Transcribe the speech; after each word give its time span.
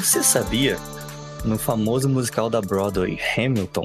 Você 0.00 0.22
sabia? 0.22 0.76
No 1.44 1.58
famoso 1.58 2.08
musical 2.08 2.48
da 2.48 2.60
Broadway, 2.60 3.18
Hamilton, 3.36 3.84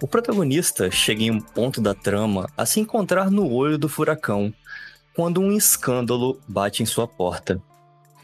o 0.00 0.06
protagonista 0.06 0.92
chega 0.92 1.24
em 1.24 1.32
um 1.32 1.40
ponto 1.40 1.80
da 1.80 1.92
trama 1.92 2.48
a 2.56 2.64
se 2.64 2.78
encontrar 2.78 3.32
no 3.32 3.52
olho 3.52 3.76
do 3.76 3.88
furacão 3.88 4.54
quando 5.12 5.40
um 5.40 5.50
escândalo 5.50 6.40
bate 6.46 6.84
em 6.84 6.86
sua 6.86 7.08
porta. 7.08 7.60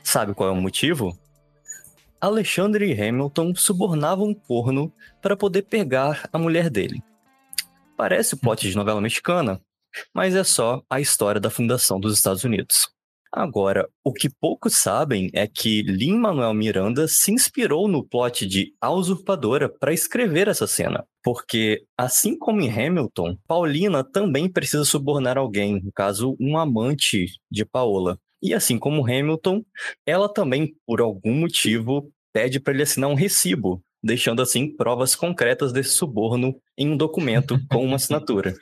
Sabe 0.05 0.35
qual 0.35 0.51
é 0.51 0.53
o 0.53 0.63
motivo? 0.63 1.19
Alexandre 2.21 2.93
Hamilton 2.93 3.57
subornava 3.57 4.23
um 4.23 4.33
corno 4.33 4.93
para 5.21 5.37
poder 5.37 5.63
pegar 5.63 6.29
a 6.33 6.39
mulher 6.39 6.71
dele. 6.71 7.03
Parece 7.97 8.35
o 8.35 8.39
plot 8.39 8.69
de 8.69 8.77
novela 8.77 9.01
mexicana, 9.01 9.61
mas 10.15 10.37
é 10.37 10.45
só 10.45 10.81
a 10.89 11.01
história 11.01 11.41
da 11.41 11.51
fundação 11.51 11.99
dos 11.99 12.15
Estados 12.15 12.45
Unidos. 12.45 12.96
Agora, 13.37 13.87
o 14.03 14.15
que 14.15 14.31
poucos 14.31 14.77
sabem 14.77 15.29
é 15.35 15.47
que 15.47 15.83
Lin-Manuel 15.83 16.55
Miranda 16.55 17.07
se 17.07 17.31
inspirou 17.31 17.87
no 17.87 18.03
plot 18.03 18.47
de 18.47 18.73
A 18.81 18.91
Usurpadora 18.91 19.69
para 19.69 19.93
escrever 19.93 20.49
essa 20.49 20.67
cena. 20.67 21.05
Porque, 21.23 21.85
assim 21.99 22.39
como 22.39 22.63
em 22.63 22.71
Hamilton, 22.71 23.37
Paulina 23.47 24.03
também 24.03 24.51
precisa 24.51 24.87
subornar 24.87 25.37
alguém, 25.37 25.83
no 25.83 25.93
caso, 25.93 26.35
um 26.41 26.57
amante 26.57 27.27
de 27.51 27.63
Paola. 27.67 28.19
E 28.43 28.55
assim 28.55 28.79
como 28.79 29.05
Hamilton, 29.05 29.63
ela 30.07 30.33
também, 30.33 30.75
por 30.87 31.03
algum 31.03 31.35
motivo, 31.35 32.11
pede 32.33 32.59
para 32.59 32.73
ele 32.73 32.85
assinar 32.85 33.11
um 33.11 33.15
recibo, 33.15 33.83
deixando 34.03 34.41
assim 34.41 34.75
provas 34.75 35.15
concretas 35.15 35.75
desse 35.75 35.91
suborno 35.91 36.59
em 36.79 36.89
um 36.89 36.97
documento 36.97 37.59
com 37.71 37.85
uma 37.85 37.97
assinatura. 37.97 38.55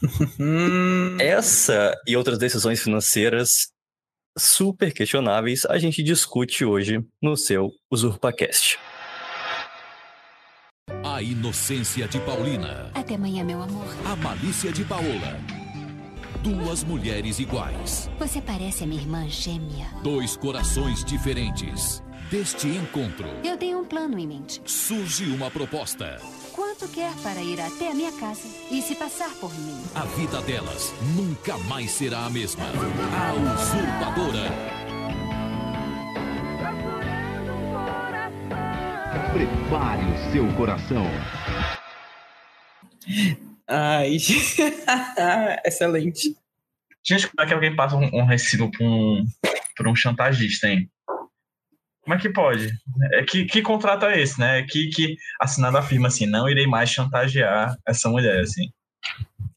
Essa 1.20 1.94
e 2.06 2.16
outras 2.16 2.38
decisões 2.38 2.82
financeiras 2.82 3.71
super 4.36 4.92
questionáveis 4.92 5.64
a 5.66 5.78
gente 5.78 6.02
discute 6.02 6.64
hoje 6.64 7.04
no 7.20 7.36
seu 7.36 7.70
UsurpaCast. 7.90 8.78
A 11.04 11.22
inocência 11.22 12.08
de 12.08 12.18
Paulina. 12.20 12.90
Até 12.94 13.14
amanhã, 13.14 13.44
meu 13.44 13.62
amor. 13.62 13.86
A 14.04 14.16
malícia 14.16 14.72
de 14.72 14.84
Paola. 14.84 15.38
Duas 16.42 16.82
mulheres 16.82 17.38
iguais. 17.38 18.10
Você 18.18 18.40
parece 18.40 18.82
a 18.82 18.86
minha 18.86 19.00
irmã 19.00 19.28
gêmea. 19.28 19.86
Dois 20.02 20.36
corações 20.36 21.04
diferentes. 21.04 22.02
Deste 22.30 22.66
encontro. 22.66 23.28
Eu 23.44 23.56
tenho 23.56 23.78
um 23.80 23.84
plano 23.84 24.18
em 24.18 24.26
mente. 24.26 24.60
Surge 24.64 25.24
uma 25.26 25.50
proposta. 25.50 26.18
Quanto 26.62 26.86
quer 26.92 27.12
para 27.24 27.42
ir 27.42 27.60
até 27.60 27.90
a 27.90 27.92
minha 27.92 28.12
casa 28.12 28.46
e 28.70 28.80
se 28.80 28.94
passar 28.94 29.34
por 29.40 29.52
mim? 29.52 29.82
A 29.96 30.04
vida 30.04 30.40
delas 30.42 30.94
nunca 31.16 31.58
mais 31.58 31.90
será 31.90 32.24
a 32.24 32.30
mesma. 32.30 32.62
A 32.64 33.32
usurpadora. 33.34 34.48
Prepare 39.32 40.04
o 40.04 40.30
seu 40.30 40.56
coração. 40.56 41.04
Ai, 43.66 44.14
excelente. 45.66 46.36
Gente, 47.04 47.26
como 47.26 47.44
é 47.44 47.46
que 47.48 47.54
alguém 47.54 47.74
passa 47.74 47.96
um, 47.96 48.08
um 48.20 48.24
recibo 48.24 48.70
pra 48.70 48.86
um, 48.86 49.26
pra 49.74 49.90
um 49.90 49.96
chantagista, 49.96 50.68
hein? 50.68 50.88
Como 52.02 52.14
é 52.14 52.18
que 52.18 52.28
pode? 52.32 52.68
É 53.14 53.22
que, 53.22 53.44
que 53.44 53.62
contrato 53.62 54.06
é 54.06 54.20
esse, 54.20 54.38
né? 54.38 54.62
Que, 54.68 54.88
que 54.88 55.16
assinado 55.40 55.78
afirma 55.78 56.08
assim, 56.08 56.26
não 56.26 56.48
irei 56.48 56.66
mais 56.66 56.90
chantagear 56.90 57.76
essa 57.86 58.08
mulher, 58.08 58.40
assim. 58.40 58.68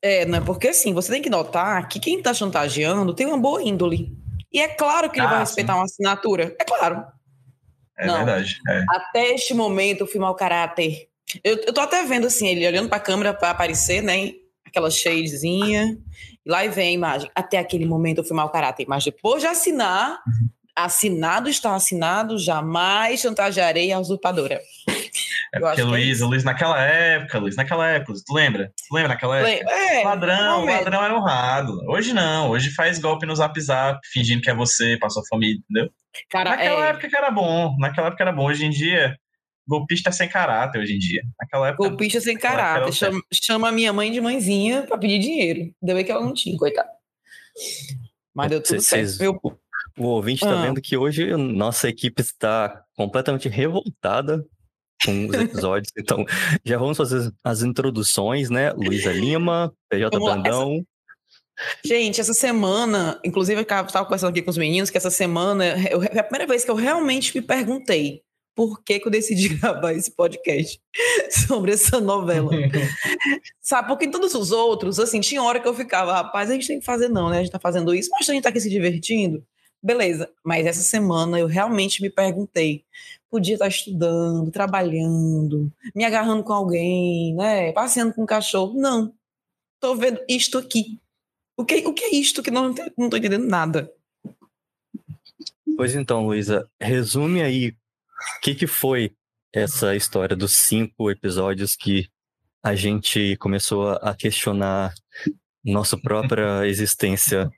É, 0.02 0.26
né? 0.26 0.40
Porque 0.40 0.68
assim, 0.68 0.94
você 0.94 1.12
tem 1.12 1.22
que 1.22 1.30
notar 1.30 1.88
que 1.88 2.00
quem 2.00 2.22
tá 2.22 2.34
chantageando 2.34 3.14
tem 3.16 3.26
uma 3.26 3.38
boa 3.38 3.64
índole. 3.64 4.16
E 4.54 4.60
é 4.60 4.68
claro 4.68 5.10
que 5.10 5.20
ele 5.20 5.26
Ah, 5.26 5.32
vai 5.32 5.40
respeitar 5.40 5.74
sim. 5.74 5.80
uma 5.80 5.86
assinatura. 5.86 6.56
É 6.60 6.64
claro. 6.64 7.04
É 7.98 8.06
Não. 8.06 8.18
verdade. 8.18 8.60
é. 8.70 8.84
Até 8.92 9.34
este 9.34 9.54
momento 9.54 10.02
eu 10.02 10.08
fui 10.08 10.20
mau 10.20 10.36
caráter. 10.36 11.08
Eu, 11.44 11.56
eu 11.58 11.74
tô 11.74 11.82
até 11.82 12.04
vendo 12.06 12.28
assim, 12.28 12.48
ele 12.48 12.68
olhando 12.68 12.88
pra 12.90 13.00
câmera 13.00 13.34
pra 13.34 13.50
aparecer, 13.50 14.04
né? 14.04 14.32
Aquela 14.66 14.92
shadezinha. 14.92 15.98
E 16.46 16.50
lá 16.50 16.66
vem 16.68 16.90
a 16.90 16.92
imagem. 16.92 17.30
Até 17.34 17.58
aquele 17.58 17.86
momento 17.86 18.20
eu 18.20 18.24
fui 18.24 18.36
mau 18.36 18.50
caráter. 18.50 18.86
Mas 18.88 19.04
depois 19.04 19.42
de 19.42 19.48
assinar, 19.48 20.20
assinado 20.76 21.50
está 21.50 21.74
assinado, 21.76 22.38
jamais 22.38 23.22
chantagearei 23.22 23.92
a 23.92 24.00
usurpadora. 24.00 24.60
É 25.54 25.60
porque, 25.60 25.76
que 25.76 25.82
é 25.82 25.84
Luiz. 25.86 26.20
Luiz, 26.20 26.44
naquela 26.44 26.82
época, 26.82 27.40
Luiz, 27.40 27.56
naquela 27.56 27.88
época, 27.90 28.14
tu 28.26 28.34
lembra? 28.34 28.74
Tu 28.90 28.94
lembra 28.94 29.10
naquela 29.10 29.38
época? 29.40 29.72
É, 29.72 30.04
Ladrão, 30.04 30.66
ladrão 30.66 31.04
era 31.04 31.16
honrado. 31.16 31.80
Hoje 31.88 32.12
não, 32.14 32.50
hoje 32.50 32.72
faz 32.72 33.00
golpe 33.00 33.26
no 33.26 33.36
zap 33.36 33.60
zap, 33.62 34.00
fingindo 34.12 34.42
que 34.42 34.50
é 34.50 34.56
você, 34.56 34.98
passou 35.00 35.24
família, 35.30 35.58
entendeu? 35.70 35.90
Cara, 36.30 36.50
Naquela 36.52 36.86
é, 36.88 36.90
época 36.90 37.10
que 37.10 37.16
era 37.16 37.32
bom, 37.32 37.76
naquela 37.80 38.08
época 38.08 38.24
era 38.24 38.32
bom. 38.34 38.46
Hoje 38.46 38.66
em 38.66 38.70
dia, 38.70 39.16
golpista 39.68 40.10
é 40.10 40.12
sem 40.12 40.28
caráter, 40.28 40.80
hoje 40.80 40.94
em 40.96 41.00
dia. 41.00 41.22
Naquela 41.40 41.70
época. 41.70 41.88
golpista 41.88 42.20
sem 42.20 42.38
caráter. 42.38 42.92
Chama, 42.92 43.22
chama 43.34 43.70
a 43.70 43.72
minha 43.72 43.94
mãe 43.94 44.12
de 44.12 44.20
mãezinha 44.20 44.82
pra 44.84 44.98
pedir 44.98 45.20
dinheiro. 45.20 45.72
Deu 45.82 45.96
aí 45.96 46.04
que 46.04 46.12
ela 46.12 46.22
não 46.24 46.34
tinha, 46.34 46.58
coitada. 46.58 46.90
Mas 48.34 48.50
deu 48.50 48.62
tudo 48.62 48.82
Cês- 48.82 49.16
certo. 49.16 49.22
Meu, 49.42 49.60
O 49.98 50.06
ouvinte 50.08 50.44
está 50.44 50.60
Ah. 50.60 50.62
vendo 50.66 50.82
que 50.82 50.98
hoje 50.98 51.36
nossa 51.38 51.88
equipe 51.88 52.22
está 52.22 52.84
completamente 52.96 53.48
revoltada 53.48 54.46
com 55.06 55.28
os 55.28 55.34
episódios. 55.36 55.92
então, 55.98 56.26
já 56.66 56.78
vamos 56.78 56.98
fazer 56.98 57.32
as 57.44 57.62
introduções, 57.62 58.50
né? 58.50 58.72
Luísa 58.74 59.12
Lima, 59.12 59.74
PJ 59.90 60.20
Brandão. 60.20 60.86
Gente, 61.86 62.20
essa 62.20 62.34
semana, 62.34 63.20
inclusive 63.24 63.58
eu 63.60 63.64
estava 63.64 64.04
conversando 64.04 64.32
aqui 64.32 64.42
com 64.42 64.50
os 64.52 64.58
meninos, 64.58 64.90
que 64.90 64.98
essa 64.98 65.10
semana 65.10 65.66
eu- 65.90 66.04
é 66.04 66.20
a 66.20 66.24
primeira 66.24 66.46
vez 66.46 66.66
que 66.66 66.72
eu 66.72 66.76
realmente 66.76 67.34
me 67.34 67.42
perguntei 67.42 68.22
por 68.54 68.84
que, 68.84 69.00
que 69.00 69.08
eu 69.08 69.12
decidi 69.12 69.48
gravar 69.84 69.94
esse 69.94 70.12
podcast 70.14 70.80
sobre 71.48 71.72
essa 71.74 72.02
novela. 72.02 72.52
Sabe, 73.62 73.88
porque 73.88 74.06
em 74.06 74.12
todos 74.12 74.34
os 74.36 74.52
outros, 74.52 75.00
assim, 75.00 75.22
tinha 75.22 75.42
hora 75.42 75.60
que 75.60 75.68
eu 75.68 75.74
ficava, 75.74 76.12
rapaz, 76.14 76.50
a 76.50 76.54
gente 76.54 76.68
tem 76.68 76.80
que 76.80 76.86
fazer 76.86 77.08
não, 77.08 77.30
né? 77.30 77.38
A 77.38 77.42
gente 77.42 77.52
tá 77.52 77.60
fazendo 77.60 77.94
isso, 77.96 78.10
mas 78.12 78.28
a 78.30 78.34
gente 78.34 78.44
tá 78.44 78.50
aqui 78.50 78.60
se 78.60 78.70
divertindo. 78.70 79.42
Beleza, 79.86 80.28
mas 80.44 80.66
essa 80.66 80.82
semana 80.82 81.38
eu 81.38 81.46
realmente 81.46 82.02
me 82.02 82.10
perguntei, 82.10 82.84
podia 83.30 83.54
estar 83.54 83.68
estudando, 83.68 84.50
trabalhando, 84.50 85.72
me 85.94 86.04
agarrando 86.04 86.44
com 86.44 86.54
alguém, 86.54 87.36
né? 87.36 87.72
Passeando 87.72 88.12
com 88.12 88.24
um 88.24 88.26
cachorro. 88.26 88.74
Não, 88.74 89.14
tô 89.80 89.96
vendo 89.96 90.20
isto 90.28 90.58
aqui. 90.58 91.00
O 91.56 91.64
que, 91.64 91.86
o 91.86 91.94
que 91.94 92.04
é 92.04 92.16
isto 92.16 92.42
que 92.42 92.50
não, 92.50 92.74
não 92.98 93.12
tô 93.12 93.18
entendendo 93.18 93.46
nada? 93.46 93.94
Pois 95.78 95.94
então, 95.94 96.26
Luísa, 96.26 96.68
resume 96.82 97.44
aí 97.44 97.70
o 97.70 98.42
que, 98.42 98.56
que 98.56 98.66
foi 98.66 99.16
essa 99.54 99.96
história 99.96 100.36
dos 100.36 100.54
cinco 100.54 101.12
episódios 101.12 101.76
que 101.76 102.10
a 102.64 102.74
gente 102.74 103.38
começou 103.38 103.92
a 104.02 104.16
questionar 104.16 104.96
nossa 105.64 105.96
própria 105.96 106.66
existência. 106.66 107.52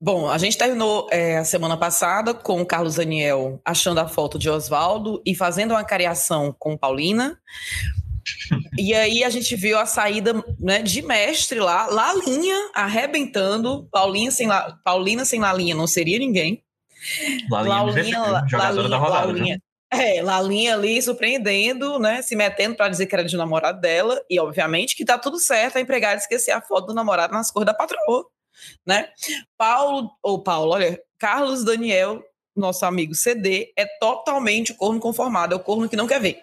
Bom, 0.00 0.28
a 0.30 0.38
gente 0.38 0.56
terminou 0.56 1.08
é, 1.10 1.38
a 1.38 1.44
semana 1.44 1.76
passada 1.76 2.32
com 2.34 2.60
o 2.60 2.66
Carlos 2.66 2.94
Daniel 2.96 3.60
achando 3.64 3.98
a 4.00 4.08
foto 4.08 4.38
de 4.38 4.48
Oswaldo 4.48 5.20
e 5.26 5.34
fazendo 5.34 5.72
uma 5.72 5.84
cariação 5.84 6.54
com 6.58 6.76
Paulina. 6.76 7.38
E 8.78 8.94
aí 8.94 9.24
a 9.24 9.30
gente 9.30 9.56
viu 9.56 9.78
a 9.78 9.86
saída 9.86 10.34
né, 10.58 10.82
de 10.82 11.02
mestre 11.02 11.58
lá, 11.58 11.86
Lalinha 11.86 12.70
arrebentando, 12.74 13.88
Paulinha 13.90 14.30
sem 14.30 14.46
La- 14.46 14.76
Paulina 14.84 15.24
sem 15.24 15.40
Lalinha 15.40 15.74
não 15.74 15.86
seria 15.86 16.18
ninguém. 16.18 16.62
Lalinha, 17.50 17.82
MVP, 17.90 18.16
La- 18.16 18.46
jogadora 18.46 18.88
da 18.88 18.96
rodada. 18.98 19.26
viu? 19.32 19.36
Lalinha, 19.38 19.62
é, 19.90 20.22
Lalinha 20.22 20.74
ali 20.74 21.00
surpreendendo, 21.00 21.98
né? 21.98 22.20
Se 22.22 22.36
metendo 22.36 22.76
pra 22.76 22.88
dizer 22.88 23.06
que 23.06 23.14
era 23.14 23.24
de 23.24 23.36
namorado 23.36 23.80
dela. 23.80 24.20
E, 24.28 24.38
obviamente, 24.38 24.94
que 24.94 25.04
tá 25.04 25.16
tudo 25.18 25.38
certo 25.38 25.76
a 25.76 25.80
empregada 25.80 26.16
esquecer 26.20 26.50
a 26.50 26.60
foto 26.60 26.88
do 26.88 26.94
namorado 26.94 27.32
nas 27.32 27.50
cores 27.50 27.66
da 27.66 27.72
patroa, 27.74 28.26
né? 28.86 29.08
Paulo, 29.56 30.10
ou 30.22 30.42
Paulo, 30.42 30.72
olha, 30.72 31.00
Carlos 31.18 31.64
Daniel, 31.64 32.22
nosso 32.54 32.84
amigo 32.84 33.14
CD, 33.14 33.72
é 33.76 33.86
totalmente 33.98 34.72
o 34.72 34.74
corno 34.74 35.00
conformado, 35.00 35.54
é 35.54 35.56
o 35.56 35.60
corno 35.60 35.88
que 35.88 35.96
não 35.96 36.06
quer 36.06 36.20
ver. 36.20 36.38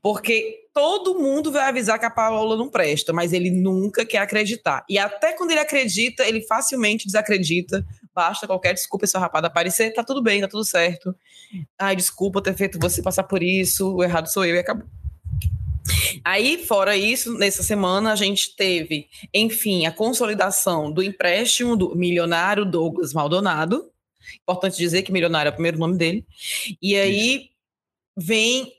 Porque 0.00 0.66
todo 0.72 1.18
mundo 1.18 1.52
vai 1.52 1.68
avisar 1.68 1.98
que 1.98 2.06
a 2.06 2.10
Paola 2.10 2.56
não 2.56 2.70
presta, 2.70 3.12
mas 3.12 3.32
ele 3.32 3.50
nunca 3.50 4.04
quer 4.04 4.18
acreditar. 4.18 4.84
E 4.88 4.98
até 4.98 5.32
quando 5.32 5.50
ele 5.50 5.60
acredita, 5.60 6.26
ele 6.26 6.42
facilmente 6.42 7.06
desacredita. 7.06 7.84
Basta 8.14 8.46
qualquer 8.46 8.72
desculpa 8.74 9.04
esse 9.04 9.16
rapaz 9.18 9.44
aparecer, 9.44 9.92
tá 9.92 10.02
tudo 10.02 10.22
bem, 10.22 10.40
tá 10.40 10.48
tudo 10.48 10.64
certo. 10.64 11.14
Ai, 11.78 11.94
desculpa 11.94 12.42
ter 12.42 12.54
feito 12.54 12.78
você 12.80 13.02
passar 13.02 13.24
por 13.24 13.42
isso, 13.42 13.94
o 13.94 14.02
errado 14.02 14.32
sou 14.32 14.44
eu 14.44 14.56
e 14.56 14.58
acabou. 14.58 14.86
Aí, 16.24 16.64
fora 16.66 16.96
isso, 16.96 17.36
nessa 17.38 17.62
semana 17.62 18.12
a 18.12 18.16
gente 18.16 18.54
teve, 18.56 19.08
enfim, 19.32 19.86
a 19.86 19.92
consolidação 19.92 20.90
do 20.92 21.02
empréstimo 21.02 21.76
do 21.76 21.94
milionário 21.96 22.64
Douglas 22.64 23.12
Maldonado. 23.12 23.90
Importante 24.42 24.76
dizer 24.76 25.02
que 25.02 25.12
milionário 25.12 25.48
é 25.48 25.52
o 25.52 25.54
primeiro 25.54 25.78
nome 25.78 25.96
dele. 25.96 26.26
E 26.82 26.96
aí 26.96 27.50
vem 28.16 28.72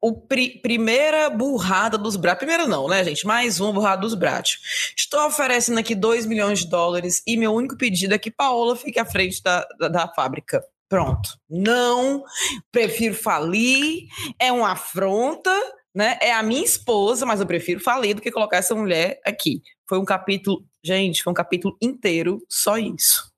o 0.00 0.12
pri- 0.12 0.60
primeira 0.60 1.28
burrada 1.28 1.98
dos 1.98 2.16
braços. 2.16 2.38
Primeira 2.38 2.66
não, 2.66 2.88
né, 2.88 3.02
gente? 3.04 3.26
Mais 3.26 3.60
uma 3.60 3.72
burrada 3.72 4.02
dos 4.02 4.14
braços. 4.14 4.92
Estou 4.96 5.26
oferecendo 5.26 5.78
aqui 5.80 5.94
2 5.94 6.26
milhões 6.26 6.60
de 6.60 6.68
dólares 6.68 7.22
e 7.26 7.36
meu 7.36 7.52
único 7.52 7.76
pedido 7.76 8.14
é 8.14 8.18
que 8.18 8.30
Paola 8.30 8.76
fique 8.76 8.98
à 8.98 9.04
frente 9.04 9.42
da, 9.42 9.66
da, 9.78 9.88
da 9.88 10.08
fábrica. 10.08 10.62
Pronto. 10.88 11.30
Não, 11.50 12.22
prefiro 12.70 13.14
falir, 13.14 14.06
é 14.38 14.52
uma 14.52 14.70
afronta, 14.70 15.50
né? 15.96 16.18
É 16.20 16.30
a 16.32 16.42
minha 16.42 16.62
esposa, 16.62 17.24
mas 17.24 17.40
eu 17.40 17.46
prefiro 17.46 17.80
falir 17.80 18.14
do 18.14 18.20
que 18.20 18.30
colocar 18.30 18.58
essa 18.58 18.74
mulher 18.74 19.18
aqui. 19.24 19.62
Foi 19.88 19.98
um 19.98 20.04
capítulo, 20.04 20.62
gente, 20.84 21.22
foi 21.22 21.30
um 21.30 21.34
capítulo 21.34 21.76
inteiro 21.80 22.44
só 22.48 22.76
isso. 22.76 23.32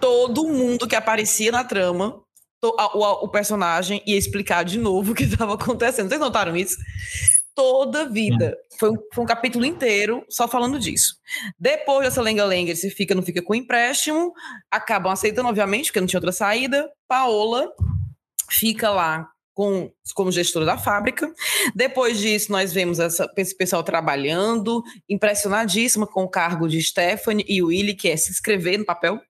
Todo 0.00 0.46
mundo 0.46 0.86
que 0.86 0.94
aparecia 0.94 1.50
na 1.50 1.64
trama, 1.64 2.20
to- 2.60 2.76
a- 2.78 2.96
o, 2.96 3.24
o 3.24 3.28
personagem 3.28 4.02
ia 4.06 4.18
explicar 4.18 4.64
de 4.64 4.78
novo 4.78 5.12
o 5.12 5.14
que 5.14 5.24
estava 5.24 5.54
acontecendo. 5.54 6.08
Vocês 6.08 6.20
notaram 6.20 6.54
isso? 6.56 6.76
Toda 7.54 8.02
a 8.02 8.04
vida. 8.04 8.56
Foi 8.78 8.90
um, 8.90 8.96
foi 9.14 9.24
um 9.24 9.26
capítulo 9.26 9.64
inteiro 9.64 10.24
só 10.28 10.46
falando 10.48 10.78
disso. 10.78 11.14
Depois 11.58 12.04
dessa 12.04 12.20
lenga-lenga, 12.20 12.74
se 12.74 12.90
fica, 12.90 13.14
não 13.14 13.22
fica 13.22 13.40
com 13.40 13.54
empréstimo, 13.54 14.32
acabam 14.70 15.12
aceitando, 15.12 15.48
obviamente, 15.48 15.86
porque 15.86 16.00
não 16.00 16.06
tinha 16.08 16.18
outra 16.18 16.32
saída. 16.32 16.90
Paola 17.08 17.72
fica 18.50 18.90
lá 18.90 19.30
com, 19.54 19.90
como 20.14 20.32
gestora 20.32 20.66
da 20.66 20.76
fábrica. 20.76 21.32
Depois 21.74 22.18
disso, 22.18 22.50
nós 22.50 22.72
vemos 22.72 22.98
essa- 22.98 23.30
esse 23.36 23.56
pessoal 23.56 23.82
trabalhando, 23.84 24.82
impressionadíssima 25.08 26.06
com 26.06 26.24
o 26.24 26.28
cargo 26.28 26.68
de 26.68 26.82
Stephanie 26.82 27.44
e 27.48 27.62
Willy, 27.62 27.94
que 27.94 28.08
é 28.08 28.16
se 28.16 28.30
inscrever 28.32 28.78
no 28.78 28.84
papel. 28.84 29.20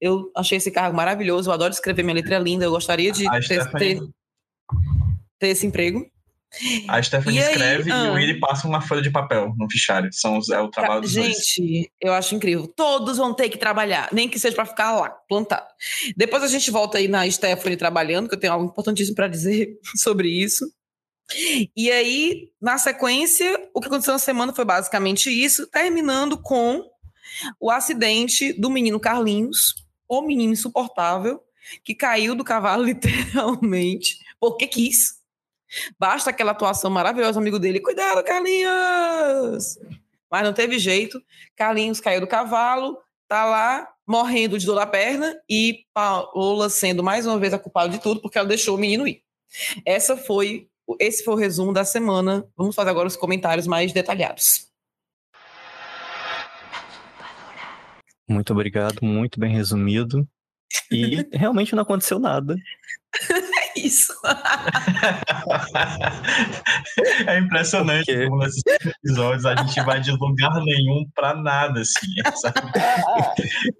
Eu 0.00 0.30
achei 0.36 0.58
esse 0.58 0.70
cargo 0.70 0.94
maravilhoso, 0.94 1.48
eu 1.48 1.54
adoro 1.54 1.72
escrever, 1.72 2.02
minha 2.02 2.14
letra 2.14 2.36
é 2.36 2.38
linda, 2.38 2.66
eu 2.66 2.70
gostaria 2.70 3.10
de 3.10 3.26
ter, 3.48 3.54
ter- 3.78 3.98
ter 5.38 5.48
esse 5.48 5.66
emprego. 5.66 6.06
A 6.88 7.02
Stephanie 7.02 7.38
E 7.38 7.42
aí, 7.42 7.50
escreve 7.50 7.90
e 7.90 7.92
ah. 7.92 8.10
o 8.10 8.14
Willy 8.14 8.40
passa 8.40 8.66
uma 8.66 8.80
folha 8.80 9.02
de 9.02 9.10
papel 9.10 9.52
no 9.56 9.70
fichário. 9.70 10.08
São 10.12 10.38
os- 10.38 10.48
é 10.48 10.60
o 10.60 10.68
trabalho 10.68 11.02
dos 11.02 11.14
dois. 11.14 11.36
Gente, 11.36 11.90
eu 12.00 12.12
acho 12.12 12.34
incrível. 12.34 12.66
Todos 12.66 13.18
vão 13.18 13.34
ter 13.34 13.48
que 13.48 13.58
trabalhar, 13.58 14.08
nem 14.12 14.28
que 14.28 14.38
seja 14.38 14.54
para 14.54 14.66
ficar 14.66 14.92
lá, 14.92 15.10
plantado. 15.10 15.66
Depois 16.16 16.42
a 16.42 16.48
gente 16.48 16.70
volta 16.70 16.98
aí 16.98 17.08
na 17.08 17.28
Stephanie 17.30 17.76
trabalhando, 17.76 18.28
que 18.28 18.34
eu 18.34 18.40
tenho 18.40 18.52
algo 18.52 18.64
importantíssimo 18.64 19.16
para 19.16 19.28
dizer 19.28 19.78
sobre 19.96 20.28
isso. 20.28 20.64
E 21.76 21.90
aí, 21.90 22.50
na 22.60 22.78
sequência, 22.78 23.68
o 23.74 23.80
que 23.80 23.88
aconteceu 23.88 24.12
na 24.12 24.18
semana 24.18 24.52
foi 24.54 24.64
basicamente 24.64 25.28
isso, 25.28 25.66
terminando 25.66 26.40
com 26.40 26.84
o 27.60 27.70
acidente 27.70 28.52
do 28.52 28.70
menino 28.70 29.00
Carlinhos, 29.00 29.74
o 30.08 30.22
menino 30.22 30.52
insuportável, 30.52 31.40
que 31.84 31.94
caiu 31.94 32.34
do 32.34 32.44
cavalo 32.44 32.84
literalmente, 32.86 34.18
porque 34.38 34.66
quis. 34.66 35.15
Basta 35.98 36.30
aquela 36.30 36.52
atuação 36.52 36.90
maravilhosa 36.90 37.40
amigo 37.40 37.58
dele. 37.58 37.80
Cuidado, 37.80 38.22
Carlinhos! 38.24 39.78
Mas 40.30 40.42
não 40.42 40.52
teve 40.52 40.78
jeito. 40.78 41.20
Carlinhos 41.56 42.00
caiu 42.00 42.20
do 42.20 42.26
cavalo, 42.26 42.98
tá 43.28 43.44
lá 43.44 43.88
morrendo 44.06 44.58
de 44.58 44.66
dor 44.66 44.76
na 44.76 44.86
perna 44.86 45.36
e 45.50 45.84
Paola 45.92 46.70
sendo 46.70 47.02
mais 47.02 47.26
uma 47.26 47.38
vez 47.38 47.52
a 47.52 47.58
culpada 47.58 47.88
de 47.88 48.00
tudo 48.00 48.20
porque 48.20 48.38
ela 48.38 48.46
deixou 48.46 48.76
o 48.76 48.78
menino 48.78 49.06
ir. 49.06 49.22
Essa 49.84 50.16
foi, 50.16 50.68
esse 51.00 51.24
foi 51.24 51.34
o 51.34 51.38
resumo 51.38 51.72
da 51.72 51.84
semana. 51.84 52.46
Vamos 52.56 52.74
fazer 52.74 52.90
agora 52.90 53.08
os 53.08 53.16
comentários 53.16 53.66
mais 53.66 53.92
detalhados. 53.92 54.66
Muito 58.28 58.52
obrigado, 58.52 58.98
muito 59.02 59.38
bem 59.38 59.52
resumido. 59.52 60.26
E 60.90 61.26
realmente 61.32 61.74
não 61.74 61.82
aconteceu 61.82 62.18
nada. 62.18 62.56
É 63.86 63.88
isso. 63.88 64.12
é 67.26 67.38
impressionante 67.38 68.12
como 68.24 68.38
nesses 68.38 68.62
episódios 68.66 69.46
a 69.46 69.54
gente 69.56 69.80
vai 69.82 70.00
de 70.00 70.10
lugar 70.10 70.52
nenhum 70.64 71.08
pra 71.14 71.34
nada, 71.34 71.80
assim. 71.80 72.06
sabe? 72.36 72.60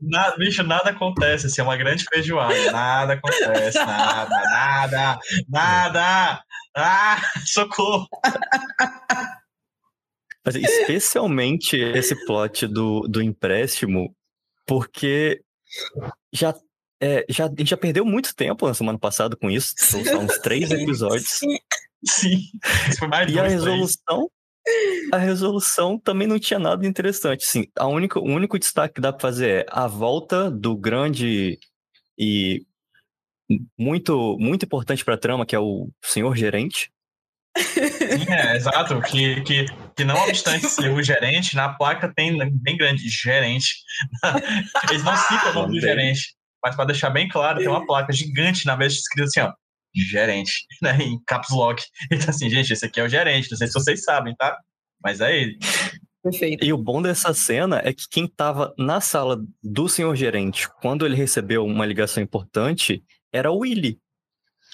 Nada, 0.01 0.37
bicho, 0.37 0.63
nada 0.63 0.91
acontece, 0.91 1.47
assim, 1.47 1.61
é 1.61 1.65
uma 1.65 1.77
grande 1.77 2.05
feijoada. 2.05 2.71
Nada 2.71 3.15
acontece, 3.15 3.79
nada, 3.79 4.43
nada, 4.45 5.19
nada. 5.49 6.41
Ah, 6.77 7.21
socorro! 7.45 8.07
Mas, 10.45 10.55
especialmente 10.55 11.77
esse 11.77 12.15
plot 12.25 12.69
do, 12.69 13.01
do 13.09 13.21
empréstimo, 13.21 14.15
porque 14.65 15.43
já, 16.33 16.55
é, 17.01 17.25
já, 17.29 17.47
a 17.47 17.49
gente 17.49 17.71
já 17.71 17.77
perdeu 17.77 18.05
muito 18.05 18.35
tempo 18.35 18.67
na 18.67 18.75
semana 18.75 18.99
passada 18.99 19.37
com 19.37 19.51
isso. 19.51 19.75
São 19.77 20.05
só 20.05 20.19
uns 20.19 20.39
três 20.41 20.71
episódios. 20.71 21.29
Sim. 21.29 21.57
Sim, 22.05 22.51
isso 22.89 22.99
foi 22.99 23.09
mais 23.09 23.33
E 23.33 23.39
a 23.39 23.49
resolução, 23.49 24.31
a 25.13 25.17
resolução 25.17 25.99
também 25.99 26.29
não 26.29 26.39
tinha 26.39 26.59
nada 26.59 26.87
interessante. 26.87 27.45
Assim, 27.45 27.67
a 27.77 27.87
única, 27.87 28.19
o 28.19 28.25
único 28.25 28.59
destaque 28.59 28.95
que 28.95 29.01
dá 29.01 29.13
para 29.13 29.21
fazer 29.21 29.49
é 29.49 29.67
a 29.69 29.87
volta 29.87 30.51
do 30.51 30.77
grande 30.77 31.59
e 32.19 32.65
muito 33.79 34.37
muito 34.39 34.65
importante 34.65 35.05
para 35.05 35.15
a 35.15 35.19
trama, 35.19 35.47
que 35.47 35.55
é 35.57 35.59
o 35.59 35.91
senhor 36.03 36.37
gerente. 36.37 36.91
Sim, 37.57 38.31
é, 38.31 38.57
exato. 38.57 39.01
Que, 39.03 39.41
que, 39.43 39.65
que 39.97 40.05
não 40.05 40.17
obstante 40.29 40.69
ser 40.69 40.93
o 40.93 41.03
gerente, 41.03 41.57
na 41.57 41.71
placa 41.71 42.13
tem 42.15 42.37
bem 42.51 42.77
grande 42.77 43.09
gerente. 43.09 43.77
Eles 44.91 45.03
não 45.03 45.17
citam 45.17 45.51
o 45.53 45.55
nome 45.55 45.75
do 45.75 45.81
gerente, 45.81 46.36
mas 46.67 46.75
para 46.75 46.87
deixar 46.87 47.11
bem 47.11 47.29
claro, 47.29 47.61
tem 47.61 47.69
uma 47.69 47.87
placa 47.87 48.13
gigante 48.13 48.67
na 48.67 48.75
vez 48.75 48.95
escrito 48.95 49.29
assim, 49.29 49.41
ó. 49.41 49.53
Gerente, 49.95 50.67
né? 50.83 50.99
Em 51.01 51.23
caps 51.25 51.51
lock. 51.51 51.81
Então, 52.11 52.31
assim, 52.31 52.51
gente, 52.51 52.73
esse 52.73 52.85
aqui 52.85 52.99
é 52.99 53.05
o 53.05 53.09
gerente. 53.09 53.49
Não 53.49 53.57
sei 53.57 53.69
se 53.69 53.75
vocês 53.75 54.03
sabem, 54.03 54.35
tá? 54.35 54.59
Mas 55.01 55.21
é 55.21 55.37
ele. 55.37 55.57
Perfeito. 56.25 56.65
E 56.65 56.73
o 56.73 56.77
bom 56.77 57.01
dessa 57.01 57.33
cena 57.33 57.81
é 57.85 57.93
que 57.93 58.09
quem 58.11 58.25
estava 58.25 58.75
na 58.77 59.01
sala 59.01 59.41
do 59.63 59.89
senhor 59.89 60.17
gerente 60.17 60.69
quando 60.83 61.07
ele 61.07 61.15
recebeu 61.15 61.65
uma 61.65 61.87
ligação 61.87 62.21
importante 62.21 63.01
era 63.33 63.53
o 63.53 63.59
Willy. 63.59 64.01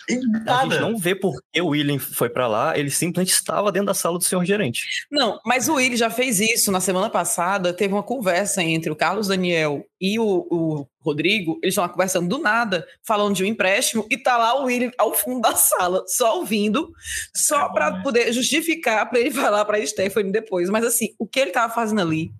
A 0.08 0.12
gente 0.12 0.44
nada. 0.44 0.80
não 0.80 0.96
vê 0.96 1.14
por 1.14 1.34
que 1.52 1.60
o 1.60 1.68
William 1.68 1.98
foi 1.98 2.28
para 2.28 2.48
lá, 2.48 2.76
ele 2.76 2.90
simplesmente 2.90 3.34
estava 3.34 3.70
dentro 3.70 3.86
da 3.86 3.94
sala 3.94 4.18
do 4.18 4.24
senhor 4.24 4.44
gerente. 4.44 5.06
Não, 5.10 5.38
mas 5.44 5.68
o 5.68 5.74
Willi 5.74 5.96
já 5.96 6.10
fez 6.10 6.40
isso 6.40 6.72
na 6.72 6.80
semana 6.80 7.10
passada. 7.10 7.72
Teve 7.72 7.92
uma 7.92 8.02
conversa 8.02 8.62
entre 8.62 8.90
o 8.90 8.96
Carlos 8.96 9.28
Daniel 9.28 9.84
e 10.00 10.18
o, 10.18 10.46
o 10.50 10.86
Rodrigo. 11.02 11.58
Eles 11.62 11.72
estão 11.72 11.82
lá 11.82 11.88
conversando 11.88 12.28
do 12.28 12.38
nada, 12.38 12.86
falando 13.02 13.34
de 13.34 13.44
um 13.44 13.46
empréstimo, 13.46 14.06
e 14.10 14.16
tá 14.16 14.36
lá 14.36 14.60
o 14.60 14.64
Willi 14.64 14.90
ao 14.98 15.14
fundo 15.14 15.40
da 15.40 15.54
sala, 15.54 16.04
só 16.06 16.38
ouvindo, 16.38 16.92
só 17.34 17.66
É 17.66 17.72
para 17.72 17.90
né? 17.90 18.02
poder 18.02 18.32
justificar 18.32 19.08
para 19.08 19.20
ele 19.20 19.30
falar 19.32 19.64
para 19.64 19.84
Stephanie 19.86 20.32
depois. 20.32 20.70
Mas 20.70 20.84
assim, 20.84 21.14
o 21.18 21.26
que 21.26 21.40
ele 21.40 21.50
tava 21.50 21.72
fazendo 21.72 22.00
ali 22.00 22.32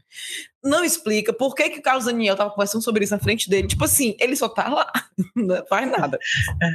não 0.62 0.85
explica 0.85 1.33
por 1.33 1.54
que, 1.54 1.71
que 1.71 1.81
o 1.81 1.83
Carlos 1.83 2.04
Daniel 2.04 2.37
tava 2.37 2.50
conversando 2.50 2.85
sobre 2.85 3.02
isso 3.02 3.12
na 3.12 3.21
frente 3.21 3.50
dele. 3.50 3.66
Tipo 3.66 3.85
assim, 3.85 4.14
ele 4.21 4.37
só 4.37 4.49
tá 4.49 4.69
lá, 4.69 4.90
não 5.35 5.66
faz 5.66 5.90
nada. 5.90 6.19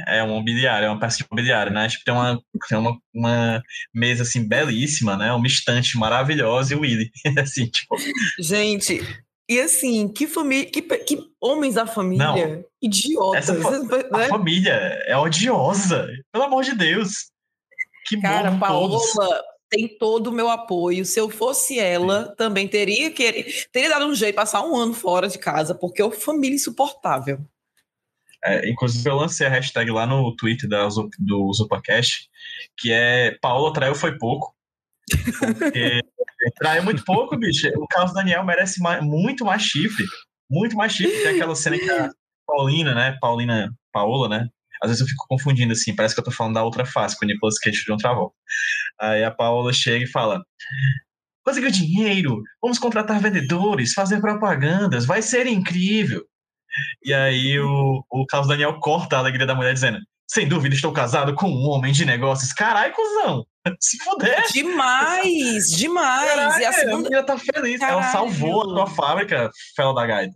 É 0.06 0.22
um 0.22 0.28
mobiliário, 0.28 0.86
é 0.86 0.90
uma 0.90 1.00
peça 1.00 1.18
de 1.18 1.26
mobiliário, 1.30 1.72
né? 1.72 1.88
Tipo, 1.88 2.04
tem 2.04 2.14
uma, 2.14 2.42
tem 2.68 2.78
uma, 2.78 2.98
uma 3.14 3.62
mesa, 3.94 4.22
assim, 4.22 4.46
belíssima, 4.46 5.16
né? 5.16 5.32
Uma 5.32 5.46
estante 5.46 5.96
maravilhosa 5.96 6.74
e 6.74 6.76
o 6.76 6.80
Willy. 6.80 7.10
Assim, 7.38 7.66
tipo, 7.66 7.96
Gente, 8.40 9.00
e 9.48 9.60
assim, 9.60 10.08
que 10.08 10.26
família, 10.26 10.70
que, 10.70 10.82
que 10.82 11.18
homens 11.40 11.74
da 11.74 11.86
família, 11.86 12.64
idiotas, 12.82 13.48
essa 13.48 13.60
fa- 13.60 14.08
a 14.12 14.18
né? 14.18 14.28
família 14.28 14.72
é 15.06 15.16
odiosa. 15.16 16.06
Pelo 16.32 16.44
amor 16.44 16.64
de 16.64 16.74
Deus. 16.74 17.30
Que 18.06 18.20
Cara, 18.20 18.56
Paola 18.58 18.98
todos. 18.98 19.12
tem 19.70 19.88
todo 19.98 20.28
o 20.28 20.32
meu 20.32 20.48
apoio. 20.48 21.04
Se 21.04 21.20
eu 21.20 21.28
fosse 21.28 21.78
ela, 21.78 22.34
também 22.36 22.66
teria 22.68 23.10
que 23.10 23.66
teria 23.72 23.90
dado 23.90 24.06
um 24.06 24.14
jeito 24.14 24.32
de 24.32 24.36
passar 24.36 24.62
um 24.64 24.76
ano 24.76 24.94
fora 24.94 25.28
de 25.28 25.38
casa, 25.38 25.74
porque 25.74 26.00
é 26.00 26.04
uma 26.04 26.12
família 26.12 26.56
insuportável. 26.56 27.38
É, 28.44 28.68
inclusive, 28.70 29.08
eu 29.10 29.16
lancei 29.16 29.46
a 29.46 29.50
hashtag 29.50 29.90
lá 29.90 30.06
no 30.06 30.34
Twitter 30.36 30.68
da, 30.68 30.88
Zu- 30.88 31.10
do 31.18 31.52
Zupacast, 31.52 32.28
que 32.76 32.92
é 32.92 33.36
Paola 33.42 33.72
traiu 33.72 33.94
foi 33.94 34.16
pouco. 34.16 34.54
Porque 35.08 36.02
traiu 36.58 36.82
muito 36.82 37.04
pouco, 37.04 37.36
bicho. 37.36 37.68
O 37.76 37.86
Carlos 37.88 38.14
Daniel 38.14 38.44
merece 38.44 38.80
ma- 38.80 39.00
muito 39.00 39.44
mais 39.44 39.62
chifre. 39.62 40.04
Muito 40.50 40.76
mais 40.76 40.92
chifre. 40.92 41.22
Tem 41.22 41.34
aquela 41.34 41.54
cena 41.54 41.78
que 41.78 41.90
a 41.90 42.10
Paulina, 42.46 42.94
né? 42.94 43.16
Paulina, 43.20 43.70
Paola, 43.92 44.28
né? 44.28 44.48
Às 44.82 44.90
vezes 44.90 45.00
eu 45.00 45.08
fico 45.08 45.26
confundindo 45.28 45.72
assim, 45.72 45.94
parece 45.94 46.14
que 46.14 46.20
eu 46.20 46.24
tô 46.24 46.30
falando 46.30 46.54
da 46.54 46.62
outra 46.62 46.86
face 46.86 47.18
com 47.18 47.24
o 47.24 47.28
Nicolas 47.28 47.58
Cage 47.58 47.84
de 47.84 47.92
um 47.92 47.96
travão. 47.96 48.30
Aí 49.00 49.24
a 49.24 49.30
Paola 49.30 49.72
chega 49.72 50.04
e 50.04 50.08
fala: 50.08 50.42
Conseguiu 51.44 51.70
dinheiro, 51.70 52.42
vamos 52.62 52.78
contratar 52.78 53.20
vendedores, 53.20 53.92
fazer 53.92 54.20
propagandas, 54.20 55.04
vai 55.04 55.20
ser 55.20 55.46
incrível. 55.46 56.24
E 57.04 57.12
aí 57.12 57.58
o, 57.58 58.04
o 58.10 58.26
Carlos 58.26 58.48
Daniel 58.48 58.78
corta 58.78 59.16
a 59.16 59.18
alegria 59.18 59.46
da 59.46 59.54
mulher 59.54 59.72
dizendo: 59.74 59.98
Sem 60.30 60.46
dúvida, 60.46 60.74
estou 60.74 60.92
casado 60.92 61.34
com 61.34 61.48
um 61.48 61.68
homem 61.70 61.92
de 61.92 62.04
negócios. 62.04 62.52
Carai, 62.52 62.92
cuzão! 62.92 63.46
Se 63.80 63.96
fuder! 64.04 64.44
Demais, 64.52 65.70
demais. 65.76 66.58
E 66.58 66.64
a 66.64 66.68
a 66.68 66.72
segunda 66.72 66.96
menina 67.04 67.22
tá 67.22 67.38
feliz. 67.38 67.80
Ela 67.80 68.00
Caralho. 68.02 68.12
salvou 68.12 68.60
a 68.62 68.64
tua 68.64 68.86
fábrica, 68.86 69.50
Fela 69.74 69.94
da 69.94 70.06
Gaita. 70.06 70.34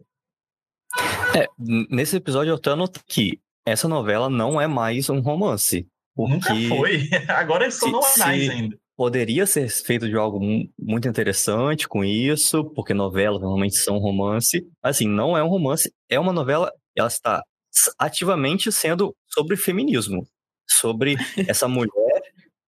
É, 1.37 1.47
nesse 1.91 2.17
episódio 2.17 2.51
eu 2.51 2.57
até 2.57 2.71
anotei 2.71 3.03
que 3.07 3.41
essa 3.67 3.89
novela 3.89 4.29
não 4.29 4.61
é 4.61 4.67
mais 4.67 5.09
um 5.09 5.21
romance. 5.21 5.87
Nunca 6.17 6.55
foi. 6.69 7.09
Agora 7.29 7.71
só 7.71 7.87
se- 7.87 7.93
não 7.93 8.01
é 8.01 8.19
mais 8.19 8.51
ainda. 8.51 8.77
poderia 8.97 9.47
ser 9.47 9.69
feito 9.71 10.07
de 10.09 10.17
algo 10.17 10.39
mu- 10.39 10.69
muito 10.79 11.09
interessante 11.09 11.89
com 11.89 12.05
isso, 12.05 12.65
porque 12.75 12.93
novelas 12.93 13.41
normalmente 13.41 13.77
são 13.77 13.99
romance. 13.99 14.63
Assim, 14.83 15.07
não 15.09 15.37
é 15.37 15.43
um 15.43 15.49
romance, 15.49 15.91
é 16.11 16.19
uma 16.21 16.33
novela, 16.33 16.71
ela 16.97 17.09
está 17.09 17.43
ativamente 17.99 18.71
sendo 18.71 19.15
sobre 19.29 19.57
feminismo, 19.57 20.27
sobre 20.69 21.17
essa 21.49 21.69
mulher 21.69 22.23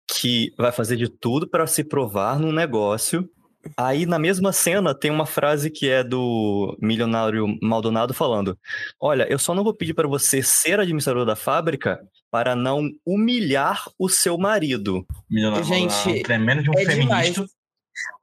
que 0.08 0.54
vai 0.58 0.72
fazer 0.72 0.98
de 0.98 1.10
tudo 1.10 1.48
para 1.48 1.68
se 1.68 1.84
provar 1.84 2.40
num 2.40 2.52
negócio. 2.52 3.30
Aí, 3.78 4.06
na 4.06 4.20
mesma 4.20 4.52
cena, 4.52 4.94
tem 4.94 5.10
uma 5.10 5.26
frase 5.26 5.70
que 5.70 5.90
é 5.90 6.04
do 6.04 6.78
milionário 6.82 7.48
Maldonado 7.62 8.14
falando: 8.14 8.58
Olha, 9.00 9.26
eu 9.30 9.40
só 9.40 9.56
não 9.56 9.64
vou 9.64 9.74
pedir 9.74 9.94
para 9.94 10.08
você 10.08 10.44
ser 10.44 10.80
administrador 10.80 11.26
da 11.26 11.36
fábrica 11.36 12.00
para 12.30 12.56
não 12.56 12.90
humilhar 13.06 13.86
o 13.98 14.10
seu 14.10 14.38
marido. 14.38 15.06
Milionário 15.30 15.66
Gente, 15.66 15.94
Maldonado, 15.94 16.24
tremendo 16.24 16.64
de 16.64 16.70
um 16.70 16.74
é 16.74 16.86
demais. 16.86 17.30
feminista. 17.30 17.46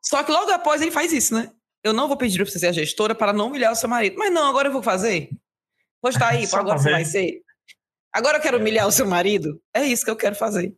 Só 0.02 0.22
que 0.22 0.32
logo 0.32 0.50
após 0.50 0.82
ele 0.82 0.90
faz 0.90 1.12
isso, 1.12 1.34
né? 1.34 1.50
Eu 1.82 1.92
não 1.94 2.08
vou 2.08 2.16
pedir 2.16 2.36
pra 2.36 2.50
você 2.50 2.58
ser 2.58 2.66
a 2.66 2.72
gestora 2.72 3.14
para 3.14 3.32
não 3.32 3.46
humilhar 3.46 3.72
o 3.72 3.76
seu 3.76 3.88
marido. 3.88 4.16
Mas 4.18 4.32
não, 4.32 4.46
agora 4.46 4.68
eu 4.68 4.72
vou 4.72 4.82
fazer. 4.82 5.30
Vou 6.02 6.10
estar 6.10 6.28
aí, 6.28 6.46
Só 6.46 6.58
agora 6.58 6.78
você 6.78 6.90
vai 6.90 7.04
ser. 7.04 7.42
Agora 8.12 8.38
eu 8.38 8.42
quero 8.42 8.58
humilhar 8.58 8.86
o 8.86 8.92
seu 8.92 9.06
marido. 9.06 9.60
É 9.74 9.84
isso 9.84 10.04
que 10.04 10.10
eu 10.10 10.16
quero 10.16 10.34
fazer. 10.34 10.74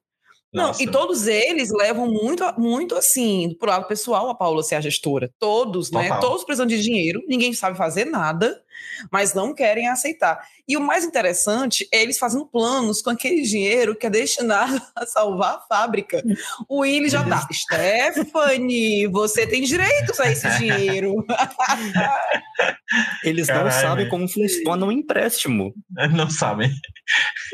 Não, 0.53 0.67
Nossa. 0.67 0.83
e 0.83 0.87
todos 0.87 1.27
eles 1.27 1.71
levam 1.71 2.07
muito, 2.07 2.45
muito 2.59 2.95
assim, 2.95 3.57
pro 3.59 3.71
lado 3.71 3.87
pessoal, 3.89 4.29
a 4.29 4.35
Paula 4.35 4.63
ser 4.63 4.75
a 4.75 4.81
gestora. 4.83 5.31
Todos, 5.39 5.91
né? 5.91 6.03
Total. 6.09 6.21
Todos 6.21 6.45
precisam 6.45 6.67
de 6.67 6.83
dinheiro, 6.83 7.23
ninguém 7.27 7.55
sabe 7.55 7.79
fazer 7.79 8.05
nada, 8.05 8.63
mas 9.11 9.33
não 9.33 9.55
querem 9.55 9.89
aceitar. 9.89 10.47
E 10.69 10.77
o 10.77 10.81
mais 10.81 11.05
interessante 11.05 11.89
é 11.91 12.03
eles 12.03 12.19
fazendo 12.19 12.47
planos 12.47 13.01
com 13.01 13.09
aquele 13.09 13.41
dinheiro 13.41 13.97
que 13.97 14.07
é 14.07 14.11
destinado 14.11 14.79
a 14.95 15.07
salvar 15.07 15.55
a 15.55 15.61
fábrica. 15.61 16.23
O 16.69 16.81
Willy 16.81 17.09
já 17.09 17.25
tá. 17.25 17.49
Stephanie, 17.51 19.07
você 19.07 19.47
tem 19.47 19.63
direitos 19.63 20.21
a 20.21 20.31
esse 20.31 20.49
dinheiro. 20.59 21.15
Eles 23.25 23.49
não 23.49 23.55
Caralho, 23.55 23.73
sabem 23.73 23.97
velho. 23.97 24.11
como 24.11 24.29
funciona 24.29 24.85
um 24.85 24.93
empréstimo. 24.93 25.73
Não 26.13 26.29
sabem. 26.29 26.71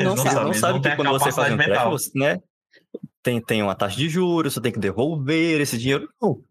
Não 0.00 0.12
Eles 0.12 0.22
sabem, 0.22 0.34
Não 0.34 0.48
eles 0.48 0.60
sabe 0.60 0.82
têm 0.82 0.90
que 0.90 0.96
quando 0.96 1.10
você 1.10 1.30
faz 1.32 1.52
um 1.52 1.54
empréstimo, 1.54 1.96
né? 2.16 2.38
Tem, 3.28 3.42
tem 3.42 3.62
uma 3.62 3.74
taxa 3.74 3.96
de 3.98 4.08
juros, 4.08 4.54
você 4.54 4.60
tem 4.62 4.72
que 4.72 4.78
devolver 4.78 5.60
esse 5.60 5.76
dinheiro. 5.76 6.08
Não. 6.20 6.42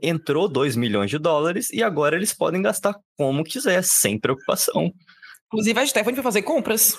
Entrou 0.00 0.48
2 0.48 0.76
milhões 0.76 1.10
de 1.10 1.18
dólares 1.18 1.68
e 1.70 1.82
agora 1.82 2.14
eles 2.14 2.32
podem 2.32 2.62
gastar 2.62 2.94
como 3.18 3.42
quiser, 3.42 3.82
sem 3.82 4.20
preocupação. 4.20 4.92
Inclusive, 5.48 5.80
a 5.80 5.84
Stephanie 5.86 6.14
foi 6.14 6.22
fazer 6.22 6.42
compras. 6.42 6.96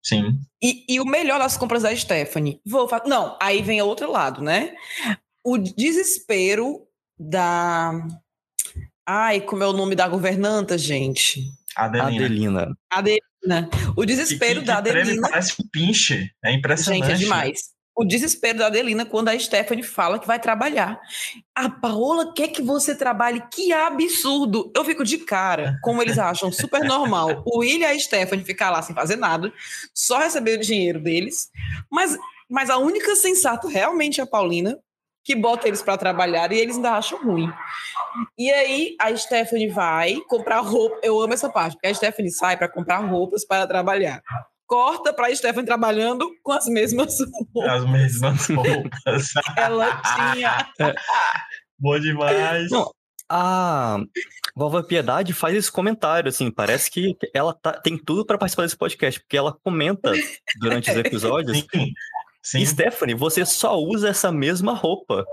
Sim. 0.00 0.38
E, 0.62 0.84
e 0.94 1.00
o 1.00 1.04
melhor 1.04 1.40
das 1.40 1.56
compras 1.56 1.82
da 1.82 1.96
Stephanie. 1.96 2.60
Vou 2.64 2.86
fa- 2.86 3.02
Não, 3.04 3.36
aí 3.42 3.62
vem 3.62 3.82
o 3.82 3.86
outro 3.86 4.08
lado, 4.12 4.42
né? 4.42 4.74
O 5.44 5.58
desespero 5.58 6.82
da. 7.18 7.92
Ai, 9.04 9.40
como 9.40 9.64
é 9.64 9.66
o 9.66 9.72
nome 9.72 9.96
da 9.96 10.06
governanta, 10.06 10.78
gente? 10.78 11.42
Adelina. 11.74 12.06
Adelina. 12.16 12.76
Adelina. 12.90 13.70
O 13.96 14.04
desespero 14.04 14.60
Que- 14.60 14.66
que- 14.66 14.66
da 14.66 14.76
que 14.76 14.82
treme, 14.90 15.00
Adelina. 15.00 15.28
Parece 15.30 15.54
um 15.60 15.66
pinche. 15.68 16.30
É 16.44 16.52
impressionante. 16.52 17.06
Gente, 17.06 17.14
é 17.14 17.18
demais. 17.18 17.76
O 17.98 18.04
desespero 18.04 18.58
da 18.58 18.66
Adelina 18.68 19.04
quando 19.04 19.28
a 19.28 19.36
Stephanie 19.36 19.82
fala 19.82 20.20
que 20.20 20.26
vai 20.26 20.38
trabalhar. 20.38 21.00
A 21.52 21.68
Paola 21.68 22.32
quer 22.32 22.46
que 22.46 22.62
você 22.62 22.94
trabalhe. 22.94 23.42
Que 23.52 23.72
absurdo! 23.72 24.70
Eu 24.72 24.84
fico 24.84 25.02
de 25.02 25.18
cara, 25.18 25.76
como 25.82 26.00
eles 26.00 26.16
acham 26.16 26.52
super 26.52 26.84
normal. 26.84 27.42
O 27.44 27.58
William 27.58 27.88
e 27.88 27.96
a 27.96 27.98
Stephanie 27.98 28.44
ficar 28.44 28.70
lá 28.70 28.80
sem 28.82 28.94
fazer 28.94 29.16
nada, 29.16 29.52
só 29.92 30.18
receber 30.20 30.58
o 30.58 30.62
dinheiro 30.62 31.00
deles. 31.00 31.50
Mas, 31.90 32.16
mas 32.48 32.70
a 32.70 32.78
única 32.78 33.16
sensata 33.16 33.68
realmente 33.68 34.20
é 34.20 34.22
a 34.22 34.28
Paulina, 34.28 34.78
que 35.24 35.34
bota 35.34 35.66
eles 35.66 35.82
para 35.82 35.98
trabalhar 35.98 36.52
e 36.52 36.56
eles 36.56 36.76
ainda 36.76 36.92
acham 36.92 37.20
ruim. 37.20 37.52
E 38.38 38.48
aí 38.48 38.94
a 39.00 39.14
Stephanie 39.16 39.70
vai 39.70 40.20
comprar 40.28 40.60
roupa. 40.60 41.00
Eu 41.02 41.20
amo 41.20 41.34
essa 41.34 41.48
parte, 41.48 41.72
porque 41.72 41.88
a 41.88 41.94
Stephanie 41.94 42.30
sai 42.30 42.56
para 42.56 42.68
comprar 42.68 42.98
roupas 42.98 43.44
para 43.44 43.66
trabalhar. 43.66 44.22
Corta 44.68 45.12
para 45.14 45.28
a 45.28 45.34
Stephanie 45.34 45.64
trabalhando 45.66 46.30
com 46.42 46.52
as 46.52 46.66
mesmas 46.66 47.16
roupas. 47.20 47.70
As 47.72 47.90
mesmas 47.90 48.46
roupas. 48.48 49.30
Ela 49.56 50.00
tinha. 50.02 50.68
Bom 51.80 51.98
demais. 51.98 52.70
Não, 52.70 52.92
A 53.30 53.98
Vovó 54.54 54.82
Piedade 54.82 55.32
faz 55.32 55.56
esse 55.56 55.72
comentário, 55.72 56.28
assim, 56.28 56.50
parece 56.50 56.90
que 56.90 57.16
ela 57.34 57.54
tá- 57.54 57.80
tem 57.80 57.96
tudo 57.96 58.26
para 58.26 58.36
participar 58.36 58.64
desse 58.64 58.76
podcast, 58.76 59.20
porque 59.20 59.36
ela 59.38 59.56
comenta 59.64 60.12
durante 60.60 60.90
os 60.90 60.96
episódios. 60.98 61.58
Sim. 61.72 61.92
Sim. 62.42 62.66
Stephanie, 62.66 63.14
você 63.14 63.46
só 63.46 63.78
usa 63.78 64.08
essa 64.10 64.30
mesma 64.30 64.74
roupa. 64.74 65.24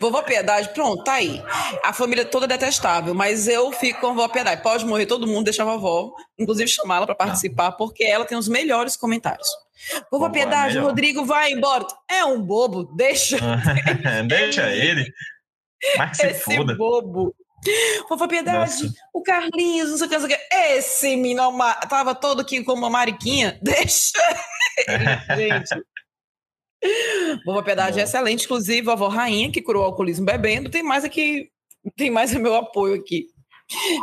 Vovó 0.00 0.22
Piedade, 0.22 0.68
pronto, 0.70 1.02
tá 1.04 1.14
aí. 1.14 1.42
A 1.82 1.92
família 1.92 2.24
toda 2.24 2.46
é 2.46 2.48
detestável, 2.48 3.14
mas 3.14 3.48
eu 3.48 3.72
fico 3.72 4.00
com 4.00 4.08
a 4.08 4.12
vovó 4.12 4.28
Piedade. 4.28 4.62
Pode 4.62 4.84
morrer 4.86 5.06
todo 5.06 5.26
mundo, 5.26 5.44
deixa 5.44 5.62
a 5.62 5.66
vovó, 5.66 6.12
inclusive 6.38 6.68
chamá-la 6.68 7.06
para 7.06 7.14
participar, 7.14 7.72
porque 7.72 8.04
ela 8.04 8.24
tem 8.24 8.36
os 8.38 8.48
melhores 8.48 8.96
comentários. 8.96 9.48
Vovó 10.10 10.26
é 10.26 10.30
Piedade, 10.30 10.74
melhor. 10.74 10.88
Rodrigo, 10.88 11.24
vai 11.24 11.52
embora. 11.52 11.86
É 12.10 12.24
um 12.24 12.40
bobo, 12.40 12.84
deixa 12.94 13.38
Deixa 14.26 14.70
ele. 14.70 15.06
Mas 15.96 16.10
que 16.10 16.16
se 16.16 16.26
esse 16.28 16.56
foda. 16.56 16.74
bobo. 16.74 17.34
Vovó 18.08 18.26
Piedade, 18.28 18.82
Nossa. 18.82 18.94
o 19.12 19.22
Carlinhos, 19.22 19.90
não 19.90 19.98
sei 19.98 20.06
o 20.06 20.10
que, 20.10 20.18
não 20.18 20.28
sei 20.28 20.36
o 20.36 20.38
que. 20.38 20.54
Esse 20.54 21.16
menino 21.16 21.52
tava 21.88 22.14
todo 22.14 22.40
aqui 22.40 22.62
como 22.62 22.82
uma 22.82 22.90
mariquinha. 22.90 23.58
Deixa 23.62 24.12
ele, 24.86 25.04
gente. 25.36 25.82
Vovó 27.44 27.62
Piedade 27.62 27.98
é 28.00 28.02
excelente, 28.04 28.44
inclusive, 28.44 28.82
vovó 28.82 29.08
Rainha, 29.08 29.50
que 29.50 29.60
curou 29.62 29.82
o 29.82 29.86
alcoolismo 29.86 30.24
bebendo, 30.24 30.70
tem 30.70 30.82
mais 30.82 31.04
aqui, 31.04 31.50
tem 31.96 32.10
mais 32.10 32.34
o 32.34 32.38
meu 32.40 32.54
apoio 32.54 32.94
aqui, 32.94 33.26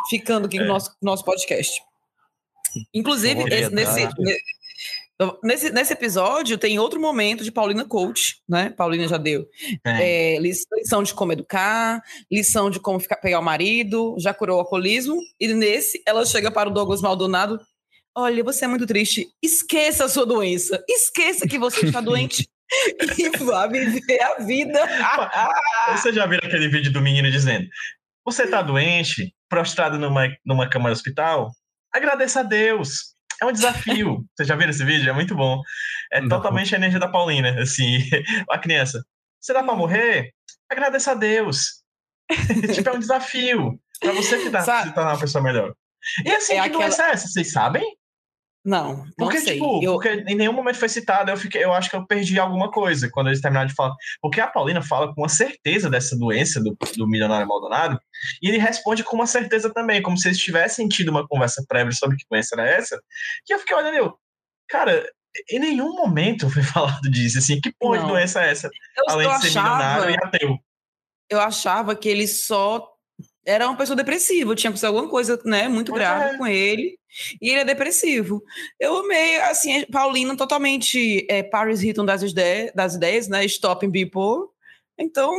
ficando 0.10 0.46
aqui 0.48 0.58
no 0.58 0.66
É. 0.66 0.68
nosso, 0.68 0.96
nosso 1.02 1.24
podcast. 1.24 1.82
Inclusive, 2.94 3.42
esse- 3.54 3.74
nesse, 3.74 4.08
nesse, 5.44 5.70
nesse 5.72 5.94
episódio 5.94 6.58
tem 6.58 6.78
outro 6.78 7.00
momento 7.00 7.44
de 7.44 7.52
Paulina 7.52 7.86
Coach, 7.86 8.42
né? 8.48 8.70
Paulina 8.72 9.08
já 9.08 9.18
deu. 9.18 9.48
É, 9.86 10.38
lis- 10.40 10.66
lição 10.74 11.02
de 11.02 11.14
como 11.14 11.32
educar, 11.32 12.02
lição 12.30 12.70
de 12.70 12.80
como 12.82 13.00
ficar, 13.00 13.16
pegar 13.18 13.40
o 13.40 13.44
marido, 13.44 14.16
já 14.20 14.34
curou 14.34 14.58
o 14.58 14.60
alcoolismo, 14.60 15.18
e 15.40 15.48
nesse 15.54 16.04
ela 16.06 16.26
chega 16.26 16.52
para 16.52 16.70
o 16.70 16.74
Douglas 16.74 17.02
Maldonado. 17.02 17.60
Olha, 18.18 18.44
você 18.44 18.66
é 18.66 18.68
muito 18.68 18.86
triste. 18.86 19.30
Esqueça 19.42 20.06
a 20.06 20.10
sua 20.10 20.26
doença. 20.26 20.84
Esqueça 20.88 21.48
que 21.48 21.58
você 21.60 21.86
está 21.86 22.00
doente 22.02 22.48
e 23.18 23.30
vá 23.38 23.68
viver 23.68 24.22
a 24.22 24.36
vida. 24.44 24.80
Você 25.96 26.12
já 26.14 26.26
viu 26.26 26.40
aquele 26.42 26.68
vídeo 26.68 26.92
do 26.92 27.02
menino 27.02 27.30
dizendo: 27.30 27.68
Você 28.26 28.48
tá 28.48 28.62
doente, 28.62 29.34
prostrado 29.50 29.98
numa, 30.00 30.28
numa 30.46 30.70
cama 30.70 30.90
de 30.90 30.94
hospital? 30.94 31.52
Agradeça 31.94 32.42
a 32.42 32.44
Deus. 32.44 33.16
É 33.42 33.46
um 33.46 33.52
desafio. 33.52 34.26
Você 34.36 34.46
já 34.46 34.56
viu 34.56 34.70
esse 34.70 34.84
vídeo? 34.84 35.10
É 35.10 35.14
muito 35.14 35.36
bom. 35.36 35.62
É 36.12 36.22
Não. 36.22 36.30
totalmente 36.30 36.74
a 36.74 36.78
energia 36.78 37.00
da 37.00 37.08
Paulina. 37.08 37.62
Assim, 37.62 38.00
a 38.50 38.58
criança. 38.58 39.04
Você 39.40 39.54
dá 39.54 39.64
pra 39.64 39.76
morrer? 39.76 40.32
Agradeça 40.70 41.12
a 41.12 41.16
Deus. 41.16 41.84
tipo, 42.74 42.90
é 42.90 42.94
um 42.94 43.00
desafio 43.00 43.80
pra 44.00 44.12
você 44.14 44.40
que 44.40 44.50
tá, 44.50 44.62
se 44.62 44.94
tornar 44.94 45.12
uma 45.14 45.20
pessoa 45.20 45.44
melhor. 45.44 45.74
E 46.26 46.32
assim, 46.32 46.54
É 46.54 46.64
que 46.64 46.70
doença 46.70 47.04
é 47.08 47.12
essa? 47.12 47.28
Vocês 47.28 47.52
sabem? 47.52 47.84
Não, 48.66 49.06
não 49.06 49.12
Porque, 49.16 49.40
sei. 49.42 49.54
tipo, 49.54 49.80
Eu- 49.84 49.94
porque 49.94 50.10
em 50.28 50.34
nenhum 50.36 50.52
momento 50.52 50.78
foi 50.80 50.90
citado, 50.90 51.30
eu, 51.30 51.38
fiquei, 51.38 51.64
eu 51.64 51.72
acho 51.72 51.88
que 51.88 51.96
eu 51.96 52.04
perdi 52.08 52.40
alguma 52.40 52.72
coisa 52.72 53.08
quando 53.12 53.28
eles 53.28 53.40
terminaram 53.40 53.68
de 53.68 53.76
falar. 53.76 53.94
Porque 54.20 54.42
a 54.42 54.48
Paulina 54.48 54.82
fala 54.82 55.14
com 55.14 55.22
uma 55.22 55.30
certeza 55.30 55.88
dessa 55.88 56.18
doença 56.18 56.60
do, 56.60 56.76
do 56.98 57.08
milionário 57.08 57.48
Maldonado, 57.48 58.00
e 58.42 58.50
ele 58.50 58.58
responde 58.58 59.04
com 59.04 59.16
uma 59.16 59.28
certeza 59.28 59.72
também, 59.72 60.02
como 60.02 60.18
se 60.18 60.28
eles 60.30 60.40
tivessem 60.40 60.88
tido 60.88 61.10
uma 61.10 61.28
conversa 61.28 61.64
prévia 61.68 61.92
sobre 61.92 62.18
que 62.18 62.26
doença 62.28 62.56
era 62.56 62.68
essa. 62.68 63.00
E 63.48 63.54
eu 63.54 63.60
fiquei 63.60 63.76
olhando, 63.76 63.98
eu, 63.98 64.18
cara, 64.68 65.08
em 65.52 65.60
nenhum 65.60 65.94
momento 65.94 66.50
foi 66.50 66.64
falado 67.02 67.04
disso, 67.12 67.38
assim, 67.38 67.62
que 67.62 67.72
porra 67.78 67.98
de 68.00 68.04
Não. 68.06 68.12
doença 68.14 68.44
é 68.44 68.50
essa? 68.50 68.68
eu, 68.98 69.04
Além 69.10 69.28
eu 69.28 69.34
de 69.36 69.42
ser 69.42 69.48
achava, 69.50 69.70
milionário 69.76 70.10
e 70.10 70.18
ateu. 70.26 70.58
eu 71.30 71.40
achava 71.40 71.96
que 71.96 72.10
ele 72.10 72.28
só 72.28 72.95
era 73.46 73.68
uma 73.68 73.78
pessoa 73.78 73.96
depressiva, 73.96 74.56
tinha 74.56 74.70
acontecido 74.70 74.88
alguma 74.88 75.08
coisa, 75.10 75.40
né, 75.46 75.68
muito 75.68 75.94
grave 75.94 76.36
é. 76.36 76.38
com 76.38 76.48
ele, 76.48 76.98
e 77.42 77.50
ele 77.50 77.62
é 77.62 77.66
depressivo. 77.66 78.42
Eu 78.80 78.98
amei, 78.98 79.40
assim, 79.42 79.86
Paulina 79.92 80.36
totalmente 80.36 81.26
é, 81.30 81.44
Paris 81.44 81.84
Hilton 81.84 82.06
das, 82.06 82.24
ide 82.24 82.72
das 82.74 82.96
ideias, 82.96 83.28
né, 83.28 83.46
stopping 83.46 83.92
people. 83.92 84.50
Então, 84.98 85.32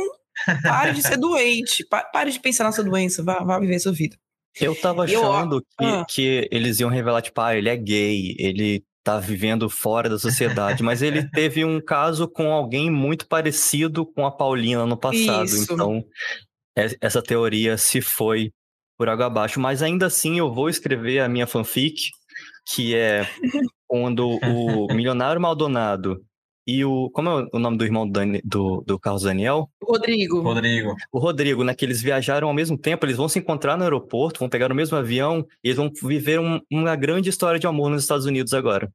pare 0.63 0.93
de 0.93 1.01
ser 1.01 1.17
doente, 1.19 1.85
pa- 1.85 2.03
pare 2.03 2.31
de 2.31 2.39
pensar 2.39 2.63
nessa 2.63 2.83
doença, 2.83 3.23
vá, 3.23 3.43
vá 3.43 3.59
viver 3.59 3.79
sua 3.79 3.91
vida. 3.91 4.15
Eu 4.59 4.73
tava 4.75 5.05
Eu- 5.09 5.21
achando 5.31 5.61
que, 5.61 5.85
ah. 5.85 6.05
que 6.07 6.47
eles 6.51 6.79
iam 6.79 6.89
revelar, 6.89 7.21
tipo, 7.21 7.39
ah, 7.41 7.55
ele 7.55 7.69
é 7.69 7.75
gay, 7.75 8.35
ele 8.39 8.83
tá 9.03 9.19
vivendo 9.19 9.69
fora 9.69 10.09
da 10.09 10.19
sociedade, 10.19 10.83
mas 10.83 11.01
ele 11.01 11.29
teve 11.31 11.63
um 11.63 11.79
caso 11.79 12.27
com 12.27 12.51
alguém 12.51 12.89
muito 12.91 13.27
parecido 13.27 14.05
com 14.05 14.25
a 14.25 14.31
Paulina 14.31 14.85
no 14.85 14.97
passado, 14.97 15.45
Isso. 15.45 15.73
então 15.73 15.97
é- 15.97 16.03
essa 17.01 17.21
teoria 17.21 17.77
se 17.77 18.01
foi 18.01 18.51
por 18.97 19.09
água 19.09 19.25
abaixo, 19.27 19.59
mas 19.59 19.81
ainda 19.81 20.05
assim 20.07 20.37
eu 20.39 20.51
vou 20.53 20.69
escrever 20.69 21.19
a 21.19 21.29
minha 21.29 21.45
fanfic, 21.47 22.09
que 22.73 22.95
é 22.95 23.27
quando 23.87 24.39
o 24.43 24.87
milionário 24.93 25.39
Maldonado 25.41 26.21
e 26.67 26.83
o. 26.83 27.09
Como 27.11 27.29
é 27.29 27.47
o 27.53 27.59
nome 27.59 27.77
do 27.77 27.85
irmão 27.85 28.05
do, 28.05 28.11
Dani- 28.11 28.41
do, 28.43 28.83
do 28.85 28.99
Carlos 28.99 29.23
Daniel? 29.23 29.69
Rodrigo. 29.81 30.41
Rodrigo. 30.41 30.95
O 31.11 31.19
Rodrigo, 31.19 31.63
né? 31.63 31.73
Que 31.73 31.85
eles 31.85 32.01
viajaram 32.01 32.47
ao 32.49 32.53
mesmo 32.53 32.77
tempo, 32.77 33.05
eles 33.05 33.15
vão 33.17 33.29
se 33.29 33.39
encontrar 33.39 33.77
no 33.77 33.83
aeroporto, 33.83 34.39
vão 34.39 34.49
pegar 34.49 34.71
o 34.71 34.75
mesmo 34.75 34.97
avião 34.97 35.45
e 35.63 35.69
eles 35.69 35.77
vão 35.77 35.89
viver 36.03 36.39
um- 36.39 36.59
uma 36.71 36.95
grande 36.95 37.29
história 37.29 37.59
de 37.59 37.67
amor 37.67 37.89
nos 37.89 38.03
Estados 38.03 38.25
Unidos 38.25 38.53
agora. 38.53 38.91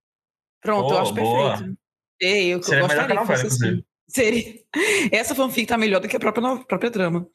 Pronto, 0.61 0.93
eu 0.93 0.99
acho 0.99 1.15
boa. 1.15 1.51
perfeito. 1.57 1.79
Ei, 2.21 2.55
eu, 2.55 2.63
Seria 2.63 2.83
eu 2.83 2.89
melhor 2.89 3.09
que 3.09 3.15
gostaria 3.15 3.21
a 3.21 3.25
que 3.25 3.33
novela, 3.33 3.49
assim. 3.49 3.83
Seria. 4.09 4.55
Essa 5.11 5.35
fanfic 5.35 5.67
tá 5.67 5.79
melhor 5.79 6.01
do 6.01 6.07
que 6.09 6.17
a 6.17 6.21
própria, 6.21 6.57
própria 6.65 6.91
trama. 6.91 7.27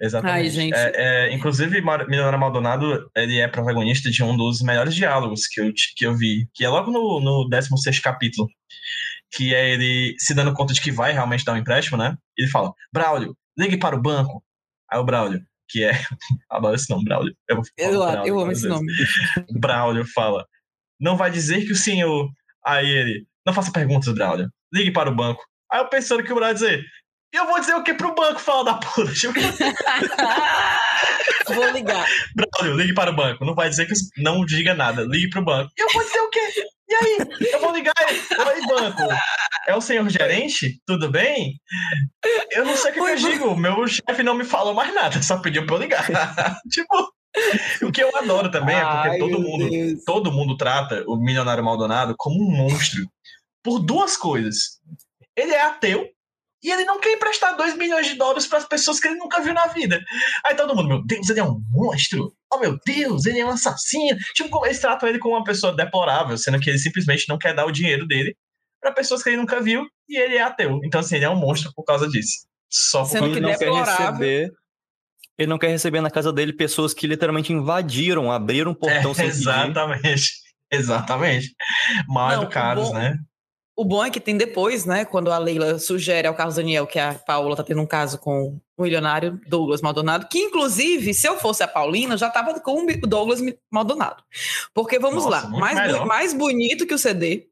Exatamente. 0.00 0.60
Ai. 0.60 0.70
É, 0.72 0.92
é, 0.94 1.34
inclusive, 1.34 1.80
Milionário 1.80 2.38
Maldonado, 2.38 3.10
ele 3.16 3.38
é 3.38 3.48
protagonista 3.48 4.10
de 4.10 4.22
um 4.22 4.36
dos 4.36 4.60
melhores 4.60 4.94
diálogos 4.94 5.46
que 5.46 5.60
eu, 5.60 5.72
que 5.96 6.06
eu 6.06 6.14
vi, 6.14 6.48
que 6.54 6.64
é 6.64 6.68
logo 6.68 6.90
no, 6.90 7.20
no 7.20 7.48
16 7.48 8.00
capítulo, 8.00 8.48
que 9.32 9.54
é 9.54 9.70
ele 9.70 10.14
se 10.18 10.34
dando 10.34 10.52
conta 10.52 10.74
de 10.74 10.80
que 10.80 10.92
vai 10.92 11.12
realmente 11.12 11.44
dar 11.44 11.54
um 11.54 11.58
empréstimo, 11.58 11.96
né? 11.96 12.16
Ele 12.36 12.48
fala, 12.48 12.72
Braulio, 12.92 13.36
ligue 13.58 13.78
para 13.78 13.96
o 13.96 14.02
banco. 14.02 14.44
Aí 14.90 14.98
o 14.98 15.04
Braulio, 15.04 15.42
que 15.68 15.82
é... 15.82 15.92
Adoro 16.50 16.74
esse 16.74 16.90
nome, 16.90 17.04
Braulio. 17.04 17.34
Eu, 17.48 17.62
Eu, 17.76 17.98
Braulio 17.98 18.26
eu 18.26 18.40
amo 18.40 18.52
esse 18.52 18.68
vezes. 18.68 18.76
nome. 18.76 18.92
Braulio 19.58 20.04
fala, 20.14 20.46
não 21.00 21.16
vai 21.16 21.30
dizer 21.30 21.64
que 21.64 21.72
o 21.72 21.76
senhor... 21.76 22.30
Aí 22.64 22.88
ele, 22.88 23.26
não 23.46 23.54
faça 23.54 23.72
perguntas, 23.72 24.12
Braulio. 24.12 24.50
Ligue 24.72 24.90
para 24.90 25.10
o 25.10 25.14
banco. 25.14 25.42
Aí 25.72 25.80
eu 25.80 25.88
pensando 25.88 26.22
que 26.22 26.32
o 26.32 26.34
Braulio 26.34 26.52
ia 26.52 26.54
dizer, 26.54 26.84
eu 27.36 27.46
vou 27.46 27.60
dizer 27.60 27.74
o 27.74 27.82
que 27.82 27.94
pro 27.94 28.14
banco, 28.14 28.40
fala 28.40 28.64
da 28.64 28.74
puta. 28.74 29.12
Tipo, 29.12 29.34
Vou 31.54 31.70
ligar. 31.70 32.06
Braulio, 32.34 32.76
ligue 32.76 32.94
para 32.94 33.10
o 33.10 33.16
banco. 33.16 33.44
Não 33.44 33.54
vai 33.54 33.68
dizer 33.68 33.86
que 33.86 33.94
não 34.16 34.44
diga 34.44 34.74
nada. 34.74 35.02
Ligue 35.02 35.30
para 35.30 35.40
o 35.40 35.44
banco. 35.44 35.70
Eu 35.76 35.88
vou 35.92 36.02
dizer 36.02 36.20
o 36.20 36.30
quê? 36.30 36.40
E 36.88 36.94
aí? 36.94 37.18
Eu 37.52 37.60
vou 37.60 37.72
ligar. 37.72 37.94
Oi, 38.08 38.66
banco. 38.66 39.02
É 39.66 39.74
o 39.74 39.80
senhor 39.80 40.08
gerente? 40.08 40.80
Tudo 40.86 41.10
bem? 41.10 41.60
Eu 42.50 42.64
não 42.64 42.76
sei 42.76 42.90
o 42.90 42.94
que, 42.94 43.00
que 43.00 43.06
eu 43.06 43.16
digo. 43.16 43.56
Meu 43.56 43.86
chefe 43.86 44.22
não 44.22 44.34
me 44.34 44.44
falou 44.44 44.74
mais 44.74 44.92
nada. 44.94 45.20
Só 45.22 45.38
pediu 45.38 45.66
para 45.66 45.76
eu 45.76 45.80
ligar. 45.80 46.06
tipo, 46.70 47.12
o 47.82 47.92
que 47.92 48.02
eu 48.02 48.16
adoro 48.16 48.50
também 48.50 48.76
é 48.76 48.84
porque 48.84 49.08
Ai, 49.08 49.18
todo 49.18 49.40
mundo, 49.40 49.68
Deus. 49.68 50.04
todo 50.04 50.32
mundo 50.32 50.56
trata 50.56 51.04
o 51.06 51.16
milionário 51.16 51.64
Maldonado 51.64 52.14
como 52.16 52.36
um 52.36 52.50
monstro 52.50 53.04
por 53.62 53.80
duas 53.80 54.16
coisas. 54.16 54.80
Ele 55.36 55.52
é 55.52 55.62
ateu 55.62 56.08
e 56.66 56.72
ele 56.72 56.84
não 56.84 56.98
quer 57.00 57.12
emprestar 57.12 57.56
2 57.56 57.76
milhões 57.76 58.06
de 58.06 58.14
dólares 58.14 58.46
para 58.46 58.58
as 58.58 58.66
pessoas 58.66 58.98
que 58.98 59.06
ele 59.08 59.16
nunca 59.16 59.40
viu 59.40 59.54
na 59.54 59.66
vida. 59.68 60.02
Aí 60.44 60.54
todo 60.54 60.74
mundo, 60.74 60.88
meu 60.88 61.04
Deus, 61.06 61.28
ele 61.30 61.40
é 61.40 61.44
um 61.44 61.60
monstro. 61.70 62.34
Oh, 62.52 62.58
meu 62.58 62.78
Deus, 62.84 63.24
ele 63.26 63.38
é 63.40 63.46
um 63.46 63.50
assassino. 63.50 64.18
Tipo, 64.34 64.50
como 64.50 64.66
eles 64.66 64.78
tratam 64.80 65.08
ele 65.08 65.18
como 65.18 65.34
uma 65.36 65.44
pessoa 65.44 65.74
deplorável, 65.74 66.36
sendo 66.36 66.58
que 66.60 66.68
ele 66.70 66.78
simplesmente 66.78 67.28
não 67.28 67.38
quer 67.38 67.54
dar 67.54 67.66
o 67.66 67.70
dinheiro 67.72 68.06
dele 68.06 68.36
para 68.80 68.92
pessoas 68.92 69.22
que 69.22 69.28
ele 69.30 69.36
nunca 69.38 69.60
viu 69.60 69.86
e 70.08 70.18
ele 70.18 70.36
é 70.36 70.42
ateu. 70.42 70.80
Então, 70.84 71.00
assim, 71.00 71.16
ele 71.16 71.24
é 71.24 71.30
um 71.30 71.36
monstro 71.38 71.72
por 71.74 71.84
causa 71.84 72.08
disso. 72.08 72.46
Só 72.68 73.02
por 73.02 73.10
Sendo 73.10 73.26
que 73.30 73.38
Ele 73.38 73.40
não 73.40 73.56
quer 73.56 73.72
receber. 73.72 74.52
Ele 75.38 75.48
não 75.48 75.58
quer 75.58 75.68
receber 75.68 76.00
na 76.00 76.10
casa 76.10 76.32
dele 76.32 76.52
pessoas 76.52 76.92
que 76.94 77.06
literalmente 77.06 77.52
invadiram, 77.52 78.32
abriram 78.32 78.72
um 78.72 78.74
portão 78.74 79.10
É, 79.12 79.14
sem 79.14 79.26
pedir. 79.26 79.38
exatamente. 79.40 80.30
Exatamente. 80.72 81.54
Mal 82.08 82.30
Não, 82.30 82.42
educados, 82.42 82.88
bom- 82.88 82.94
né? 82.94 83.16
O 83.78 83.84
bom 83.84 84.02
é 84.02 84.10
que 84.10 84.18
tem 84.18 84.38
depois, 84.38 84.86
né? 84.86 85.04
Quando 85.04 85.30
a 85.30 85.36
Leila 85.36 85.78
sugere 85.78 86.26
ao 86.26 86.34
Carlos 86.34 86.56
Daniel 86.56 86.86
que 86.86 86.98
a 86.98 87.12
Paula 87.12 87.54
tá 87.54 87.62
tendo 87.62 87.82
um 87.82 87.86
caso 87.86 88.18
com 88.18 88.58
o 88.74 88.82
milionário 88.82 89.38
Douglas 89.46 89.82
Maldonado, 89.82 90.28
que 90.28 90.38
inclusive, 90.38 91.12
se 91.12 91.28
eu 91.28 91.38
fosse 91.38 91.62
a 91.62 91.68
Paulina, 91.68 92.16
já 92.16 92.30
tava 92.30 92.58
com 92.58 92.86
o 92.86 93.06
Douglas 93.06 93.38
Maldonado. 93.70 94.24
Porque 94.72 94.98
vamos 94.98 95.26
Nossa, 95.26 95.46
lá, 95.46 95.48
mais, 95.48 96.04
mais 96.06 96.32
bonito 96.32 96.86
que 96.86 96.94
o 96.94 96.98
CD, 96.98 97.50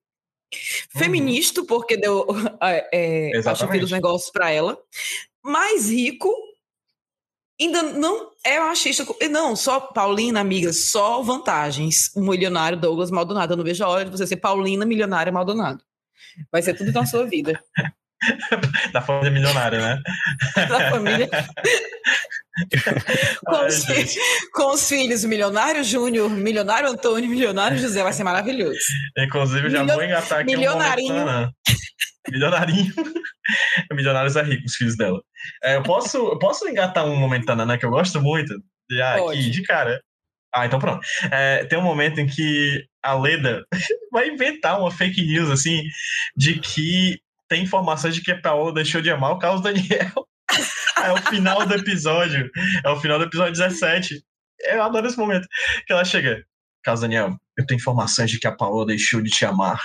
feminista, 0.96 1.62
porque 1.62 1.94
deu 1.94 2.26
é, 2.90 3.32
a 3.44 3.54
chave 3.54 3.78
dos 3.78 3.90
negócios 3.90 4.30
para 4.30 4.50
ela, 4.50 4.78
mais 5.42 5.90
rico. 5.90 6.34
Ainda 7.60 7.82
não 7.82 8.30
é 8.42 8.58
machista. 8.58 9.06
Não, 9.30 9.54
só 9.54 9.78
Paulina, 9.78 10.40
amiga, 10.40 10.72
só 10.72 11.22
vantagens. 11.22 12.10
O 12.16 12.20
milionário 12.20 12.80
Douglas 12.80 13.10
Maldonado. 13.10 13.52
Eu 13.52 13.56
não 13.58 13.64
vejo 13.64 13.84
a 13.84 13.88
hora 13.88 14.04
de 14.06 14.10
você 14.10 14.26
ser 14.26 14.38
Paulina, 14.38 14.84
milionária 14.84 15.30
Maldonado. 15.30 15.84
Vai 16.50 16.62
ser 16.62 16.74
tudo 16.74 16.92
na 16.92 17.06
sua 17.06 17.26
vida. 17.26 17.60
Da 18.90 19.02
família 19.02 19.30
milionária, 19.30 19.78
né? 19.78 20.02
Da 20.66 20.90
família. 20.90 21.28
com, 23.44 23.66
os, 23.66 23.84
com 24.52 24.70
os 24.72 24.88
filhos, 24.88 25.24
milionário 25.24 25.84
Júnior, 25.84 26.30
milionário 26.30 26.88
Antônio, 26.88 27.28
milionário 27.28 27.76
José, 27.76 28.02
vai 28.02 28.14
ser 28.14 28.24
maravilhoso. 28.24 28.78
Inclusive, 29.18 29.68
já 29.68 29.80
Milio- 29.80 29.96
vou 29.96 30.04
engatar 30.04 30.38
aqui 30.40 30.56
milionarinho. 30.56 31.14
um. 31.14 31.50
Milionarinho. 32.30 32.94
Milionários 33.92 34.36
é 34.36 34.42
rico, 34.42 34.64
os 34.64 34.74
filhos 34.74 34.96
dela. 34.96 35.20
É, 35.62 35.76
eu, 35.76 35.82
posso, 35.82 36.16
eu 36.16 36.38
posso 36.38 36.66
engatar 36.66 37.04
um 37.04 37.16
momento 37.16 37.44
Tanana 37.44 37.76
que 37.76 37.84
eu 37.84 37.90
gosto 37.90 38.22
muito? 38.22 38.54
Já 38.90 39.18
Pode. 39.18 39.38
aqui, 39.38 39.50
de 39.50 39.62
cara. 39.64 40.00
Ah, 40.54 40.66
então 40.66 40.78
pronto. 40.78 41.04
É, 41.32 41.64
tem 41.64 41.76
um 41.78 41.82
momento 41.82 42.20
em 42.20 42.26
que 42.26 42.86
a 43.02 43.14
Leda 43.14 43.66
vai 44.12 44.28
inventar 44.28 44.78
uma 44.78 44.90
fake 44.90 45.20
news, 45.26 45.50
assim, 45.50 45.82
de 46.36 46.60
que 46.60 47.20
tem 47.48 47.64
informações 47.64 48.14
de 48.14 48.22
que 48.22 48.30
a 48.30 48.40
Paola 48.40 48.72
deixou 48.72 49.02
de 49.02 49.10
amar 49.10 49.32
o 49.32 49.38
Carlos 49.38 49.62
Daniel. 49.62 50.12
É 50.96 51.12
o 51.12 51.16
final 51.18 51.66
do 51.66 51.74
episódio. 51.74 52.48
É 52.82 52.88
o 52.88 52.98
final 52.98 53.18
do 53.18 53.24
episódio 53.24 53.52
17. 53.52 54.22
Eu 54.60 54.82
adoro 54.82 55.06
esse 55.06 55.18
momento. 55.18 55.46
Que 55.86 55.92
ela 55.92 56.04
chega. 56.04 56.46
Carlos 56.82 57.02
Daniel, 57.02 57.36
eu 57.58 57.66
tenho 57.66 57.78
informações 57.78 58.30
de 58.30 58.38
que 58.38 58.46
a 58.46 58.52
Paola 58.52 58.86
deixou 58.86 59.20
de 59.20 59.28
te 59.28 59.44
amar. 59.44 59.78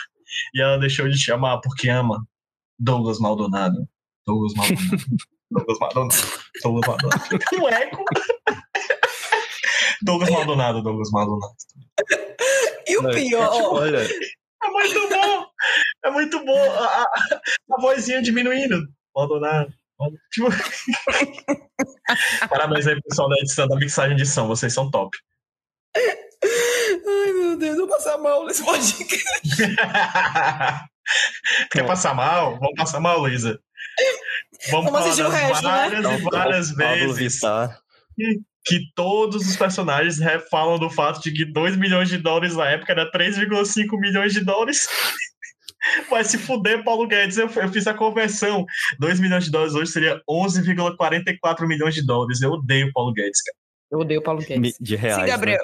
E 0.54 0.62
ela 0.62 0.78
deixou 0.78 1.10
de 1.10 1.18
te 1.18 1.32
amar 1.32 1.60
porque 1.62 1.90
ama 1.90 2.24
Douglas 2.78 3.20
Maldonado. 3.20 3.90
Douglas 4.26 4.54
Maldonado. 4.54 5.08
Douglas 5.52 5.80
Maldonado. 5.80 6.16
Douglas 6.64 6.88
Maldonado. 6.88 7.40
Um 7.60 7.68
eco. 7.68 8.06
Douglas 10.02 10.30
Maldonado, 10.30 10.82
Douglas 10.82 11.12
Maldonado. 11.12 11.54
E 12.88 12.98
o 12.98 13.10
pior, 13.10 13.74
Olha, 13.74 14.00
É 14.02 14.68
muito 14.70 15.10
bom! 15.10 15.46
É 16.04 16.12
muito 16.12 16.46
bom 16.46 16.72
a, 16.72 16.86
a, 16.86 17.04
a 17.72 17.82
vozinha 17.82 18.22
diminuindo. 18.22 18.88
Maldonado. 19.16 19.74
Tipo... 20.32 20.50
Parabéns 22.50 22.88
aí, 22.88 23.00
pessoal 23.02 23.30
da 23.30 23.36
edição, 23.38 23.68
da 23.68 23.76
mixagem 23.76 24.16
de 24.16 24.26
som. 24.26 24.48
Vocês 24.48 24.74
são 24.74 24.90
top. 24.90 25.16
ai 25.96 27.34
meu 27.34 27.58
Deus, 27.58 27.78
eu 27.78 27.88
vou 27.88 27.96
passar 27.96 28.18
mal 28.18 28.46
nesse 28.46 28.64
podcast. 28.64 29.58
Quer 31.72 31.86
passar 31.86 32.14
mal? 32.14 32.58
Vamos 32.60 32.76
passar 32.78 33.00
mal, 33.00 33.20
Luísa. 33.20 33.60
Vamos, 34.70 34.92
Vamos 34.92 35.08
assistir 35.08 35.26
o 35.26 35.30
resto, 35.30 35.64
né? 35.64 35.90
várias 36.32 36.70
e 36.70 36.76
várias 36.76 36.78
Pablo 37.00 37.14
vezes 37.14 37.36
Vittar. 37.36 37.82
Que 38.66 38.80
todos 38.94 39.48
os 39.48 39.56
personagens 39.56 40.18
falam 40.50 40.78
do 40.78 40.90
fato 40.90 41.22
de 41.22 41.32
que 41.32 41.46
2 41.46 41.76
milhões 41.78 42.10
de 42.10 42.18
dólares 42.18 42.56
na 42.56 42.70
época 42.70 42.92
era 42.92 43.10
3,5 43.12 44.00
milhões 44.00 44.34
de 44.34 44.42
dólares. 44.42 44.88
Vai 46.10 46.24
se 46.26 46.38
fuder, 46.38 46.84
Paulo 46.84 47.08
Guedes. 47.08 47.38
Eu, 47.38 47.48
eu 47.50 47.70
fiz 47.72 47.88
a 47.88 47.94
conversão. 47.94 48.66
2 49.00 49.20
milhões 49.20 49.46
de 49.46 49.52
dólares 49.52 49.74
hoje 49.76 49.92
seria 49.92 50.22
11,44 50.30 51.66
milhões 51.66 51.96
de 51.96 52.06
dólares. 52.06 52.42
Eu 52.42 52.52
odeio 52.52 52.92
Paulo 52.94 53.14
Guedes, 53.14 53.42
cara. 53.42 53.58
Eu 53.92 54.00
odeio 54.00 54.20
o 54.20 54.24
Paulo 54.24 54.42
Guedes. 54.42 54.76
De 54.80 54.96
reais. 54.96 55.16
Sim, 55.16 55.22
né? 55.22 55.28
Gabriel. 55.28 55.64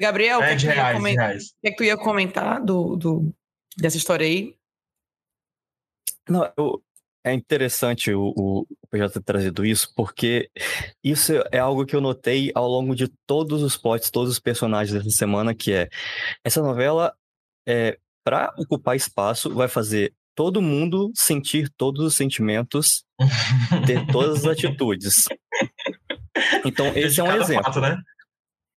Gabriel, 0.00 0.38
o 0.38 0.42
que, 0.42 0.48
É 0.48 0.52
é 0.52 0.56
que 0.56 0.66
reais, 0.66 0.96
comentar? 0.96 1.26
reais. 1.28 1.44
O 1.44 1.60
que 1.60 1.68
é 1.68 1.70
que 1.70 1.76
tu 1.76 1.84
ia 1.84 1.96
comentar 1.96 2.64
do, 2.64 2.96
do, 2.96 3.34
dessa 3.76 3.96
história 3.98 4.26
aí? 4.26 4.56
Não, 6.28 6.50
eu- 6.56 6.82
é 7.24 7.32
interessante 7.32 8.12
o, 8.12 8.32
o, 8.36 8.60
o 8.62 8.86
PJ 8.90 9.12
ter 9.12 9.22
trazido 9.22 9.64
isso, 9.64 9.92
porque 9.94 10.50
isso 11.02 11.32
é 11.52 11.58
algo 11.58 11.86
que 11.86 11.94
eu 11.94 12.00
notei 12.00 12.50
ao 12.54 12.68
longo 12.68 12.94
de 12.94 13.08
todos 13.26 13.62
os 13.62 13.76
plots, 13.76 14.10
todos 14.10 14.30
os 14.30 14.40
personagens 14.40 14.92
dessa 14.92 15.16
semana, 15.16 15.54
que 15.54 15.72
é 15.72 15.88
essa 16.44 16.60
novela, 16.60 17.14
é, 17.66 17.98
para 18.24 18.52
ocupar 18.58 18.96
espaço, 18.96 19.52
vai 19.54 19.68
fazer 19.68 20.14
todo 20.34 20.62
mundo 20.62 21.10
sentir 21.14 21.70
todos 21.76 22.04
os 22.04 22.16
sentimentos, 22.16 23.04
ter 23.86 24.04
todas 24.06 24.38
as 24.38 24.46
atitudes. 24.46 25.14
Então, 26.64 26.86
esse 26.96 27.20
é 27.20 27.24
um 27.24 27.36
exemplo. 27.36 27.64
fato, 27.64 27.80
né? 27.80 27.96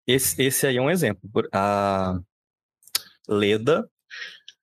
Esse, 0.06 0.42
esse 0.42 0.68
aí 0.68 0.78
é 0.78 0.82
um 0.82 0.90
exemplo. 0.90 1.22
A 1.54 2.20
Leda, 3.28 3.88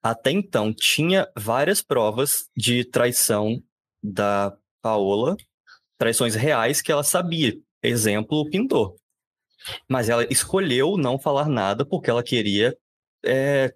até 0.03 0.31
então, 0.31 0.73
tinha 0.73 1.29
várias 1.37 1.81
provas 1.81 2.49
de 2.57 2.85
traição 2.85 3.63
da 4.03 4.57
Paola, 4.83 5.37
traições 5.99 6.35
reais 6.35 6.81
que 6.81 6.91
ela 6.91 7.03
sabia. 7.03 7.59
Exemplo, 7.83 8.39
o 8.39 8.49
pintor. 8.49 8.97
Mas 9.89 10.09
ela 10.09 10.27
escolheu 10.31 10.97
não 10.97 11.19
falar 11.19 11.49
nada 11.49 11.85
porque 11.85 12.11
ela 12.11 12.23
queria 12.23 12.77
é, 13.25 13.75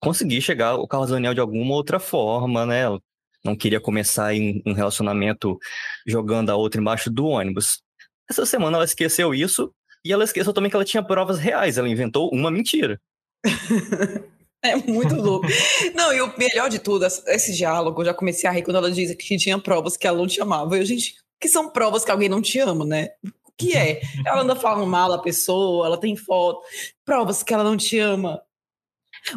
conseguir 0.00 0.40
chegar 0.42 0.70
ao 0.70 0.86
Carlos 0.86 1.10
Daniel 1.10 1.34
de 1.34 1.40
alguma 1.40 1.74
outra 1.74 1.98
forma, 1.98 2.66
né? 2.66 2.82
Ela 2.82 3.00
não 3.44 3.56
queria 3.56 3.80
começar 3.80 4.34
em 4.34 4.62
um 4.66 4.72
relacionamento 4.72 5.58
jogando 6.06 6.50
a 6.50 6.56
outra 6.56 6.80
embaixo 6.80 7.10
do 7.10 7.26
ônibus. 7.26 7.82
Essa 8.28 8.46
semana 8.46 8.76
ela 8.76 8.84
esqueceu 8.84 9.34
isso 9.34 9.74
e 10.04 10.12
ela 10.12 10.24
esqueceu 10.24 10.52
também 10.52 10.70
que 10.70 10.76
ela 10.76 10.84
tinha 10.84 11.02
provas 11.02 11.38
reais. 11.38 11.78
Ela 11.78 11.88
inventou 11.88 12.30
uma 12.32 12.50
mentira. 12.50 13.00
É 14.64 14.76
muito 14.76 15.14
louco. 15.14 15.46
Não, 15.94 16.12
e 16.12 16.22
o 16.22 16.32
melhor 16.38 16.70
de 16.70 16.78
tudo, 16.78 17.04
esse 17.04 17.54
diálogo, 17.54 18.00
eu 18.00 18.06
já 18.06 18.14
comecei 18.14 18.48
a 18.48 18.52
rir 18.52 18.62
quando 18.62 18.78
ela 18.78 18.90
diz 18.90 19.14
que 19.14 19.36
tinha 19.36 19.58
provas 19.58 19.96
que 19.96 20.06
ela 20.06 20.16
não 20.16 20.26
te 20.26 20.40
amava. 20.40 20.76
Eu, 20.78 20.84
gente, 20.84 21.16
que 21.38 21.48
são 21.48 21.68
provas 21.70 22.04
que 22.04 22.10
alguém 22.10 22.28
não 22.28 22.40
te 22.40 22.58
ama, 22.58 22.84
né? 22.84 23.10
O 23.44 23.52
que 23.58 23.76
é? 23.76 24.00
Ela 24.26 24.40
anda 24.40 24.56
falando 24.56 24.86
mal 24.86 25.10
da 25.10 25.18
pessoa, 25.18 25.86
ela 25.86 26.00
tem 26.00 26.16
foto, 26.16 26.60
provas 27.04 27.42
que 27.42 27.52
ela 27.52 27.62
não 27.62 27.76
te 27.76 27.98
ama. 27.98 28.40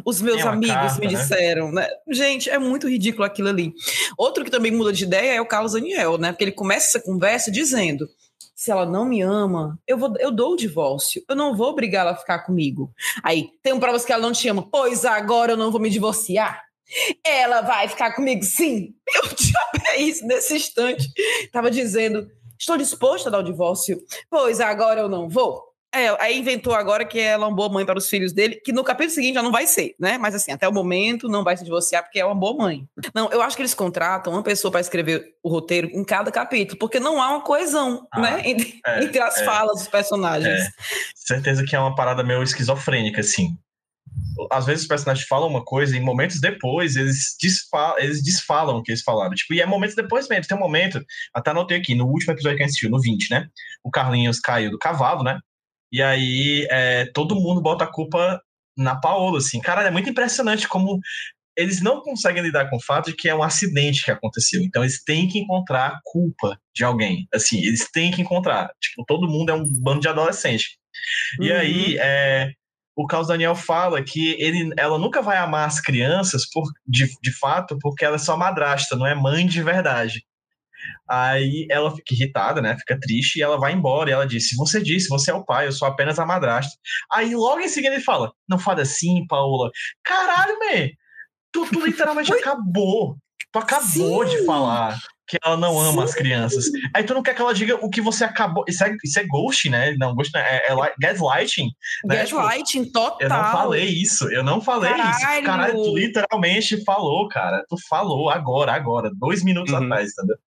Os 0.03 0.21
meus 0.21 0.45
amigos 0.45 0.75
carta, 0.75 0.99
me 0.99 1.07
disseram, 1.07 1.71
né? 1.71 1.87
Gente, 2.09 2.49
é 2.49 2.57
muito 2.57 2.89
ridículo 2.89 3.23
aquilo 3.23 3.49
ali. 3.49 3.73
Outro 4.17 4.43
que 4.43 4.51
também 4.51 4.71
muda 4.71 4.91
de 4.91 5.03
ideia 5.03 5.35
é 5.35 5.41
o 5.41 5.45
Carlos 5.45 5.73
Daniel, 5.73 6.17
né? 6.17 6.31
Porque 6.31 6.43
ele 6.43 6.51
começa 6.51 6.87
essa 6.87 7.05
conversa 7.05 7.51
dizendo: 7.51 8.07
se 8.58 8.72
ela 8.72 8.88
não 8.88 9.06
me 9.06 9.22
ama, 9.22 9.80
eu, 9.86 10.00
vou, 10.00 10.15
eu 10.17 10.32
dou 10.32 10.54
o 10.54 10.58
divórcio. 10.58 11.24
Eu 11.30 11.36
não 11.36 11.56
vou 11.56 11.70
obrigar 11.70 12.02
ela 12.02 12.12
a 12.13 12.15
ficar 12.15 12.39
comigo. 12.39 12.91
Aí, 13.24 13.52
tem 13.62 13.80
provas 13.80 14.04
que 14.04 14.12
ela 14.12 14.24
não 14.24 14.32
te 14.32 14.50
ama. 14.50 14.67
Pois 14.67 15.06
agora 15.06 15.52
eu 15.52 15.58
não 15.58 15.70
vou 15.70 15.80
me 15.80 15.91
divorciar. 15.91 16.63
Ela 17.24 17.62
vai 17.62 17.88
ficar 17.88 18.15
comigo, 18.15 18.43
sim. 18.43 18.96
Eu 19.13 19.22
diabo 19.36 19.88
é 19.89 19.98
isso 19.98 20.26
nesse 20.26 20.56
instante. 20.56 21.08
Tava 21.52 21.70
dizendo, 21.70 22.28
estou 22.58 22.78
disposta 22.78 23.30
a 23.30 23.32
dar 23.32 23.39
o 23.39 23.43
divórcio. 23.43 24.02
Pois 24.28 24.60
agora 24.60 25.02
eu 25.02 25.10
não 25.10 25.30
vou. 25.30 25.66
É, 25.93 26.10
aí 26.21 26.38
inventou 26.38 26.73
agora 26.73 27.06
que 27.06 27.19
ela 27.19 27.45
é 27.45 27.47
uma 27.47 27.56
boa 27.56 27.69
mãe 27.69 27.86
para 27.86 27.97
os 27.97 28.10
filhos 28.10 28.34
dele, 28.34 28.56
que 28.56 28.73
no 28.73 28.84
capítulo 28.84 29.15
seguinte 29.15 29.36
já 29.36 29.41
não 29.41 29.52
vai 29.52 29.65
ser, 29.65 29.95
né? 30.00 30.17
Mas 30.17 30.36
assim, 30.36 30.52
até 30.52 30.67
o 30.67 30.73
momento 30.73 31.30
não 31.30 31.43
vai 31.43 31.56
se 31.56 31.63
divorciar 31.63 32.04
porque 32.04 32.19
é 32.19 32.26
uma 32.26 32.36
boa 32.36 32.56
mãe. 32.58 32.88
Não, 33.15 33.32
eu 33.32 33.41
acho 33.41 33.56
que 33.56 33.62
eles 33.62 33.73
contratam 33.73 34.34
uma 34.34 34.43
pessoa 34.43 34.71
para 34.71 34.82
escrever 34.82 35.36
o 35.41 35.50
roteiro 35.50 35.89
em 35.91 36.04
cada 36.04 36.32
capítulo, 36.32 36.78
porque 36.78 37.00
não 37.00 37.21
há 37.21 37.30
uma 37.30 37.41
coesão, 37.41 38.06
ah, 38.12 38.19
né? 38.19 38.41
Entre, 38.45 38.80
é, 38.86 39.04
entre 39.04 39.19
as 39.19 39.38
é, 39.38 39.45
falas 39.45 39.80
dos 39.80 39.88
personagens. 39.88 40.60
É. 40.60 40.69
Certeza 41.15 41.63
que 41.63 41.76
é 41.76 41.80
uma 41.80 41.95
parada 41.95 42.23
meio 42.23 42.43
esquizofrênica, 42.43 43.21
assim 43.21 43.58
às 44.52 44.65
vezes 44.65 44.84
os 44.84 44.88
personagens 44.88 45.28
falam 45.28 45.50
uma 45.50 45.63
coisa 45.63 45.95
e 45.95 46.00
momentos 46.00 46.39
depois 46.39 46.95
eles, 46.95 47.36
desfalam, 47.41 48.00
eles 48.00 48.23
desfalam 48.23 48.78
o 48.78 48.84
que 48.84 48.91
eles 48.91 49.02
falaram. 49.02 49.34
Tipo, 49.34 49.54
e 49.54 49.62
é 49.62 49.65
momentos 49.65 49.95
depois 49.95 50.28
mesmo. 50.28 50.47
Tem 50.47 50.58
um 50.58 50.60
momento, 50.60 51.04
até 51.34 51.52
anotei 51.52 51.78
aqui, 51.78 51.95
no 51.95 52.06
último 52.06 52.34
episódio 52.34 52.58
que 52.58 52.63
a 52.63 52.65
gente 52.65 52.71
assistiu, 52.71 52.89
no 52.89 53.02
20, 53.02 53.32
né? 53.32 53.47
O 53.84 53.89
Carlinhos 53.89 54.39
caiu 54.39 54.71
do 54.71 54.78
cavalo, 54.78 55.23
né? 55.23 55.39
E 55.91 56.02
aí 56.02 56.67
é, 56.69 57.06
todo 57.13 57.36
mundo 57.36 57.62
bota 57.62 57.86
a 57.86 57.91
culpa 57.91 58.41
na 58.78 58.95
Paola, 58.95 59.39
assim. 59.39 59.60
Cara, 59.60 59.84
é 59.84 59.91
muito 59.91 60.10
impressionante 60.10 60.67
como 60.67 61.00
eles 61.58 61.82
não 61.82 62.02
conseguem 62.02 62.43
lidar 62.43 62.69
com 62.69 62.78
o 62.78 62.82
fato 62.82 63.10
de 63.10 63.15
que 63.15 63.28
é 63.28 63.34
um 63.34 63.41
acidente 63.41 64.06
que 64.06 64.12
aconteceu. 64.12 64.62
Então 64.62 64.84
eles 64.84 65.04
têm 65.04 65.28
que 65.28 65.39
encontrar 65.39 65.88
a 65.88 66.00
culpa 66.04 66.60
de 66.73 66.84
alguém. 66.84 67.28
Assim, 67.34 67.60
eles 67.65 67.89
têm 67.91 68.12
que 68.12 68.21
encontrar. 68.21 68.69
Tipo, 68.80 69.04
todo 69.06 69.28
mundo 69.28 69.50
é 69.50 69.56
um 69.56 69.63
bando 69.82 70.02
de 70.02 70.08
adolescente. 70.08 70.78
E 71.41 71.52
uhum. 71.52 71.58
aí, 71.58 71.97
é, 72.00 72.52
o 72.95 73.06
Carlos 73.06 73.28
Daniel 73.28 73.56
fala 73.56 74.04
que 74.04 74.36
ele, 74.39 74.71
ela 74.78 74.97
nunca 74.97 75.21
vai 75.21 75.38
amar 75.38 75.67
as 75.67 75.80
crianças 75.80 76.50
por, 76.50 76.63
de, 76.86 77.08
de 77.21 77.32
fato 77.32 77.78
porque 77.80 78.04
ela 78.04 78.15
é 78.15 78.19
só 78.19 78.36
madrasta, 78.36 78.95
não 78.95 79.06
é 79.06 79.13
mãe 79.13 79.45
de 79.45 79.62
verdade. 79.62 80.23
Aí 81.10 81.67
ela 81.70 81.96
fica 81.96 82.13
irritada, 82.13 82.62
né? 82.62 82.76
Fica 82.78 83.00
triste 83.00 83.38
e 83.38 83.41
ela 83.41 83.60
vai 83.60 83.74
embora. 83.74 84.10
E 84.10 84.13
ela 84.13 84.28
diz: 84.28 84.50
Você 84.58 84.82
disse, 84.82 85.10
você 85.10 85.32
é 85.32 85.34
o 85.34 85.46
pai, 85.46 85.67
eu 85.67 85.72
sou 85.72 85.88
apenas 85.88 86.20
a 86.20 86.26
madrasta. 86.26 86.74
Aí 87.12 87.34
logo 87.36 87.62
em 87.62 87.70
seguida 87.70 87.96
ele 87.96 88.04
fala: 88.04 88.32
Não 88.48 88.60
fala 88.60 88.82
assim, 88.82 89.26
Paola. 89.28 89.70
Caralho, 90.04 90.58
man! 90.60 90.89
Tu, 91.52 91.65
tu 91.72 91.86
literalmente 91.86 92.32
acabou. 92.34 93.17
Tu 93.52 93.60
acabou 93.60 94.28
Sim. 94.28 94.38
de 94.38 94.46
falar 94.46 95.00
que 95.28 95.38
ela 95.43 95.58
não 95.58 95.78
ama 95.80 96.04
Sim. 96.04 96.04
as 96.04 96.15
crianças. 96.15 96.65
Aí 96.96 97.04
tu 97.04 97.13
não 97.13 97.22
quer 97.22 97.36
que 97.36 97.41
ela 97.41 97.54
diga 97.54 97.76
o 97.76 97.89
que 97.89 98.02
você 98.02 98.24
acabou. 98.24 98.63
Isso 98.67 98.84
é, 98.84 98.96
isso 99.04 99.20
é 99.20 99.26
ghost, 99.26 99.70
né? 99.70 99.93
Não, 100.00 100.15
ghost 100.15 100.34
não, 100.34 100.41
é, 100.41 100.63
é 100.67 100.93
gaslighting. 101.00 101.70
Né? 102.06 102.15
Gaslighting 102.15 102.84
tipo, 102.84 102.93
total. 102.93 103.17
Eu 103.20 103.30
não 103.30 103.52
falei 103.52 103.86
isso. 103.86 104.32
Eu 104.32 104.43
não 104.43 104.62
falei 104.62 104.91
Caralho. 104.91 105.12
isso. 105.12 105.43
Caralho, 105.43 105.74
tu 105.74 105.98
literalmente 105.98 106.84
falou, 106.86 107.28
cara. 107.28 107.63
Tu 107.67 107.76
falou 107.89 108.30
agora, 108.30 108.72
agora, 108.72 109.12
dois 109.13 109.43
minutos 109.43 109.74
uhum. 109.74 109.84
atrás, 109.84 110.12
entendeu? 110.12 110.38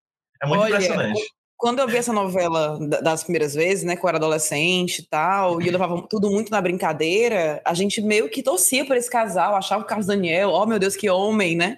É 0.43 0.47
muito 0.47 0.63
Olha, 0.63 0.75
impressionante 0.75 1.21
quando 1.61 1.79
eu 1.79 1.87
vi 1.87 1.99
essa 1.99 2.13
novela 2.13 2.79
das 3.03 3.23
primeiras 3.23 3.53
vezes, 3.53 3.85
né, 3.85 3.95
que 3.95 4.03
eu 4.03 4.09
era 4.09 4.17
adolescente 4.17 5.01
e 5.01 5.07
tal, 5.07 5.61
e 5.61 5.67
eu 5.67 5.73
levava 5.73 6.03
tudo 6.09 6.31
muito 6.31 6.51
na 6.51 6.59
brincadeira, 6.59 7.61
a 7.67 7.75
gente 7.75 8.01
meio 8.01 8.31
que 8.31 8.43
torcia 8.43 8.83
por 8.87 8.97
esse 8.97 9.11
casal, 9.11 9.55
achava 9.55 9.83
o 9.83 9.87
Carlos 9.87 10.07
Daniel, 10.07 10.49
oh 10.49 10.65
meu 10.65 10.79
Deus, 10.79 10.97
que 10.97 11.11
homem, 11.11 11.55
né? 11.55 11.77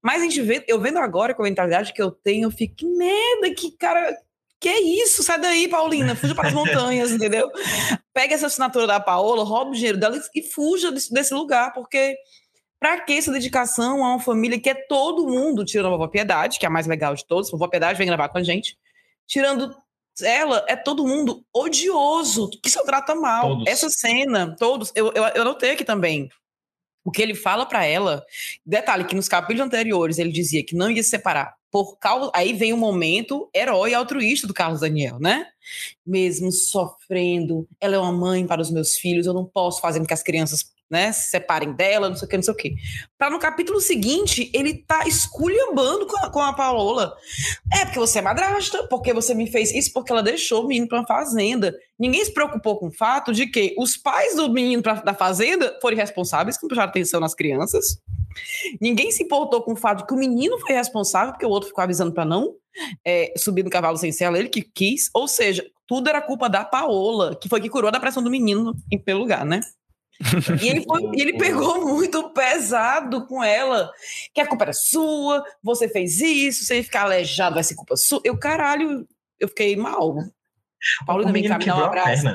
Mas 0.00 0.22
a 0.22 0.24
gente 0.24 0.40
vê, 0.40 0.64
eu 0.68 0.78
vendo 0.80 1.00
agora 1.00 1.34
com 1.34 1.42
a 1.42 1.46
mentalidade 1.46 1.92
que 1.92 2.00
eu 2.00 2.12
tenho, 2.12 2.44
eu 2.46 2.50
fico, 2.52 2.76
que 2.76 2.86
merda, 2.86 3.52
que 3.56 3.72
cara, 3.72 4.16
que 4.60 4.68
é 4.68 4.80
isso? 4.80 5.24
Sai 5.24 5.40
daí, 5.40 5.66
Paulina, 5.66 6.14
fuja 6.14 6.32
para 6.32 6.46
as 6.46 6.54
montanhas, 6.54 7.10
entendeu? 7.10 7.50
Pega 8.14 8.36
essa 8.36 8.46
assinatura 8.46 8.86
da 8.86 9.00
Paola, 9.00 9.42
rouba 9.42 9.72
o 9.72 9.74
dinheiro 9.74 9.98
dela 9.98 10.16
e 10.32 10.42
fuja 10.42 10.92
desse, 10.92 11.12
desse 11.12 11.34
lugar, 11.34 11.72
porque 11.72 12.16
para 12.84 13.00
que 13.00 13.14
essa 13.14 13.32
dedicação 13.32 14.04
a 14.04 14.10
uma 14.10 14.20
família 14.20 14.60
que 14.60 14.68
é 14.68 14.74
todo 14.74 15.26
mundo, 15.26 15.64
tirando 15.64 15.86
a 15.86 15.90
vovó 15.92 16.06
Piedade, 16.06 16.58
que 16.58 16.66
é 16.66 16.68
a 16.68 16.70
mais 16.70 16.86
legal 16.86 17.14
de 17.14 17.24
todos, 17.24 17.48
a 17.48 17.52
vovó 17.52 17.66
Piedade 17.66 17.96
vem 17.96 18.06
gravar 18.06 18.28
com 18.28 18.36
a 18.36 18.42
gente, 18.42 18.76
tirando 19.26 19.74
ela, 20.20 20.62
é 20.68 20.76
todo 20.76 21.08
mundo 21.08 21.42
odioso, 21.50 22.50
que 22.62 22.68
se 22.68 22.84
trata 22.84 23.14
mal. 23.14 23.56
Todos. 23.56 23.66
Essa 23.68 23.88
cena, 23.88 24.54
todos, 24.58 24.92
eu, 24.94 25.10
eu, 25.14 25.24
eu 25.28 25.44
notei 25.46 25.70
aqui 25.70 25.82
também. 25.82 26.28
O 27.02 27.10
que 27.10 27.22
ele 27.22 27.34
fala 27.34 27.64
para 27.64 27.86
ela, 27.86 28.22
detalhe 28.66 29.04
que 29.04 29.14
nos 29.14 29.28
capítulos 29.28 29.66
anteriores 29.66 30.18
ele 30.18 30.30
dizia 30.30 30.62
que 30.62 30.76
não 30.76 30.90
ia 30.90 31.02
se 31.02 31.08
separar 31.08 31.54
por 31.70 31.96
causa. 31.96 32.30
Aí 32.34 32.52
vem 32.52 32.74
o 32.74 32.76
momento 32.76 33.48
herói 33.54 33.94
altruísta 33.94 34.46
do 34.46 34.52
Carlos 34.52 34.80
Daniel, 34.80 35.18
né? 35.18 35.46
Mesmo 36.06 36.52
sofrendo, 36.52 37.66
ela 37.80 37.94
é 37.94 37.98
uma 37.98 38.12
mãe 38.12 38.46
para 38.46 38.60
os 38.60 38.70
meus 38.70 38.94
filhos, 38.98 39.26
eu 39.26 39.32
não 39.32 39.46
posso 39.46 39.80
fazer 39.80 40.00
com 40.00 40.06
que 40.06 40.12
as 40.12 40.22
crianças 40.22 40.73
né, 40.94 41.10
se 41.10 41.28
separem 41.30 41.72
dela, 41.72 42.08
não 42.08 42.14
sei 42.14 42.26
o 42.26 42.28
que, 42.28 42.36
não 42.36 42.42
sei 42.44 42.54
o 42.54 42.56
que. 42.56 42.76
Pra 43.18 43.28
no 43.28 43.40
capítulo 43.40 43.80
seguinte, 43.80 44.48
ele 44.54 44.74
tá 44.86 45.08
esculhambando 45.08 46.06
com 46.06 46.16
a, 46.18 46.30
com 46.30 46.40
a 46.40 46.52
Paola. 46.52 47.12
É 47.72 47.84
porque 47.84 47.98
você 47.98 48.20
é 48.20 48.22
madrasta, 48.22 48.86
porque 48.86 49.12
você 49.12 49.34
me 49.34 49.50
fez 49.50 49.74
isso, 49.74 49.92
porque 49.92 50.12
ela 50.12 50.22
deixou 50.22 50.64
o 50.64 50.68
menino 50.68 50.86
pra 50.86 51.04
fazenda. 51.04 51.74
Ninguém 51.98 52.24
se 52.24 52.32
preocupou 52.32 52.78
com 52.78 52.86
o 52.86 52.92
fato 52.92 53.32
de 53.32 53.48
que 53.48 53.74
os 53.76 53.96
pais 53.96 54.36
do 54.36 54.48
menino 54.48 54.82
pra, 54.82 54.94
da 54.94 55.14
fazenda 55.14 55.76
foram 55.82 55.96
responsáveis 55.96 56.56
que 56.56 56.66
prestaram 56.66 56.90
atenção 56.90 57.18
nas 57.18 57.34
crianças. 57.34 57.98
Ninguém 58.80 59.10
se 59.10 59.24
importou 59.24 59.62
com 59.62 59.72
o 59.72 59.76
fato 59.76 59.98
de 59.98 60.06
que 60.06 60.14
o 60.14 60.16
menino 60.16 60.60
foi 60.60 60.76
responsável, 60.76 61.32
porque 61.32 61.46
o 61.46 61.50
outro 61.50 61.68
ficou 61.68 61.82
avisando 61.82 62.12
para 62.12 62.24
não 62.24 62.54
é, 63.04 63.32
subir 63.36 63.64
no 63.64 63.70
cavalo 63.70 63.96
sem 63.96 64.12
ser 64.12 64.24
ela, 64.24 64.38
ele 64.38 64.48
que 64.48 64.62
quis. 64.62 65.10
Ou 65.12 65.26
seja, 65.26 65.64
tudo 65.86 66.08
era 66.08 66.22
culpa 66.22 66.48
da 66.48 66.64
Paola, 66.64 67.36
que 67.36 67.48
foi 67.48 67.60
que 67.60 67.68
curou 67.68 67.88
a 67.88 67.92
depressão 67.92 68.22
do 68.22 68.30
menino 68.30 68.74
em 68.90 68.98
primeiro 68.98 69.20
lugar, 69.20 69.44
né? 69.44 69.60
E 70.62 70.68
ele, 70.68 70.84
foi, 70.84 71.02
ele 71.14 71.32
pegou 71.38 71.86
muito 71.86 72.30
pesado 72.30 73.26
com 73.26 73.42
ela. 73.42 73.90
Que 74.32 74.40
a 74.40 74.46
culpa 74.46 74.64
era 74.64 74.72
sua, 74.72 75.44
você 75.62 75.88
fez 75.88 76.20
isso, 76.20 76.64
você 76.64 76.82
ficar 76.82 77.02
aleijado, 77.02 77.54
vai 77.54 77.64
ser 77.64 77.74
culpa 77.74 77.96
sua. 77.96 78.20
Eu, 78.24 78.38
caralho, 78.38 79.06
eu 79.38 79.48
fiquei 79.48 79.76
mal. 79.76 80.16
Paulo 81.06 81.24
também 81.24 81.44
cabe 81.48 81.66
dar 81.66 81.76
um 81.76 81.84
abraço. 81.84 82.26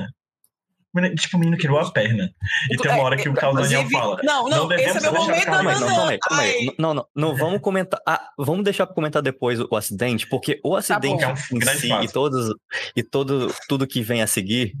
Tipo, 1.16 1.36
o 1.36 1.40
menino 1.40 1.56
quebrou 1.56 1.78
a 1.78 1.90
perna. 1.92 2.34
E 2.68 2.76
tem 2.76 2.90
uma 2.90 3.04
hora 3.04 3.16
que 3.16 3.28
o 3.28 3.34
Carlos 3.34 3.62
Daniel 3.62 3.88
fala. 3.90 4.18
Não, 4.24 4.48
não, 4.48 4.68
não 4.68 4.72
esse 4.72 4.98
é 4.98 5.00
meu 5.00 5.12
momento, 5.12 5.44
calma, 5.44 5.72
não, 5.72 5.80
não, 5.80 5.88
calma 5.88 6.10
aí, 6.10 6.18
calma 6.18 6.42
aí. 6.42 6.74
Não, 6.76 6.94
não, 6.94 7.06
não 7.14 7.36
vamos 7.36 7.60
comentar. 7.60 8.00
Ah, 8.04 8.28
vamos 8.36 8.64
deixar 8.64 8.86
para 8.86 8.94
comentar 8.94 9.22
depois 9.22 9.60
o, 9.60 9.68
o, 9.70 9.76
acidente, 9.76 10.26
porque 10.26 10.58
o 10.64 10.72
tá 10.72 10.78
acidente 10.78 11.20
tá 11.20 11.32
em 11.32 11.78
si 11.78 11.92
e, 11.92 12.08
todos, 12.08 12.52
e 12.96 13.04
todo, 13.04 13.54
tudo 13.68 13.86
que 13.86 14.02
vem 14.02 14.20
a 14.20 14.26
seguir 14.26 14.74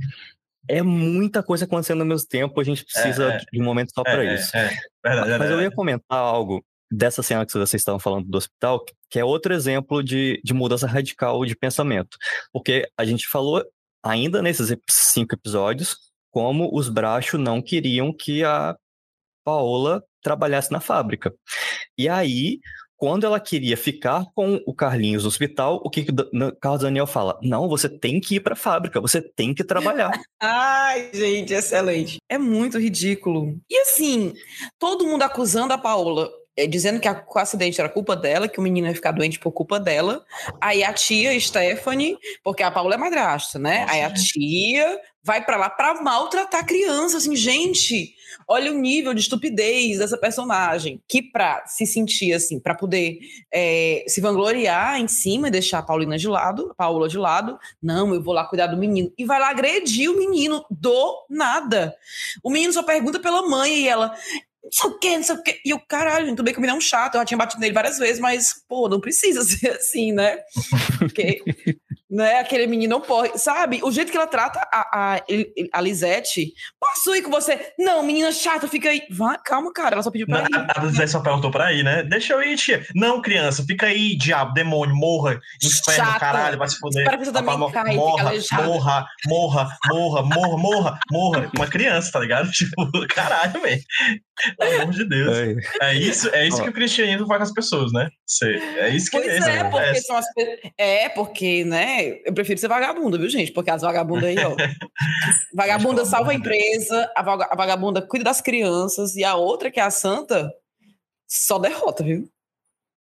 é 0.70 0.82
muita 0.82 1.42
coisa 1.42 1.64
acontecendo 1.64 2.02
ao 2.02 2.06
mesmo 2.06 2.28
tempo, 2.28 2.60
a 2.60 2.64
gente 2.64 2.84
precisa 2.84 3.32
é, 3.32 3.36
é, 3.36 3.40
de 3.52 3.60
um 3.60 3.64
momento 3.64 3.92
só 3.92 4.04
para 4.04 4.24
é, 4.24 4.34
isso. 4.34 4.56
É, 4.56 4.70
verdade, 5.04 5.38
Mas 5.38 5.50
eu 5.50 5.60
ia 5.60 5.70
comentar 5.70 6.18
algo 6.18 6.64
dessa 6.90 7.22
cena 7.22 7.44
que 7.44 7.52
vocês 7.52 7.80
estavam 7.80 7.98
falando 7.98 8.28
do 8.28 8.38
hospital, 8.38 8.84
que 9.08 9.18
é 9.18 9.24
outro 9.24 9.52
exemplo 9.52 10.02
de, 10.02 10.40
de 10.44 10.54
mudança 10.54 10.86
radical 10.86 11.44
de 11.44 11.56
pensamento. 11.56 12.16
Porque 12.52 12.88
a 12.96 13.04
gente 13.04 13.26
falou 13.26 13.64
ainda 14.02 14.40
nesses 14.40 14.76
cinco 14.88 15.34
episódios 15.34 15.96
como 16.30 16.70
os 16.72 16.88
Bracho 16.88 17.36
não 17.36 17.60
queriam 17.60 18.12
que 18.12 18.44
a 18.44 18.76
Paola 19.44 20.02
trabalhasse 20.22 20.70
na 20.70 20.78
fábrica. 20.78 21.34
E 21.98 22.08
aí 22.08 22.60
quando 23.00 23.24
ela 23.24 23.40
queria 23.40 23.78
ficar 23.78 24.26
com 24.34 24.60
o 24.66 24.74
Carlinhos 24.74 25.22
no 25.22 25.28
hospital, 25.30 25.80
o 25.82 25.88
que, 25.88 26.04
que 26.04 26.12
o 26.12 26.56
Carlos 26.56 26.82
Daniel 26.82 27.06
fala? 27.06 27.38
Não, 27.42 27.66
você 27.66 27.88
tem 27.88 28.20
que 28.20 28.34
ir 28.34 28.40
para 28.40 28.52
a 28.52 28.56
fábrica, 28.56 29.00
você 29.00 29.22
tem 29.22 29.54
que 29.54 29.64
trabalhar. 29.64 30.10
Ai, 30.38 31.08
gente, 31.14 31.54
excelente. 31.54 32.18
É 32.28 32.36
muito 32.36 32.78
ridículo. 32.78 33.58
E 33.70 33.80
assim, 33.80 34.34
todo 34.78 35.06
mundo 35.06 35.22
acusando 35.22 35.72
a 35.72 35.78
Paola 35.78 36.30
é, 36.54 36.66
dizendo 36.66 37.00
que 37.00 37.08
a, 37.08 37.24
o 37.26 37.38
acidente 37.38 37.80
era 37.80 37.88
culpa 37.88 38.14
dela, 38.14 38.46
que 38.46 38.58
o 38.58 38.62
menino 38.62 38.86
ia 38.86 38.94
ficar 38.94 39.12
doente 39.12 39.38
por 39.38 39.50
culpa 39.50 39.80
dela. 39.80 40.22
Aí 40.60 40.84
a 40.84 40.92
tia 40.92 41.38
Stephanie, 41.40 42.18
porque 42.44 42.62
a 42.62 42.70
Paula 42.70 42.96
é 42.96 42.98
madrasta, 42.98 43.58
né? 43.58 43.80
Nossa, 43.80 43.92
Aí 43.94 44.02
a 44.02 44.12
tia 44.12 45.00
vai 45.22 45.44
para 45.44 45.56
lá 45.56 45.70
para 45.70 46.02
maltratar 46.02 46.60
a 46.60 46.66
criança, 46.66 47.18
assim, 47.18 47.36
gente. 47.36 48.14
Olha 48.48 48.72
o 48.72 48.74
nível 48.74 49.12
de 49.12 49.20
estupidez 49.20 49.98
dessa 49.98 50.16
personagem, 50.16 51.00
que 51.06 51.22
para 51.22 51.64
se 51.66 51.86
sentir 51.86 52.32
assim, 52.32 52.58
para 52.58 52.74
poder 52.74 53.18
é, 53.52 54.04
se 54.08 54.20
vangloriar 54.20 55.00
em 55.00 55.08
cima 55.08 55.48
e 55.48 55.50
deixar 55.50 55.78
a 55.78 55.82
Paulina 55.82 56.16
de 56.16 56.28
lado, 56.28 56.74
Paula 56.76 57.08
de 57.08 57.18
lado, 57.18 57.58
não, 57.82 58.14
eu 58.14 58.22
vou 58.22 58.34
lá 58.34 58.44
cuidar 58.44 58.66
do 58.68 58.76
menino 58.76 59.12
e 59.16 59.24
vai 59.24 59.38
lá 59.38 59.50
agredir 59.50 60.10
o 60.10 60.16
menino 60.16 60.64
do 60.70 61.26
nada. 61.28 61.94
O 62.42 62.50
menino 62.50 62.72
só 62.72 62.82
pergunta 62.82 63.20
pela 63.20 63.48
mãe 63.48 63.82
e 63.82 63.88
ela, 63.88 64.14
não 64.62 64.72
sei 64.72 64.90
o 64.90 64.98
quê, 64.98 65.16
não 65.16 65.24
sei 65.24 65.36
o 65.36 65.42
quê. 65.42 65.60
E 65.64 65.74
o 65.74 65.80
caralho, 65.80 66.28
tudo 66.28 66.44
bem 66.44 66.54
que 66.54 66.58
o 66.58 66.62
menino 66.62 66.76
é 66.76 66.78
um 66.78 66.82
chato, 66.82 67.14
eu 67.14 67.20
já 67.20 67.24
tinha 67.24 67.38
batido 67.38 67.60
nele 67.60 67.74
várias 67.74 67.98
vezes, 67.98 68.20
mas, 68.20 68.64
pô, 68.68 68.88
não 68.88 69.00
precisa 69.00 69.42
ser 69.44 69.72
assim, 69.72 70.12
né? 70.12 70.38
Porque, 70.98 71.42
né, 72.10 72.40
aquele 72.40 72.66
menino 72.66 72.90
não 72.98 73.00
pode, 73.00 73.38
sabe? 73.40 73.80
O 73.82 73.90
jeito 73.92 74.10
que 74.10 74.16
ela 74.16 74.26
trata 74.26 74.58
a, 74.72 75.14
a, 75.14 75.20
a 75.72 75.80
Lisette, 75.80 76.52
posso 76.80 77.14
ir 77.14 77.22
com 77.22 77.30
você? 77.30 77.72
Não, 77.78 78.02
menina 78.02 78.32
chata, 78.32 78.66
fica 78.66 78.88
aí. 78.90 79.02
Vai, 79.10 79.38
calma, 79.44 79.72
cara, 79.72 79.94
ela 79.94 80.02
só 80.02 80.10
pediu 80.10 80.26
pra 80.26 80.42
Não, 80.48 80.60
ir. 80.62 80.66
a 80.76 80.84
Lisette 80.84 81.10
só 81.12 81.20
perguntou 81.20 81.50
pra 81.50 81.72
ir, 81.72 81.82
né? 81.84 82.02
Deixa 82.02 82.32
eu 82.34 82.42
ir, 82.42 82.56
tia. 82.56 82.84
Não, 82.94 83.22
criança, 83.22 83.64
fica 83.64 83.86
aí, 83.86 84.16
diabo, 84.16 84.52
demônio, 84.54 84.94
morra, 84.96 85.38
inferno, 85.62 86.04
Chata. 86.06 86.18
caralho, 86.20 86.58
vai 86.58 86.68
se 86.68 86.78
foder. 86.78 87.02
Espero 87.02 87.18
que 87.18 87.24
você 87.26 87.32
também 87.32 87.56
morra, 87.56 87.84
fique 87.84 88.26
aleijada. 88.26 88.62
morra, 88.64 89.06
morra, 89.26 89.68
morra, 89.88 90.22
morra, 90.22 90.56
morra, 90.58 90.98
morra. 91.10 91.50
Uma 91.56 91.66
criança, 91.68 92.10
tá 92.12 92.18
ligado? 92.20 92.50
Tipo, 92.60 92.90
caralho, 93.14 93.60
velho. 93.60 93.80
Pelo 94.58 94.82
amor 94.82 94.92
de 94.94 95.04
Deus. 95.08 95.36
Ai, 95.80 95.90
É 95.90 95.94
isso, 95.94 96.28
é 96.34 96.46
isso 96.46 96.58
Ó. 96.60 96.64
que 96.64 96.70
o 96.70 96.72
cristianismo 96.72 97.26
faz 97.26 97.38
com 97.38 97.44
as 97.44 97.52
pessoas, 97.52 97.92
né? 97.92 98.08
É 98.78 98.88
isso 98.90 99.10
que 99.10 99.18
Pois 99.18 99.28
esse 99.34 99.48
é, 99.50 99.64
porque 99.64 99.76
acontece. 99.78 100.06
são 100.06 100.16
as 100.16 100.26
É, 100.78 101.08
porque, 101.10 101.64
né? 101.64 101.99
Eu 102.24 102.32
prefiro 102.34 102.58
ser 102.58 102.68
vagabunda, 102.68 103.18
viu, 103.18 103.28
gente? 103.28 103.52
Porque 103.52 103.70
as 103.70 103.82
vagabundas 103.82 104.24
aí, 104.24 104.36
ó. 104.38 104.54
vagabunda 105.54 106.02
Mas, 106.02 106.10
pelo 106.10 106.10
salva 106.10 106.30
a 106.32 106.34
empresa, 106.34 107.10
a 107.16 107.22
vaga- 107.22 107.48
a 107.50 107.56
vagabunda 107.56 108.02
cuida 108.02 108.24
das 108.24 108.40
crianças, 108.40 109.16
e 109.16 109.24
a 109.24 109.34
outra, 109.36 109.70
que 109.70 109.80
é 109.80 109.82
a 109.82 109.90
santa, 109.90 110.52
só 111.28 111.58
derrota, 111.58 112.02
viu? 112.02 112.28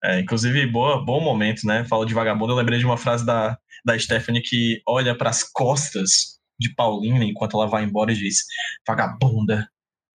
É, 0.04 0.20
inclusive, 0.20 0.66
boa, 0.68 1.04
bom 1.04 1.20
momento, 1.20 1.66
né? 1.66 1.84
Fala 1.86 2.06
de 2.06 2.14
vagabundo. 2.14 2.54
Eu 2.54 2.58
lembrei 2.58 2.78
de 2.80 2.86
uma 2.86 2.98
frase 2.98 3.26
da, 3.26 3.58
da 3.84 3.98
Stephanie 3.98 4.42
que 4.42 4.82
olha 4.88 5.18
pras 5.18 5.44
costas 5.44 6.38
de 6.60 6.74
Paulina 6.76 7.24
enquanto 7.24 7.58
ela 7.58 7.68
vai 7.68 7.84
embora 7.84 8.12
e 8.12 8.16
diz: 8.16 8.44
Vagabunda, 8.88 9.68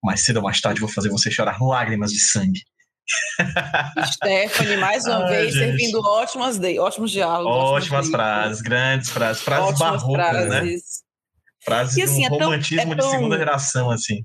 mais 0.03 0.25
cedo 0.25 0.37
ou 0.37 0.43
mais 0.43 0.61
tarde 0.61 0.81
vou 0.81 0.89
fazer 0.89 1.09
você 1.09 1.31
chorar 1.31 1.61
lágrimas 1.61 2.13
de 2.13 2.21
sangue. 2.21 2.61
Stephanie, 4.13 4.77
mais 4.77 5.05
uma 5.07 5.25
Ai, 5.25 5.29
vez, 5.29 5.55
gente. 5.55 5.65
servindo 5.79 6.01
ótimas, 6.01 6.59
de... 6.59 6.79
ótimos 6.79 7.11
diálogos. 7.11 7.53
Ótimas 7.57 7.83
ótimas 8.07 8.09
frases, 8.11 8.61
grandes 8.63 9.11
frases, 9.11 9.43
frases 9.43 9.69
Ótimas 9.81 10.03
barrocas, 10.03 10.49
né? 10.49 10.61
frases. 10.61 10.83
Frases 11.65 11.97
E, 11.97 12.03
assim, 12.03 12.21
de 12.21 12.25
é 12.27 12.29
tão- 12.31 12.39
romantismo 12.39 12.93
é 12.93 12.95
de 12.95 13.01
tão- 13.01 13.11
segunda 13.11 13.37
geração, 13.39 13.91
assim. 13.91 14.25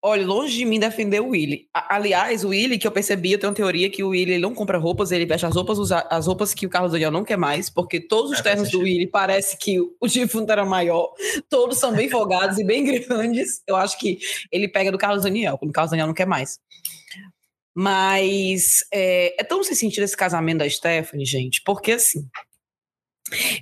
Olha, 0.00 0.24
longe 0.24 0.56
de 0.56 0.64
mim 0.64 0.78
defender 0.78 1.20
o 1.20 1.30
Willy. 1.30 1.66
A- 1.74 1.96
Aliás, 1.96 2.44
o 2.44 2.50
Willy, 2.50 2.78
que 2.78 2.86
eu 2.86 2.92
percebi, 2.92 3.32
eu 3.32 3.38
tenho 3.38 3.50
uma 3.50 3.56
teoria 3.56 3.90
que 3.90 4.04
o 4.04 4.10
Willy 4.10 4.38
não 4.38 4.54
compra 4.54 4.78
roupas, 4.78 5.10
ele 5.10 5.26
veste 5.26 5.44
as 5.44 5.54
roupas, 5.56 5.76
usa- 5.76 6.06
as 6.08 6.26
roupas 6.28 6.54
que 6.54 6.66
o 6.66 6.70
Carlos 6.70 6.92
Daniel 6.92 7.10
não 7.10 7.24
quer 7.24 7.36
mais, 7.36 7.68
porque 7.68 7.98
todos 8.00 8.30
os 8.30 8.38
É, 8.38 8.42
ternos 8.42 8.70
do. 8.70 8.78
Willy 8.80 9.08
parece 9.08 9.56
que 9.58 9.80
o 9.80 10.06
defunto 10.06 10.52
era 10.52 10.64
maior, 10.64 11.12
todos 11.50 11.78
são 11.78 11.92
bem 11.92 12.08
folgados 12.08 12.58
e 12.58 12.64
bem 12.64 12.84
grandes. 13.08 13.60
Eu 13.66 13.74
acho 13.74 13.98
que 13.98 14.18
ele 14.52 14.68
pega 14.68 14.92
do 14.92 14.98
Carlos 14.98 15.24
Daniel, 15.24 15.58
quando 15.58 15.70
o 15.70 15.74
Carlos 15.74 15.90
Daniel 15.90 16.06
não 16.06 16.14
quer 16.14 16.26
mais. 16.26 16.60
Mas 17.80 18.84
é, 18.92 19.40
é 19.40 19.44
tão 19.44 19.62
sem 19.62 19.76
sentido 19.76 20.02
esse 20.02 20.16
casamento 20.16 20.58
da 20.58 20.68
Stephanie, 20.68 21.24
gente, 21.24 21.62
porque 21.64 21.92
assim. 21.92 22.28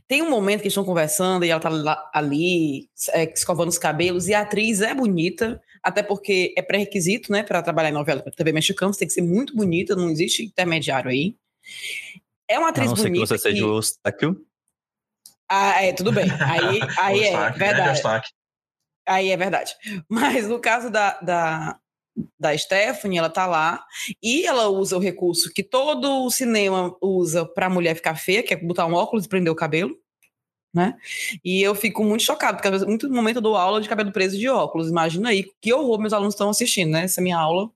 Tem 0.09 0.23
um 0.23 0.31
momento 0.31 0.63
que 0.63 0.69
estão 0.69 0.85
conversando 0.87 1.45
e 1.45 1.51
ela 1.51 1.61
tá 1.61 1.69
lá- 1.69 2.11
ali, 2.15 2.89
é, 3.11 3.25
escovando 3.25 3.69
os 3.69 3.77
cabelos, 3.77 4.27
e 4.27 4.33
a 4.33 4.41
atriz 4.41 4.81
é 4.81 4.95
bonita, 4.95 5.61
até 5.83 6.03
porque 6.03 6.55
é 6.57 6.63
pré-requisito, 6.63 7.31
né, 7.31 7.43
para 7.43 7.61
trabalhar 7.61 7.91
em 7.91 7.93
novela 7.93 8.23
TV 8.23 8.53
mexicana, 8.53 8.91
você 8.91 9.01
tem 9.01 9.09
que 9.09 9.15
ser 9.15 9.21
muito 9.23 9.55
bonita, 9.55 9.95
não 9.95 10.09
existe 10.09 10.45
intermediário 10.45 11.11
aí. 11.11 11.37
É 12.49 12.59
uma 12.59 12.71
atriz 12.71 12.89
não 12.89 12.97
ser 12.97 13.03
que 13.03 13.09
bonita. 13.11 13.27
você 13.27 13.39
seja 13.39 13.57
que- 13.57 13.63
o 13.65 13.75
Eustáquio. 13.77 14.47
Ah, 15.47 15.85
é, 15.85 15.93
tudo 15.93 16.11
bem. 16.11 16.25
Aí, 16.31 16.81
aí 16.99 17.23
é, 17.25 17.33
grande 17.33 17.59
verdade. 17.59 18.03
Aí 19.07 19.31
é 19.31 19.37
verdade. 19.37 19.75
Mas 20.09 20.49
no 20.49 20.59
caso 20.59 20.89
da, 20.91 21.21
da, 21.21 21.79
da 22.39 22.57
Stephanie, 22.57 23.19
ela 23.19 23.29
tá 23.29 23.47
lá 23.47 23.85
e 24.23 24.47
ela 24.47 24.69
usa 24.69 24.97
o 24.97 25.01
recurso 25.01 25.53
que 25.53 25.63
todo 25.63 26.25
o 26.25 26.31
cinema 26.31 26.97
usa 27.01 27.45
pra 27.45 27.69
mulher 27.69 27.95
ficar 27.95 28.15
feia, 28.17 28.43
que 28.43 28.55
é 28.55 28.57
botar 28.57 28.87
um 28.87 28.95
óculos 28.95 29.25
e 29.25 29.29
prender 29.29 29.53
o 29.53 29.57
cabelo. 29.57 29.97
Né? 30.73 30.95
E 31.43 31.63
eu 31.63 31.75
fico 31.75 32.05
muito 32.05 32.23
chocada, 32.23 32.59
porque 32.59 32.85
muito 32.85 33.11
momento 33.11 33.37
eu 33.37 33.43
dou 33.43 33.57
aula 33.57 33.81
de 33.81 33.89
cabelo 33.89 34.13
preso 34.13 34.37
de 34.39 34.47
óculos. 34.47 34.91
Imagina 34.91 35.31
aí 35.31 35.51
que 35.59 35.73
horror 35.73 35.99
meus 35.99 36.13
alunos 36.13 36.35
estão 36.35 36.51
assistindo, 36.51 36.91
né? 36.91 37.05
Essa 37.05 37.23
minha 37.23 37.39
aula. 37.39 37.71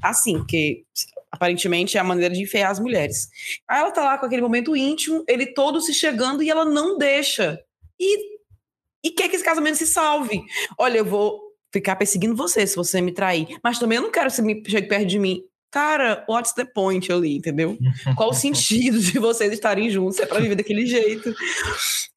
Assim, 0.00 0.38
porque 0.38 0.84
aparentemente 1.28 1.96
é 1.96 2.00
a 2.00 2.04
maneira 2.04 2.32
de 2.32 2.42
enfiar 2.42 2.70
as 2.70 2.78
mulheres. 2.78 3.28
Aí 3.66 3.80
ela 3.80 3.90
tá 3.90 4.04
lá 4.04 4.16
com 4.16 4.26
aquele 4.26 4.42
momento 4.42 4.76
íntimo, 4.76 5.24
ele 5.26 5.46
todo 5.46 5.80
se 5.80 5.92
chegando 5.92 6.40
e 6.40 6.48
ela 6.48 6.64
não 6.64 6.96
deixa. 6.96 7.60
E, 7.98 8.38
e 9.02 9.10
quer 9.10 9.28
que 9.28 9.34
esse 9.34 9.44
casamento 9.44 9.78
se 9.78 9.86
salve. 9.86 10.40
Olha, 10.78 10.98
eu 10.98 11.04
vou 11.04 11.45
ficar 11.76 11.96
perseguindo 11.96 12.34
você 12.34 12.66
se 12.66 12.74
você 12.74 13.00
me 13.00 13.12
trair, 13.12 13.58
mas 13.62 13.78
também 13.78 13.96
eu 13.96 14.02
não 14.02 14.10
quero 14.10 14.30
que 14.30 14.36
você 14.36 14.42
me 14.42 14.62
chegue 14.66 14.88
perto 14.88 15.06
de 15.06 15.18
mim. 15.18 15.42
Cara, 15.70 16.24
what's 16.26 16.52
the 16.52 16.64
point 16.64 17.12
ali, 17.12 17.36
entendeu? 17.36 17.76
Qual 18.16 18.30
o 18.30 18.32
sentido 18.34 18.98
de 18.98 19.18
vocês 19.18 19.52
estarem 19.52 19.90
juntos? 19.90 20.18
É 20.18 20.24
pra 20.24 20.40
viver 20.40 20.54
daquele 20.54 20.86
jeito. 20.86 21.34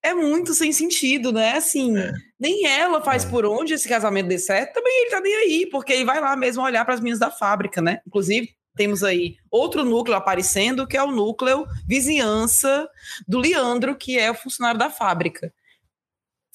É 0.01 0.13
muito 0.13 0.53
sem 0.53 0.71
sentido, 0.71 1.33
né? 1.33 1.57
Assim, 1.57 1.93
nem 2.39 2.65
ela 2.65 3.01
faz 3.01 3.25
por 3.25 3.45
onde 3.45 3.73
esse 3.73 3.89
casamento 3.89 4.27
dê 4.27 4.37
certo, 4.37 4.75
também 4.75 5.01
ele 5.01 5.09
tá 5.09 5.19
nem 5.19 5.35
aí, 5.35 5.65
porque 5.69 5.91
ele 5.91 6.05
vai 6.05 6.21
lá 6.21 6.37
mesmo 6.37 6.63
olhar 6.63 6.85
para 6.85 6.93
as 6.93 7.01
meninas 7.01 7.19
da 7.19 7.29
fábrica, 7.29 7.81
né? 7.81 7.99
Inclusive, 8.07 8.49
temos 8.77 9.03
aí 9.03 9.35
outro 9.51 9.83
núcleo 9.83 10.15
aparecendo, 10.15 10.87
que 10.87 10.95
é 10.95 11.03
o 11.03 11.11
núcleo 11.11 11.65
vizinhança 11.85 12.87
do 13.27 13.39
Leandro, 13.39 13.93
que 13.93 14.17
é 14.17 14.31
o 14.31 14.35
funcionário 14.35 14.79
da 14.79 14.89
fábrica. 14.89 15.51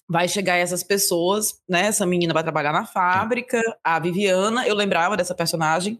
Vai 0.08 0.28
chegar 0.28 0.56
essas 0.56 0.82
pessoas, 0.82 1.60
né? 1.68 1.86
Essa 1.86 2.04
menina 2.04 2.34
vai 2.34 2.42
trabalhar 2.42 2.72
na 2.72 2.84
fábrica, 2.84 3.60
a 3.82 3.98
Viviana, 3.98 4.66
eu 4.66 4.74
lembrava 4.74 5.16
dessa 5.16 5.34
personagem, 5.34 5.98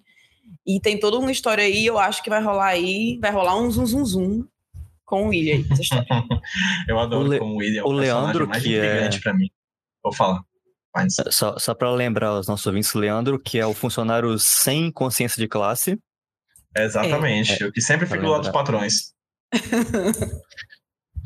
e 0.67 0.79
tem 0.79 0.99
toda 1.01 1.19
uma 1.19 1.33
história 1.33 1.65
aí, 1.65 1.87
eu 1.87 1.99
acho 1.99 2.23
que 2.23 2.29
vai 2.29 2.43
rolar 2.43 2.67
aí, 2.67 3.19
vai 3.21 3.31
rolar 3.31 3.57
um 3.57 3.71
zum 3.71 3.87
zum 3.87 4.05
zum 4.05 4.45
com 5.07 5.25
o 5.27 5.29
William 5.29 5.55
aí. 5.57 5.65
Eu 6.89 6.99
adoro 6.99 7.25
O 7.25 7.29
Le- 7.29 7.39
como 7.39 7.55
o 7.55 7.57
William 7.59 7.81
é 7.81 7.85
o 7.85 7.89
o 7.89 7.93
Leandro, 7.93 8.47
mais 8.49 8.63
que 8.63 8.75
é- 8.79 9.09
pra 9.23 9.35
mim. 9.35 9.51
Vou 10.03 10.13
falar. 10.13 10.41
Mas, 10.95 11.15
Só, 11.31 11.59
só 11.59 11.75
para 11.75 11.91
lembrar 11.91 12.29
aos 12.29 12.47
nossos 12.47 12.65
ouvintes, 12.67 12.95
o 12.95 12.99
Leandro, 12.99 13.39
que 13.39 13.59
é 13.59 13.67
o 13.67 13.75
funcionário 13.75 14.39
sem 14.39 14.91
consciência 14.93 15.41
de 15.41 15.49
classe, 15.49 15.99
exatamente. 16.77 17.63
É, 17.63 17.67
o 17.67 17.73
que 17.73 17.81
sempre 17.81 18.07
fica 18.07 18.21
do 18.21 18.29
lado 18.29 18.43
dos 18.43 18.51
patrões. 18.51 19.13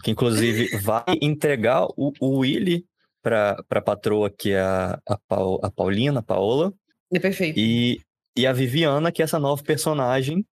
que 0.02 0.10
inclusive 0.10 0.76
vai 0.78 1.04
entregar 1.20 1.86
o, 1.96 2.12
o 2.20 2.38
Willy 2.38 2.84
para 3.22 3.56
a 3.70 3.80
patroa, 3.82 4.30
que 4.30 4.52
é 4.52 4.60
a, 4.60 4.98
a, 5.06 5.18
Pau- 5.28 5.60
a 5.62 5.70
Paulina, 5.70 6.20
a 6.20 6.22
Paola, 6.22 6.72
É 7.12 7.18
perfeito. 7.18 7.58
e, 7.58 8.00
e 8.36 8.46
a 8.46 8.52
Viviana, 8.52 9.10
que 9.12 9.20
é 9.22 9.24
essa 9.24 9.38
nova 9.38 9.62
personagem, 9.62 10.44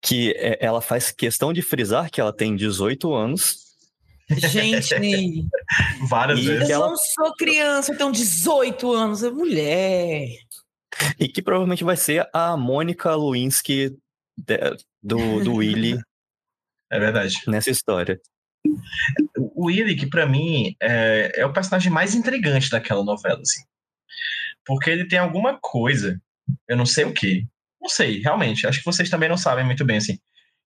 que 0.00 0.32
é- 0.36 0.58
ela 0.64 0.80
faz 0.80 1.10
questão 1.10 1.52
de 1.52 1.60
frisar 1.62 2.10
que 2.10 2.20
ela 2.20 2.32
tem 2.34 2.54
18 2.56 3.12
anos, 3.14 3.60
Gente, 4.30 4.94
Várias 6.08 6.38
E 6.38 6.42
eu 6.44 6.52
vezes. 6.52 6.66
que 6.66 6.72
ela- 6.72 6.88
não 6.88 6.96
sou 6.96 7.34
criança, 7.34 7.92
eu 7.92 7.98
tenho 7.98 8.12
18 8.12 8.92
anos, 8.92 9.22
é 9.22 9.30
mulher. 9.30 10.28
e 11.18 11.28
que 11.28 11.42
provavelmente 11.42 11.84
vai 11.84 11.96
ser 11.96 12.26
a 12.32 12.56
Mônica 12.56 13.14
Lewinsky 13.14 13.90
de- 14.36 14.76
do, 15.02 15.42
do 15.44 15.54
Willy 15.56 15.98
É 16.90 16.98
verdade. 16.98 17.34
nessa 17.46 17.70
história. 17.70 18.18
O 19.36 19.68
que 19.68 20.06
pra 20.08 20.26
mim 20.26 20.74
é, 20.80 21.32
é 21.36 21.46
o 21.46 21.52
personagem 21.52 21.90
mais 21.92 22.14
intrigante 22.14 22.70
daquela 22.70 23.04
novela, 23.04 23.40
assim. 23.40 23.62
Porque 24.64 24.90
ele 24.90 25.06
tem 25.08 25.18
alguma 25.18 25.58
coisa, 25.60 26.20
eu 26.68 26.76
não 26.76 26.86
sei 26.86 27.04
o 27.04 27.12
que, 27.12 27.46
não 27.80 27.88
sei, 27.88 28.20
realmente, 28.20 28.66
acho 28.66 28.78
que 28.78 28.84
vocês 28.84 29.10
também 29.10 29.28
não 29.28 29.36
sabem 29.36 29.64
muito 29.64 29.84
bem, 29.84 29.96
assim, 29.96 30.18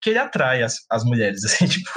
que 0.00 0.10
ele 0.10 0.18
atrai 0.18 0.62
as, 0.62 0.76
as 0.90 1.04
mulheres, 1.04 1.42
assim, 1.46 1.66
tipo. 1.66 1.90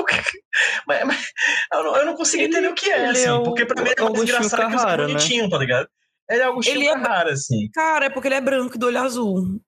mas, 0.88 1.06
mas 1.06 1.26
eu, 1.74 1.84
não, 1.84 1.98
eu 1.98 2.06
não 2.06 2.16
consigo 2.16 2.44
entender 2.44 2.68
o 2.68 2.74
que 2.76 2.90
é, 2.90 2.98
ele 3.00 3.08
assim, 3.08 3.26
é 3.26 3.34
o- 3.34 3.44
porque 3.44 3.66
pra 3.66 3.82
mim 3.84 3.90
é 3.90 4.02
mais 4.02 4.22
engraçado 4.22 4.70
que 4.70 4.76
né? 4.76 4.96
bonitinho, 5.08 5.50
tá 5.50 5.58
ligado? 5.58 5.88
Ele 6.30 6.42
é 6.42 6.46
Agostinho 6.46 6.76
Ele 6.78 6.88
é- 6.88 7.32
assim. 7.34 7.70
Cara, 7.74 8.06
é 8.06 8.10
porque 8.10 8.28
ele 8.30 8.36
é 8.36 8.42
branco 8.42 8.76
e 8.76 8.80
do 8.80 8.86
olho 8.86 9.00
azul. 9.00 9.62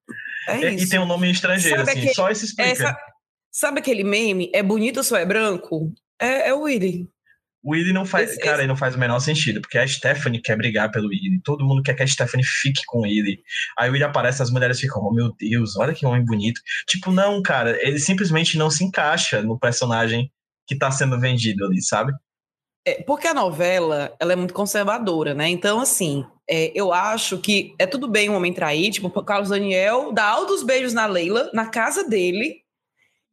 É 0.47 0.58
E, 0.62 0.75
isso. 0.75 0.86
e 0.86 0.89
tem 0.89 0.99
um 0.99 1.06
nome 1.06 1.29
estrangeiro, 1.29 1.77
Sabe 1.79 1.89
assim, 1.91 1.99
aquele- 1.99 2.13
só 2.15 2.29
isso 2.32 2.45
explica. 2.45 2.69
Essa- 2.71 2.97
sabe 3.51 3.79
aquele 3.79 4.03
meme? 4.06 4.49
É 4.53 4.63
bonito 4.63 4.97
ou 4.97 5.03
só 5.03 5.17
é 5.17 5.25
branco? 5.25 5.93
É, 6.23 6.49
é 6.49 6.53
o 6.53 6.62
Willy. 6.62 7.09
O 7.63 7.71
Willy 7.71 7.93
não 7.93 8.05
faz. 8.05 8.31
Esse- 8.31 8.39
cara, 8.39 8.53
esse- 8.53 8.62
ele 8.63 8.67
não 8.67 8.75
faz 8.75 8.93
o 8.95 8.99
menor 8.99 9.19
sentido, 9.19 9.62
porque 9.62 9.77
a 9.77 9.88
Stephanie 9.88 10.41
quer 10.41 10.57
brigar 10.57 10.91
pelo 10.91 11.07
Willy. 11.07 11.39
Todo 11.43 11.65
mundo 11.65 11.81
quer 11.81 11.93
que 11.93 12.03
a 12.03 12.07
Stephanie 12.07 12.45
fique 12.45 12.81
com 12.86 12.99
o 12.99 13.01
Willy. 13.03 13.41
Aí 13.79 13.89
o 13.89 13.93
Willy 13.93 14.03
aparece, 14.03 14.41
as 14.41 14.51
mulheres 14.51 14.79
ficam, 14.79 15.01
oh 15.03 15.13
meu 15.13 15.31
Deus, 15.39 15.77
olha 15.77 15.93
que 15.93 16.05
homem 16.05 16.25
bonito. 16.25 16.59
Tipo, 16.88 17.12
não, 17.12 17.41
cara, 17.41 17.77
ele 17.81 17.99
simplesmente 17.99 18.57
não 18.57 18.69
se 18.69 18.83
encaixa 18.83 19.41
no 19.41 19.57
personagem 19.57 20.29
que 20.67 20.77
tá 20.77 20.91
sendo 20.91 21.19
vendido 21.19 21.65
ali, 21.65 21.81
sabe? 21.81 22.12
É, 22.86 23.01
porque 23.03 23.27
a 23.27 23.33
novela, 23.33 24.13
ela 24.19 24.33
é 24.33 24.36
muito 24.36 24.53
conservadora, 24.53 25.33
né? 25.33 25.47
Então, 25.47 25.79
assim, 25.79 26.25
é, 26.49 26.69
eu 26.75 26.91
acho 26.91 27.38
que 27.38 27.73
é 27.79 27.86
tudo 27.86 28.09
bem 28.09 28.29
o 28.29 28.33
homem 28.33 28.51
trair, 28.53 28.91
tipo, 28.91 29.07
o 29.07 29.23
Carlos 29.23 29.49
Daniel 29.49 30.12
dá 30.12 30.25
altos 30.25 30.63
beijos 30.63 30.93
na 30.93 31.05
Leila, 31.05 31.49
na 31.53 31.67
casa 31.67 32.07
dele, 32.09 32.57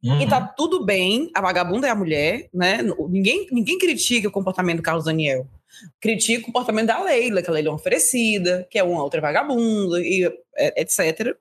Uhum. 0.02 0.20
E 0.20 0.26
tá 0.26 0.40
tudo 0.40 0.84
bem, 0.84 1.30
a 1.34 1.40
vagabunda 1.40 1.86
é 1.86 1.90
a 1.90 1.94
mulher, 1.94 2.48
né? 2.54 2.78
Ninguém, 3.08 3.46
ninguém 3.50 3.78
critica 3.78 4.28
o 4.28 4.32
comportamento 4.32 4.78
do 4.78 4.82
Carlos 4.82 5.04
Daniel. 5.04 5.46
critica 6.00 6.42
o 6.42 6.46
comportamento 6.46 6.86
da 6.86 7.02
Leila, 7.02 7.42
que 7.42 7.50
a 7.50 7.52
Leila 7.52 7.68
é 7.68 7.70
uma 7.70 7.76
oferecida, 7.76 8.66
que 8.70 8.78
é 8.78 8.82
uma 8.82 9.02
outra 9.02 9.20
vagabunda, 9.20 10.00
e 10.00 10.24
é, 10.56 10.80
etc. 10.80 11.36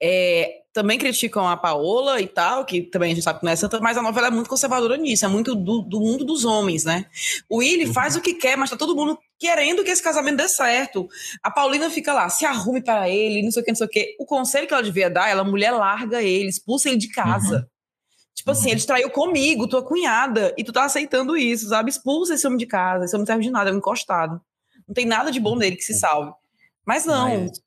É, 0.00 0.62
também 0.72 0.98
criticam 0.98 1.46
a 1.46 1.56
Paola 1.56 2.20
e 2.20 2.26
tal, 2.26 2.64
que 2.64 2.82
também 2.82 3.12
a 3.12 3.14
gente 3.14 3.24
sabe 3.24 3.38
que 3.38 3.44
não 3.44 3.52
é 3.52 3.56
santa, 3.56 3.80
mas 3.80 3.96
a 3.96 4.02
novela 4.02 4.26
é 4.26 4.30
muito 4.30 4.50
conservadora 4.50 4.96
nisso, 4.96 5.24
é 5.24 5.28
muito 5.28 5.54
do, 5.54 5.82
do 5.82 6.00
mundo 6.00 6.24
dos 6.24 6.44
homens, 6.44 6.84
né? 6.84 7.06
O 7.48 7.58
Willy 7.58 7.92
faz 7.92 8.16
o 8.16 8.20
que 8.20 8.34
quer, 8.34 8.56
mas 8.56 8.70
tá 8.70 8.76
todo 8.76 8.96
mundo 8.96 9.18
querendo 9.44 9.84
que 9.84 9.90
esse 9.90 10.02
casamento 10.02 10.38
dê 10.38 10.48
certo. 10.48 11.06
A 11.42 11.50
Paulina 11.50 11.90
fica 11.90 12.14
lá, 12.14 12.30
se 12.30 12.46
arrume 12.46 12.82
para 12.82 13.10
ele, 13.10 13.42
não 13.42 13.50
sei 13.50 13.60
o 13.60 13.64
que, 13.64 13.72
não 13.72 13.76
sei 13.76 13.86
o 13.86 13.90
que. 13.90 14.16
O 14.18 14.24
conselho 14.24 14.66
que 14.66 14.72
ela 14.72 14.82
devia 14.82 15.10
dar, 15.10 15.28
ela, 15.28 15.44
mulher, 15.44 15.70
larga 15.70 16.22
ele, 16.22 16.48
expulsa 16.48 16.88
ele 16.88 16.96
de 16.96 17.10
casa. 17.10 17.58
Uhum. 17.58 17.66
Tipo 18.34 18.50
assim, 18.52 18.70
ele 18.70 18.80
traiu 18.80 19.10
comigo, 19.10 19.68
tua 19.68 19.84
cunhada, 19.84 20.54
e 20.56 20.64
tu 20.64 20.72
tá 20.72 20.86
aceitando 20.86 21.36
isso, 21.36 21.68
sabe? 21.68 21.90
Expulsa 21.90 22.34
esse 22.34 22.46
homem 22.46 22.58
de 22.58 22.64
casa, 22.64 23.04
esse 23.04 23.14
homem 23.14 23.20
não 23.20 23.26
serve 23.26 23.42
de 23.42 23.50
nada, 23.50 23.68
é 23.68 23.72
um 23.74 23.76
encostado. 23.76 24.40
Não 24.88 24.94
tem 24.94 25.04
nada 25.04 25.30
de 25.30 25.38
bom 25.38 25.56
nele 25.56 25.76
que 25.76 25.84
se 25.84 25.92
salve. 25.92 26.32
Mas 26.86 27.04
não. 27.04 27.44
Mas 27.44 27.60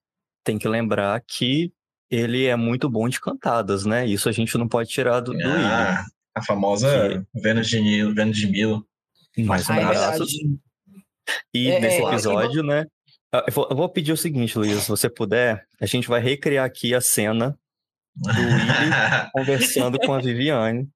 tem 0.43 0.57
que 0.57 0.67
lembrar 0.67 1.21
que 1.27 1.71
ele 2.09 2.45
é 2.45 2.55
muito 2.55 2.89
bom 2.89 3.07
de 3.07 3.21
cantadas, 3.21 3.85
né? 3.85 4.07
Isso 4.07 4.27
a 4.27 4.31
gente 4.31 4.57
não 4.57 4.67
pode 4.67 4.89
tirar 4.89 5.19
do, 5.19 5.31
do 5.31 5.47
ah, 5.47 6.03
A 6.33 6.43
famosa 6.43 7.23
que... 7.33 7.39
Vênus 7.39 7.67
de 7.67 7.79
Milo. 7.79 8.15
Vênus 8.15 8.37
de 8.37 8.47
Milo. 8.47 8.83
Mais 9.37 9.69
um 9.69 9.73
ah, 9.73 10.17
E 11.53 11.69
é, 11.69 11.79
nesse 11.79 12.01
episódio, 12.01 12.61
é, 12.61 12.63
né? 12.63 12.85
Ah, 13.31 13.43
eu 13.47 13.53
vou, 13.53 13.67
eu 13.69 13.75
vou, 13.75 13.89
pedir 13.89 14.11
o 14.11 14.17
seguinte, 14.17 14.57
Luiz, 14.57 14.83
se 14.83 14.89
você 14.89 15.09
puder, 15.09 15.65
a 15.81 15.85
gente 15.85 16.07
vai 16.07 16.21
recriar 16.21 16.65
aqui 16.65 16.93
a 16.95 17.01
cena 17.01 17.57
do 18.15 18.29
Willy 18.29 18.91
conversando 19.33 19.99
com 19.99 20.13
a 20.13 20.19
Viviane. 20.19 20.89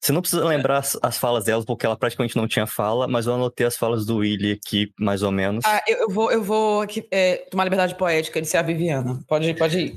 Você 0.00 0.12
não 0.12 0.20
precisa 0.20 0.44
lembrar 0.44 0.78
as, 0.78 0.98
as, 1.00 1.16
falas 1.16 1.44
delas, 1.44 1.64
porque 1.64 1.86
ela 1.86 1.96
praticamente 1.96 2.36
não 2.36 2.46
tinha 2.46 2.66
fala, 2.66 3.08
mas 3.08 3.26
eu 3.26 3.34
anotei 3.34 3.66
as 3.66 3.76
falas 3.76 4.04
do 4.04 4.16
Willy 4.16 4.52
aqui, 4.52 4.92
mais 4.98 5.22
ou 5.22 5.32
menos. 5.32 5.64
Ah, 5.64 5.82
eu, 5.88 6.00
eu 6.00 6.10
vou, 6.10 6.30
eu 6.30 6.42
vou 6.42 6.82
aqui, 6.82 7.08
é, 7.10 7.36
tomar 7.50 7.64
liberdade 7.64 7.94
poética 7.94 8.42
de 8.42 8.46
ser 8.46 8.58
a 8.58 8.62
Viviana. 8.62 9.24
Pode, 9.26 9.54
pode 9.54 9.78
ir. 9.78 9.96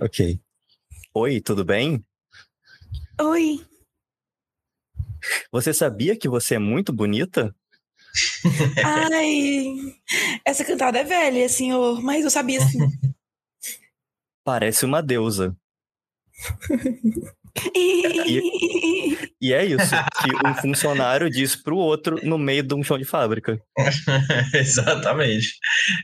Ok. 0.00 0.40
Oi, 1.12 1.40
tudo 1.40 1.64
bem? 1.64 2.02
Oi. 3.20 3.60
Você 5.50 5.74
sabia 5.74 6.16
que 6.16 6.28
você 6.28 6.54
é 6.54 6.58
muito 6.58 6.92
bonita? 6.92 7.54
Ai, 8.84 9.76
essa 10.44 10.64
cantada 10.64 10.98
é 10.98 11.04
velha, 11.04 11.48
senhor, 11.48 12.02
mas 12.02 12.24
eu 12.24 12.30
sabia 12.30 12.60
sim. 12.60 12.78
Parece 14.44 14.84
uma 14.84 15.02
deusa. 15.02 15.56
E, 17.74 19.30
e, 19.40 19.52
é 19.52 19.64
isso 19.64 19.94
que 20.22 20.46
um 20.46 20.54
funcionário 20.54 21.30
diz 21.30 21.56
para 21.56 21.72
o 21.72 21.78
outro 21.78 22.20
no 22.22 22.36
meio 22.36 22.62
de 22.62 22.74
um 22.74 22.82
chão 22.82 22.98
de 22.98 23.04
fábrica. 23.04 23.58
Exatamente. 24.52 25.58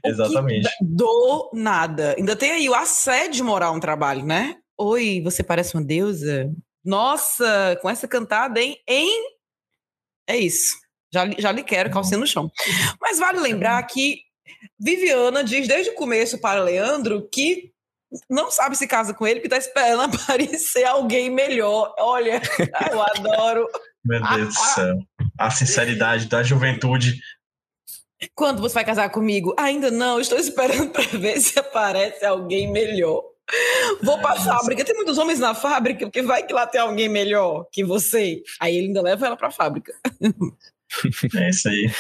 Exatamente. 0.04 0.68
Do 0.80 1.50
nada. 1.52 2.14
Ainda 2.16 2.34
tem 2.34 2.52
aí 2.52 2.68
o 2.68 2.74
assédio 2.74 3.44
moral 3.44 3.74
no 3.74 3.80
trabalho, 3.80 4.24
né? 4.24 4.56
Oi, 4.78 5.20
você 5.22 5.42
parece 5.42 5.74
uma 5.74 5.84
deusa? 5.84 6.50
Nossa, 6.84 7.78
com 7.80 7.88
essa 7.88 8.08
cantada, 8.08 8.60
hein? 8.60 8.76
hein? 8.88 9.22
É 10.26 10.36
isso. 10.36 10.81
Já, 11.12 11.28
já 11.38 11.52
lhe 11.52 11.62
quero 11.62 11.90
calcinha 11.90 12.18
no 12.18 12.26
chão. 12.26 12.50
Mas 13.00 13.18
vale 13.18 13.38
lembrar 13.38 13.82
que 13.84 14.20
Viviana 14.78 15.44
diz 15.44 15.68
desde 15.68 15.90
o 15.90 15.94
começo 15.94 16.38
para 16.38 16.62
Leandro 16.62 17.28
que 17.30 17.72
não 18.28 18.50
sabe 18.50 18.76
se 18.76 18.86
casa 18.86 19.14
com 19.14 19.26
ele, 19.26 19.40
porque 19.40 19.48
tá 19.48 19.56
esperando 19.56 20.14
aparecer 20.16 20.84
alguém 20.84 21.30
melhor. 21.30 21.94
Olha, 21.98 22.40
eu 22.90 23.02
adoro. 23.02 23.68
Meu 24.04 24.22
Deus 24.22 24.48
do 24.48 24.54
céu. 24.54 24.98
A 25.38 25.50
sinceridade 25.50 26.26
da 26.26 26.42
juventude. 26.42 27.20
Quando 28.34 28.60
você 28.60 28.74
vai 28.74 28.84
casar 28.84 29.10
comigo? 29.10 29.54
Ainda 29.58 29.90
não, 29.90 30.20
estou 30.20 30.38
esperando 30.38 30.90
para 30.90 31.02
ver 31.18 31.40
se 31.40 31.58
aparece 31.58 32.24
alguém 32.24 32.70
melhor. 32.70 33.22
Vou 34.02 34.18
para 34.20 34.32
a 34.32 34.40
fábrica. 34.40 34.84
Tem 34.84 34.94
muitos 34.94 35.18
homens 35.18 35.38
na 35.38 35.54
fábrica, 35.54 36.06
porque 36.06 36.22
vai 36.22 36.44
que 36.44 36.52
lá 36.52 36.66
tem 36.66 36.80
alguém 36.80 37.08
melhor 37.08 37.66
que 37.72 37.84
você. 37.84 38.42
Aí 38.60 38.76
ele 38.76 38.88
ainda 38.88 39.02
leva 39.02 39.26
ela 39.26 39.36
para 39.36 39.48
a 39.48 39.52
fábrica. 39.52 39.92
É 41.36 41.50
isso 41.50 41.68
aí. 41.68 41.90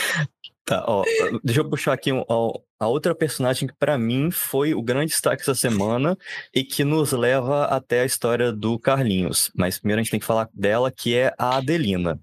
Tá, 0.64 0.84
ó, 0.86 1.04
deixa 1.42 1.60
eu 1.60 1.68
puxar 1.68 1.92
aqui 1.92 2.12
um, 2.12 2.24
ó, 2.28 2.60
a 2.78 2.86
outra 2.86 3.14
personagem 3.14 3.66
que 3.66 3.74
para 3.74 3.98
mim 3.98 4.30
foi 4.30 4.74
o 4.74 4.82
grande 4.82 5.10
destaque 5.10 5.42
essa 5.42 5.56
semana 5.56 6.16
e 6.54 6.62
que 6.62 6.84
nos 6.84 7.10
leva 7.10 7.64
até 7.64 8.02
a 8.02 8.04
história 8.04 8.52
do 8.52 8.78
Carlinhos. 8.78 9.50
Mas 9.56 9.78
primeiro 9.78 10.00
a 10.00 10.02
gente 10.02 10.10
tem 10.12 10.20
que 10.20 10.26
falar 10.26 10.48
dela, 10.54 10.90
que 10.90 11.16
é 11.16 11.34
a 11.36 11.56
Adelina. 11.56 12.20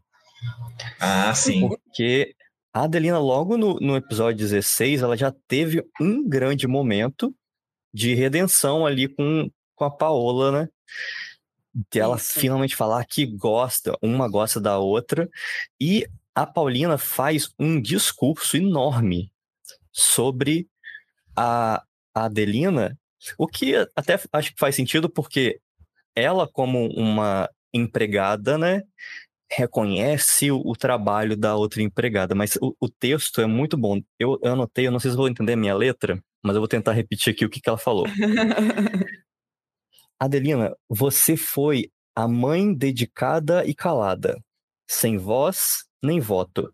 Ah, 0.99 1.33
sim. 1.35 1.67
Porque 1.67 2.33
a 2.73 2.83
Adelina, 2.83 3.19
logo 3.19 3.57
no, 3.57 3.77
no 3.79 3.97
episódio 3.97 4.37
16, 4.37 5.01
ela 5.01 5.17
já 5.17 5.33
teve 5.47 5.85
um 5.99 6.25
grande 6.27 6.65
momento 6.65 7.35
de 7.93 8.13
redenção 8.13 8.85
ali 8.85 9.07
com, 9.07 9.49
com 9.75 9.83
a 9.83 9.91
Paola, 9.91 10.51
né? 10.51 10.69
De 11.91 11.99
ela 11.99 12.15
Isso. 12.15 12.39
finalmente 12.39 12.75
falar 12.75 13.03
que 13.05 13.25
gosta, 13.25 13.97
uma 14.01 14.29
gosta 14.29 14.61
da 14.61 14.77
outra. 14.77 15.29
E 15.79 16.07
a 16.35 16.45
Paulina 16.45 16.97
faz 16.97 17.49
um 17.59 17.81
discurso 17.81 18.57
enorme 18.57 19.31
sobre 19.91 20.67
a, 21.35 21.83
a 22.13 22.25
Adelina, 22.25 22.97
o 23.37 23.47
que 23.47 23.75
até 23.95 24.19
acho 24.31 24.53
que 24.53 24.59
faz 24.59 24.75
sentido 24.75 25.09
porque 25.09 25.59
ela, 26.15 26.47
como 26.47 26.87
uma 26.89 27.49
empregada, 27.73 28.57
né, 28.57 28.83
reconhece 29.51 30.51
o, 30.51 30.61
o 30.63 30.75
trabalho 30.75 31.35
da 31.35 31.55
outra 31.55 31.81
empregada, 31.81 32.35
mas 32.35 32.55
o, 32.61 32.75
o 32.79 32.89
texto 32.89 33.41
é 33.41 33.45
muito 33.45 33.75
bom. 33.77 34.01
Eu, 34.17 34.39
eu 34.43 34.53
anotei, 34.53 34.87
eu 34.87 34.91
não 34.91 34.99
sei 34.99 35.11
se 35.11 35.17
vou 35.17 35.27
entender 35.27 35.53
a 35.53 35.57
minha 35.57 35.75
letra, 35.75 36.21
mas 36.43 36.55
eu 36.55 36.61
vou 36.61 36.67
tentar 36.67 36.93
repetir 36.93 37.33
aqui 37.33 37.45
o 37.45 37.49
que, 37.49 37.61
que 37.61 37.69
ela 37.69 37.77
falou. 37.77 38.05
Adelina, 40.19 40.75
você 40.87 41.35
foi 41.37 41.91
a 42.15 42.27
mãe 42.27 42.73
dedicada 42.73 43.65
e 43.65 43.73
calada, 43.73 44.37
sem 44.87 45.17
voz 45.17 45.88
nem 46.01 46.19
voto. 46.19 46.73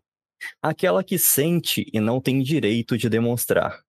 Aquela 0.62 1.02
que 1.02 1.18
sente 1.18 1.88
e 1.92 2.00
não 2.00 2.20
tem 2.20 2.42
direito 2.42 2.96
de 2.96 3.08
demonstrar. 3.08 3.80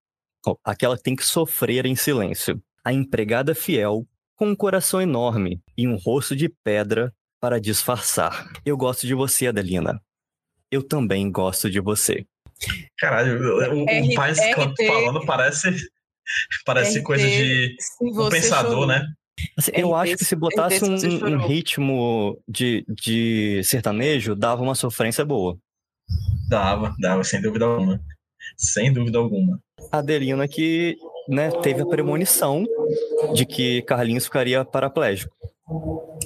Aquela 0.63 0.97
que 0.97 1.03
tem 1.03 1.15
que 1.15 1.25
sofrer 1.25 1.85
em 1.85 1.95
silêncio. 1.95 2.61
A 2.83 2.93
empregada 2.93 3.53
fiel, 3.53 4.07
com 4.35 4.49
um 4.49 4.55
coração 4.55 5.01
enorme 5.01 5.61
e 5.75 5.87
um 5.87 5.95
rosto 5.95 6.35
de 6.35 6.47
pedra 6.47 7.13
para 7.39 7.59
disfarçar. 7.59 8.49
Eu 8.65 8.77
gosto 8.77 9.05
de 9.05 9.13
você, 9.13 9.47
Adelina. 9.47 10.01
Eu 10.71 10.83
também 10.83 11.29
gosto 11.31 11.69
de 11.69 11.79
você. 11.79 12.25
Caralho, 12.97 13.39
o, 13.73 13.83
o 13.83 14.15
pai 14.15 14.33
falando 14.87 15.25
parece, 15.25 15.69
parece 16.65 17.03
coisa 17.03 17.27
de 17.27 17.75
um 18.01 18.29
pensador, 18.29 18.71
chorou. 18.71 18.87
né? 18.87 19.05
Assim, 19.57 19.71
eu 19.75 19.95
acho 19.95 20.17
que 20.17 20.25
se 20.25 20.35
botasse 20.35 20.83
um, 20.83 20.95
um, 20.95 21.37
ritmo 21.37 22.39
de, 22.47 22.85
de 22.87 23.61
sertanejo, 23.63 24.35
dava 24.35 24.61
uma 24.63 24.75
sofrência 24.75 25.23
boa. 25.23 25.57
Dava, 26.49 26.95
dava, 26.99 27.23
sem 27.23 27.41
dúvida 27.41 27.65
alguma. 27.65 28.01
Sem 28.55 28.91
dúvida 28.91 29.17
alguma. 29.17 29.59
A 29.91 29.99
Adelina 29.99 30.47
que 30.47 30.97
né, 31.27 31.51
teve 31.61 31.81
a 31.81 31.85
premonição 31.85 32.65
de 33.33 33.45
que 33.45 33.81
Carlinhos 33.83 34.25
ficaria 34.25 34.63
paraplégico. 34.63 35.35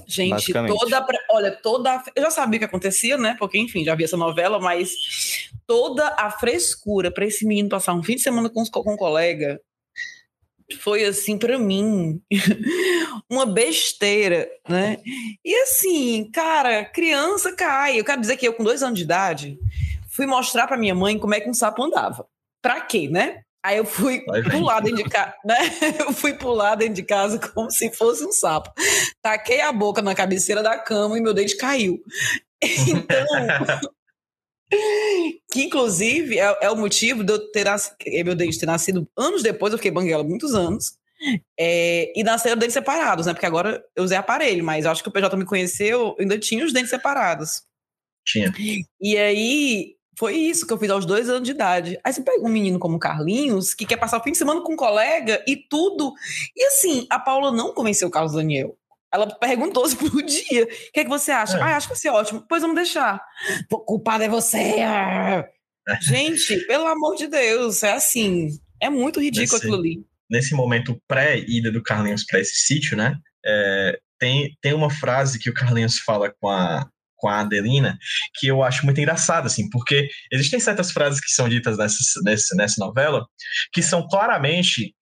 Gente, 0.07 0.53
toda. 0.53 1.05
Olha, 1.31 1.51
toda. 1.51 2.03
Eu 2.15 2.23
já 2.23 2.29
sabia 2.29 2.57
o 2.57 2.59
que 2.59 2.65
acontecia, 2.65 3.17
né? 3.17 3.35
Porque, 3.39 3.57
enfim, 3.57 3.83
já 3.83 3.95
vi 3.95 4.03
essa 4.03 4.17
novela, 4.17 4.59
mas 4.59 5.49
toda 5.65 6.15
a 6.17 6.29
frescura 6.29 7.09
para 7.11 7.25
esse 7.25 7.45
menino 7.45 7.69
passar 7.69 7.93
um 7.93 8.03
fim 8.03 8.15
de 8.15 8.21
semana 8.21 8.49
com, 8.49 8.63
com 8.63 8.93
um 8.93 8.97
colega 8.97 9.59
foi 10.77 11.03
assim 11.05 11.37
para 11.37 11.57
mim 11.57 12.21
uma 13.29 13.45
besteira, 13.45 14.49
né? 14.67 14.97
E 15.43 15.55
assim, 15.63 16.29
cara, 16.31 16.85
criança 16.85 17.53
cai. 17.55 17.99
Eu 17.99 18.05
quero 18.05 18.21
dizer 18.21 18.37
que 18.37 18.47
eu 18.47 18.53
com 18.53 18.63
dois 18.63 18.83
anos 18.83 18.97
de 18.97 19.03
idade 19.03 19.59
fui 20.09 20.25
mostrar 20.25 20.67
para 20.67 20.77
minha 20.77 20.93
mãe 20.93 21.17
como 21.17 21.33
é 21.33 21.39
que 21.39 21.49
um 21.49 21.53
sapo 21.53 21.83
andava. 21.83 22.27
Para 22.61 22.81
quê, 22.81 23.07
né? 23.09 23.41
Aí 23.63 23.77
eu 23.77 23.85
fui 23.85 24.21
pular 24.49 24.79
dentro 24.81 25.03
de 25.03 25.09
casa, 25.09 25.35
né? 25.45 25.55
Eu 25.99 26.11
fui 26.11 26.33
pular 26.33 26.73
dentro 26.73 26.95
de 26.95 27.03
casa 27.03 27.37
como 27.37 27.69
se 27.69 27.91
fosse 27.91 28.25
um 28.25 28.31
sapo. 28.31 28.71
Taquei 29.21 29.61
a 29.61 29.71
boca 29.71 30.01
na 30.01 30.15
cabeceira 30.15 30.63
da 30.63 30.79
cama 30.79 31.15
e 31.17 31.21
meu 31.21 31.33
dente 31.33 31.55
caiu. 31.57 31.99
Então, 32.63 33.25
que 35.51 35.63
inclusive 35.63 36.39
é, 36.39 36.57
é, 36.61 36.69
o 36.69 36.75
motivo 36.75 37.23
de 37.23 37.33
eu 37.33 37.51
ter, 37.51 37.65
nascido, 37.65 37.95
meu 38.25 38.35
Deus, 38.35 38.57
ter 38.57 38.65
nascido 38.65 39.07
anos 39.17 39.43
depois, 39.43 39.73
eu 39.73 39.77
fiquei 39.77 39.91
banguela 39.91 40.23
muitos 40.23 40.53
anos, 40.53 40.93
é, 41.59 42.11
e 42.15 42.23
nasceram 42.23 42.57
dentes 42.57 42.73
separados, 42.73 43.25
né? 43.25 43.33
Porque 43.33 43.45
agora 43.45 43.83
eu 43.95 44.03
usei 44.03 44.17
aparelho, 44.17 44.63
mas 44.63 44.85
eu 44.85 44.91
acho 44.91 45.03
que 45.03 45.09
o 45.09 45.11
PJ 45.11 45.35
me 45.37 45.45
conheceu, 45.45 46.15
ainda 46.19 46.37
tinha 46.39 46.65
os 46.65 46.73
dentes 46.73 46.89
separados. 46.89 47.63
Tinha. 48.25 48.51
E 48.99 49.17
aí 49.17 49.95
foi 50.17 50.35
isso 50.35 50.65
que 50.65 50.73
eu 50.73 50.77
fiz 50.77 50.89
aos 50.89 51.05
dois 51.05 51.29
anos 51.29 51.43
de 51.43 51.51
idade. 51.51 51.99
Aí 52.03 52.13
você 52.13 52.21
pega 52.21 52.43
um 52.43 52.49
menino 52.49 52.79
como 52.79 52.99
Carlinhos, 52.99 53.73
que 53.73 53.85
quer 53.85 53.97
passar 53.97 54.19
o 54.19 54.23
fim 54.23 54.31
de 54.31 54.37
semana 54.37 54.61
com 54.61 54.73
um 54.73 54.77
colega 54.77 55.43
e 55.47 55.55
tudo. 55.55 56.13
E 56.55 56.63
assim, 56.65 57.07
a 57.09 57.19
Paula 57.19 57.51
não 57.51 57.73
convenceu 57.73 58.07
o 58.07 58.11
Carlos 58.11 58.33
Daniel. 58.33 58.77
Ela 59.13 59.27
perguntou 59.27 59.87
se 59.87 59.95
podia. 59.95 60.63
O 60.63 60.67
que, 60.93 60.99
é 61.01 61.03
que 61.03 61.09
você 61.09 61.31
acha? 61.31 61.57
É. 61.57 61.61
Ah, 61.61 61.75
acho 61.77 61.87
que 61.87 61.93
vai 61.93 61.99
ser 62.01 62.09
ótimo. 62.09 62.45
Pois 62.47 62.61
vamos 62.61 62.75
deixar. 62.75 63.21
O 63.71 63.79
culpado 63.79 64.23
é 64.23 64.29
você. 64.29 64.75
Gente, 66.01 66.57
pelo 66.67 66.87
amor 66.87 67.15
de 67.15 67.27
Deus, 67.27 67.83
é 67.83 67.93
assim. 67.93 68.49
É 68.79 68.89
muito 68.89 69.19
ridículo 69.19 69.41
Nesse- 69.43 69.55
aquilo 69.57 69.75
ali. 69.75 70.05
Nesse 70.29 70.55
momento 70.55 70.97
pré-ida 71.07 71.71
do 71.71 71.83
Carlinhos 71.83 72.23
para 72.25 72.39
esse 72.39 72.55
sítio, 72.65 72.95
né? 72.95 73.15
é, 73.45 73.99
tem, 74.19 74.55
tem 74.61 74.73
uma 74.73 74.89
frase 74.89 75.39
que 75.39 75.49
o 75.49 75.53
Carlinhos 75.53 75.97
fala 75.97 76.31
com 76.39 76.47
a, 76.47 76.87
com 77.15 77.27
a 77.27 77.39
Adelina 77.39 77.97
que 78.35 78.45
eu 78.47 78.61
acho 78.63 78.85
muito 78.85 78.99
engraçada, 79.01 79.47
assim, 79.47 79.67
porque 79.69 80.07
existem 80.31 80.59
certas 80.59 80.91
frases 80.91 81.19
que 81.19 81.31
são 81.31 81.49
ditas 81.49 81.75
nessa, 81.77 81.97
nessa, 82.23 82.55
nessa 82.55 82.85
novela 82.85 83.25
que 83.73 83.81
são 83.81 84.07
claramente 84.07 84.93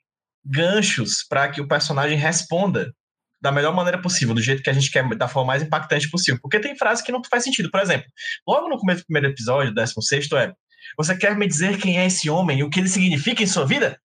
ganchos 0.45 1.25
para 1.29 1.49
que 1.49 1.59
o 1.59 1.67
personagem 1.67 2.17
responda 2.17 2.93
da 3.41 3.51
melhor 3.51 3.73
maneira 3.73 4.01
possível, 4.01 4.33
do 4.33 4.41
jeito 4.41 4.61
que 4.61 4.69
a 4.69 4.73
gente 4.73 4.91
quer, 4.91 5.07
da 5.15 5.27
forma 5.27 5.47
mais 5.47 5.63
impactante 5.63 6.09
possível. 6.09 6.39
Porque 6.41 6.59
tem 6.59 6.75
frases 6.75 7.03
que 7.03 7.11
não 7.11 7.21
faz 7.29 7.43
sentido. 7.43 7.71
Por 7.71 7.79
exemplo, 7.79 8.07
logo 8.47 8.67
no 8.67 8.77
começo 8.77 9.01
do 9.01 9.05
primeiro 9.05 9.27
episódio, 9.29 9.73
16 9.73 10.27
é 10.33 10.53
Você 10.97 11.17
quer 11.17 11.35
me 11.37 11.47
dizer 11.47 11.77
quem 11.77 11.99
é 11.99 12.05
esse 12.05 12.29
homem 12.29 12.59
e 12.59 12.63
o 12.63 12.69
que 12.69 12.79
ele 12.79 12.89
significa 12.89 13.41
em 13.41 13.47
sua 13.47 13.65
vida? 13.65 13.99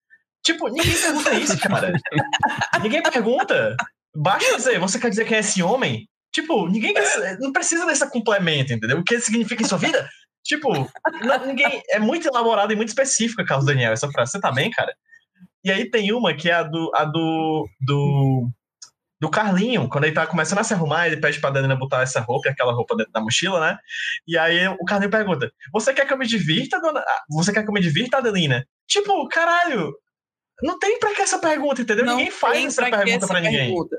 Tipo, 0.44 0.68
ninguém 0.68 0.94
pergunta 0.94 1.34
isso, 1.34 1.58
cara. 1.58 1.92
ninguém 2.82 3.02
pergunta. 3.02 3.76
Basta 4.14 4.56
dizer, 4.56 4.78
você 4.78 4.98
quer 4.98 5.10
dizer 5.10 5.24
quem 5.24 5.36
é 5.36 5.40
esse 5.40 5.62
homem? 5.62 6.08
Tipo, 6.32 6.68
ninguém 6.68 6.92
quer, 6.92 7.38
não 7.40 7.52
precisa 7.52 7.86
desse 7.86 8.08
complemento, 8.10 8.72
entendeu? 8.72 8.98
O 8.98 9.04
que 9.04 9.14
ele 9.14 9.22
significa 9.22 9.62
em 9.62 9.66
sua 9.66 9.78
vida? 9.78 10.08
Tipo, 10.44 10.70
não- 11.22 11.46
ninguém. 11.46 11.82
É 11.90 11.98
muito 11.98 12.28
elaborado 12.28 12.72
e 12.72 12.76
muito 12.76 12.88
específica, 12.90 13.44
Carlos 13.44 13.66
Daniel, 13.66 13.92
essa 13.92 14.10
frase. 14.10 14.32
Você 14.32 14.40
tá 14.40 14.52
bem, 14.52 14.70
cara? 14.70 14.94
E 15.64 15.72
aí 15.72 15.90
tem 15.90 16.12
uma 16.12 16.34
que 16.34 16.50
é 16.50 16.54
a 16.54 16.62
do. 16.62 16.90
A 16.94 17.04
do, 17.04 17.66
do 17.80 18.50
do 19.20 19.30
Carlinho, 19.30 19.88
quando 19.88 20.04
ele 20.04 20.14
tá 20.14 20.26
começando 20.26 20.58
a 20.58 20.64
se 20.64 20.74
arrumar, 20.74 21.06
ele 21.06 21.16
pede 21.18 21.40
pra 21.40 21.48
Adelina 21.50 21.76
botar 21.76 22.02
essa 22.02 22.20
roupa 22.20 22.48
e 22.48 22.50
aquela 22.52 22.72
roupa 22.72 22.96
dentro 22.96 23.12
da 23.12 23.20
mochila, 23.20 23.60
né? 23.60 23.78
E 24.26 24.36
aí 24.36 24.66
o 24.68 24.84
Carlinho 24.84 25.10
pergunta: 25.10 25.50
Você 25.72 25.92
quer 25.94 26.06
que 26.06 26.12
eu 26.12 26.18
me 26.18 26.26
divirta, 26.26 26.80
dona? 26.80 27.00
ah, 27.00 27.22
Você 27.30 27.52
quer 27.52 27.62
que 27.62 27.68
eu 27.70 27.74
me 27.74 27.80
divirta, 27.80 28.18
Adelina? 28.18 28.66
Tipo, 28.88 29.26
caralho, 29.28 29.92
não 30.62 30.78
tem 30.78 30.98
pra 30.98 31.14
que 31.14 31.22
essa 31.22 31.38
pergunta, 31.38 31.80
entendeu? 31.82 32.04
Não 32.04 32.16
ninguém 32.16 32.30
faz 32.30 32.54
tem 32.58 32.66
essa 32.66 32.82
pra 32.82 32.90
que 32.90 32.96
pergunta 33.04 33.24
essa 33.24 33.32
pra 33.32 33.40
ninguém. 33.40 33.66
pergunta. 33.68 33.96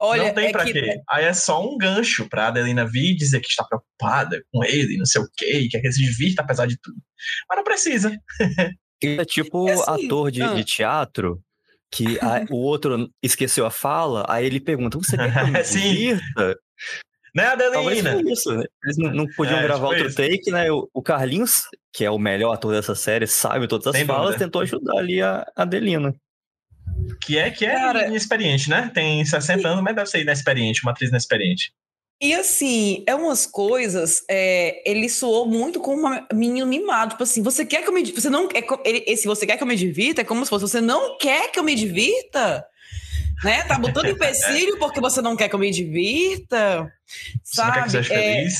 Olha, 0.00 0.24
não 0.24 0.34
tem 0.34 0.46
é 0.46 0.52
pra 0.52 0.64
que 0.64 0.72
quê. 0.72 1.00
Aí 1.10 1.24
é 1.24 1.32
só 1.34 1.62
um 1.62 1.76
gancho 1.76 2.28
pra 2.28 2.48
Adelina 2.48 2.86
vir 2.86 3.12
e 3.12 3.16
dizer 3.16 3.40
que 3.40 3.48
está 3.48 3.64
preocupada 3.64 4.42
com 4.52 4.64
ele, 4.64 4.96
não 4.96 5.04
sei 5.06 5.20
o 5.22 5.28
quê, 5.36 5.60
e 5.60 5.68
quer 5.68 5.80
que 5.80 5.86
ele 5.86 5.92
se 5.94 6.02
divirta 6.02 6.42
apesar 6.42 6.66
de 6.66 6.78
tudo. 6.80 6.96
Mas 7.48 7.56
não 7.56 7.64
precisa. 7.64 8.12
É 9.02 9.24
tipo 9.24 9.68
É 9.68 9.72
assim, 9.74 10.06
ator 10.06 10.30
de, 10.30 10.42
ah. 10.42 10.54
de 10.54 10.64
teatro 10.64 11.40
que 11.90 12.18
a- 12.20 12.44
o 12.50 12.56
outro 12.56 13.10
esqueceu 13.22 13.64
a 13.66 13.70
fala, 13.70 14.24
aí 14.28 14.44
ele 14.46 14.60
pergunta: 14.60 14.98
Você 14.98 15.16
quer 15.16 15.32
que 15.32 15.38
eu 15.40 15.46
me 15.48 15.64
Sim. 15.64 15.80
divirta? 15.92 16.58
Né, 17.34 17.44
Adelina? 17.44 18.20
isso, 18.32 18.52
né? 18.56 18.64
Eles 18.82 18.96
não, 18.96 19.12
não 19.12 19.26
podiam 19.36 19.58
É, 19.58 19.62
gravar 19.62 19.88
outro 19.88 20.06
isso. 20.06 20.16
take, 20.16 20.50
né? 20.50 20.72
O, 20.72 20.88
o 20.92 21.02
Carlinhos, 21.02 21.64
que 21.92 22.04
é 22.04 22.10
o 22.10 22.18
melhor 22.18 22.52
ator 22.52 22.72
dessa 22.72 22.94
série, 22.94 23.26
sabe 23.26 23.68
todas 23.68 23.86
as 23.88 23.96
Sem 23.96 24.06
falas, 24.06 24.28
dúvida. 24.30 24.44
tentou 24.46 24.62
ajudar 24.62 24.96
ali 24.98 25.20
a 25.22 25.46
Adelina. 25.54 26.14
Que 27.24 27.38
é 27.38 27.50
que 27.50 27.64
é 27.66 27.74
Cara- 27.74 28.08
inexperiente, 28.08 28.70
né? 28.70 28.90
Tem 28.92 29.24
60 29.24 29.68
anos, 29.68 29.84
mas 29.84 29.94
deve 29.94 30.08
ser 30.08 30.22
inexperiente, 30.22 30.80
uma 30.82 30.90
atriz 30.92 31.10
inexperiente. 31.10 31.72
E 32.20 32.34
assim, 32.34 33.04
é 33.06 33.14
umas 33.14 33.46
coisas. 33.46 34.24
é, 34.28 34.82
ele 34.84 35.08
soou 35.08 35.46
muito 35.46 35.78
como 35.80 36.08
um 36.08 36.26
menino 36.34 36.66
mimado. 36.66 37.10
Tipo 37.12 37.22
assim, 37.22 37.42
você 37.42 37.64
quer 37.64 37.82
que 37.82 37.88
eu 37.88 37.92
me. 37.92 38.04
Você 38.10 38.28
não, 38.28 38.48
é, 38.54 38.64
ele, 38.84 39.04
esse 39.06 39.26
você 39.26 39.46
quer 39.46 39.56
que 39.56 39.62
eu 39.62 39.66
me 39.66 39.76
divirta? 39.76 40.20
É 40.22 40.24
como 40.24 40.44
se 40.44 40.50
fosse, 40.50 40.62
você 40.68 40.80
não 40.80 41.16
quer 41.18 41.50
que 41.52 41.58
eu 41.58 41.62
me 41.64 41.74
divirta? 41.76 42.64
Né? 43.44 43.62
Tá 43.64 43.78
botando 43.78 44.06
empecilho 44.08 44.78
porque 44.80 45.00
você 45.00 45.22
não 45.22 45.36
quer 45.36 45.48
que 45.48 45.54
eu 45.54 45.58
me 45.60 45.70
divirta? 45.70 46.92
Você 47.44 47.62
não 47.62 47.72
quer 47.72 47.84
que 47.84 47.90
Sabe? 47.90 48.04
seja 48.04 48.14
É, 48.14 48.34
feliz? 48.34 48.54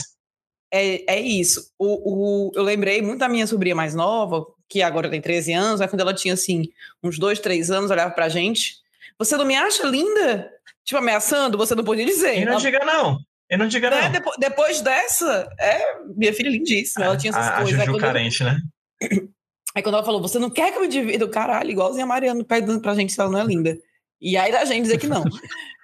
é, 0.72 1.14
é 1.16 1.20
isso. 1.20 1.72
O, 1.76 2.48
o, 2.48 2.52
eu 2.54 2.62
lembrei 2.62 3.02
muito 3.02 3.18
da 3.18 3.28
minha 3.28 3.46
sobrinha 3.48 3.74
mais 3.74 3.92
nova, 3.92 4.46
que 4.68 4.82
agora 4.82 5.10
tem 5.10 5.20
13 5.20 5.52
anos, 5.52 5.80
aí 5.80 5.88
quando 5.88 6.02
ela 6.02 6.14
tinha 6.14 6.34
assim, 6.34 6.68
uns 7.02 7.18
dois, 7.18 7.40
três 7.40 7.72
anos, 7.72 7.90
olhava 7.90 8.12
pra 8.14 8.28
gente. 8.28 8.76
Você 9.18 9.36
não 9.36 9.44
me 9.44 9.56
acha 9.56 9.84
linda? 9.84 10.48
Tipo, 10.84 10.98
ameaçando, 11.00 11.58
você 11.58 11.74
não 11.74 11.82
podia 11.82 12.06
dizer. 12.06 12.36
E 12.38 12.44
não 12.44 12.52
Ela- 12.52 12.60
diga 12.60 12.84
não. 12.84 13.18
E 13.50 13.56
não 13.56 13.66
diga 13.68 13.88
né? 13.90 14.02
não. 14.02 14.12
Depo- 14.12 14.34
depois 14.38 14.80
dessa, 14.82 15.48
é, 15.58 15.98
minha 16.16 16.32
filha 16.34 16.48
é 16.48 16.52
lindíssima, 16.52 17.06
ela 17.06 17.16
tinha 17.16 17.30
essas 17.30 17.46
a, 17.46 17.54
a 17.54 17.56
coisas. 17.62 17.74
Aí 17.80 17.86
Juju 17.86 17.92
quando, 17.92 18.02
eu- 18.04 18.06
carente, 18.12 18.44
né? 18.44 18.60
aí 19.74 19.82
quando 19.82 19.94
ela 19.94 20.04
falou, 20.04 20.20
você 20.20 20.38
não 20.38 20.50
quer 20.50 20.70
que 20.70 20.76
eu 20.78 20.82
me 20.82 20.88
divida? 20.88 21.24
Eu, 21.24 21.30
Caralho, 21.30 21.70
igualzinho 21.70 22.04
a 22.04 22.08
Mariana 22.08 22.44
pedindo 22.44 22.80
pra 22.80 22.94
gente 22.94 23.12
se 23.12 23.20
ela 23.20 23.30
não 23.30 23.40
é 23.40 23.44
linda. 23.44 23.78
E 24.20 24.36
aí 24.36 24.50
da 24.52 24.64
gente 24.64 24.82
dizer 24.82 24.98
que 24.98 25.06
não. 25.06 25.24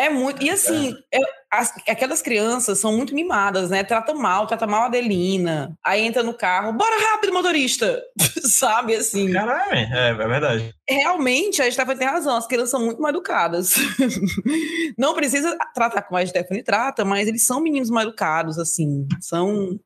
É 0.00 0.08
muito. 0.08 0.42
E 0.42 0.48
assim, 0.50 0.94
é- 1.12 1.18
as- 1.50 1.74
aquelas 1.88 2.22
crianças 2.22 2.78
são 2.78 2.96
muito 2.96 3.14
mimadas, 3.14 3.68
né? 3.70 3.82
Trata 3.84 4.14
mal, 4.14 4.46
trata 4.46 4.66
mal 4.66 4.84
a 4.84 4.86
Adelina. 4.86 5.76
Aí 5.84 6.00
entra 6.06 6.22
no 6.22 6.32
carro, 6.32 6.72
bora 6.72 6.96
rápido, 7.12 7.32
motorista! 7.32 8.00
Sabe 8.44 8.94
assim? 8.94 9.30
Caralho, 9.32 9.72
é, 9.74 10.10
é 10.10 10.14
verdade. 10.14 10.74
Realmente, 10.88 11.60
a 11.60 11.70
Stephanie 11.70 11.98
tem 11.98 12.08
razão, 12.08 12.36
as 12.36 12.46
crianças 12.46 12.70
são 12.70 12.84
muito 12.84 13.00
mal 13.00 13.10
educadas. 13.10 13.74
Não 14.96 15.14
precisa 15.14 15.56
tratar 15.74 16.02
como 16.02 16.18
a 16.18 16.26
Stephanie 16.26 16.62
trata, 16.62 17.04
mas 17.04 17.28
eles 17.28 17.44
são 17.44 17.60
meninos 17.60 17.90
mal 17.90 18.02
educados, 18.04 18.58
assim. 18.58 19.06
São. 19.20 19.78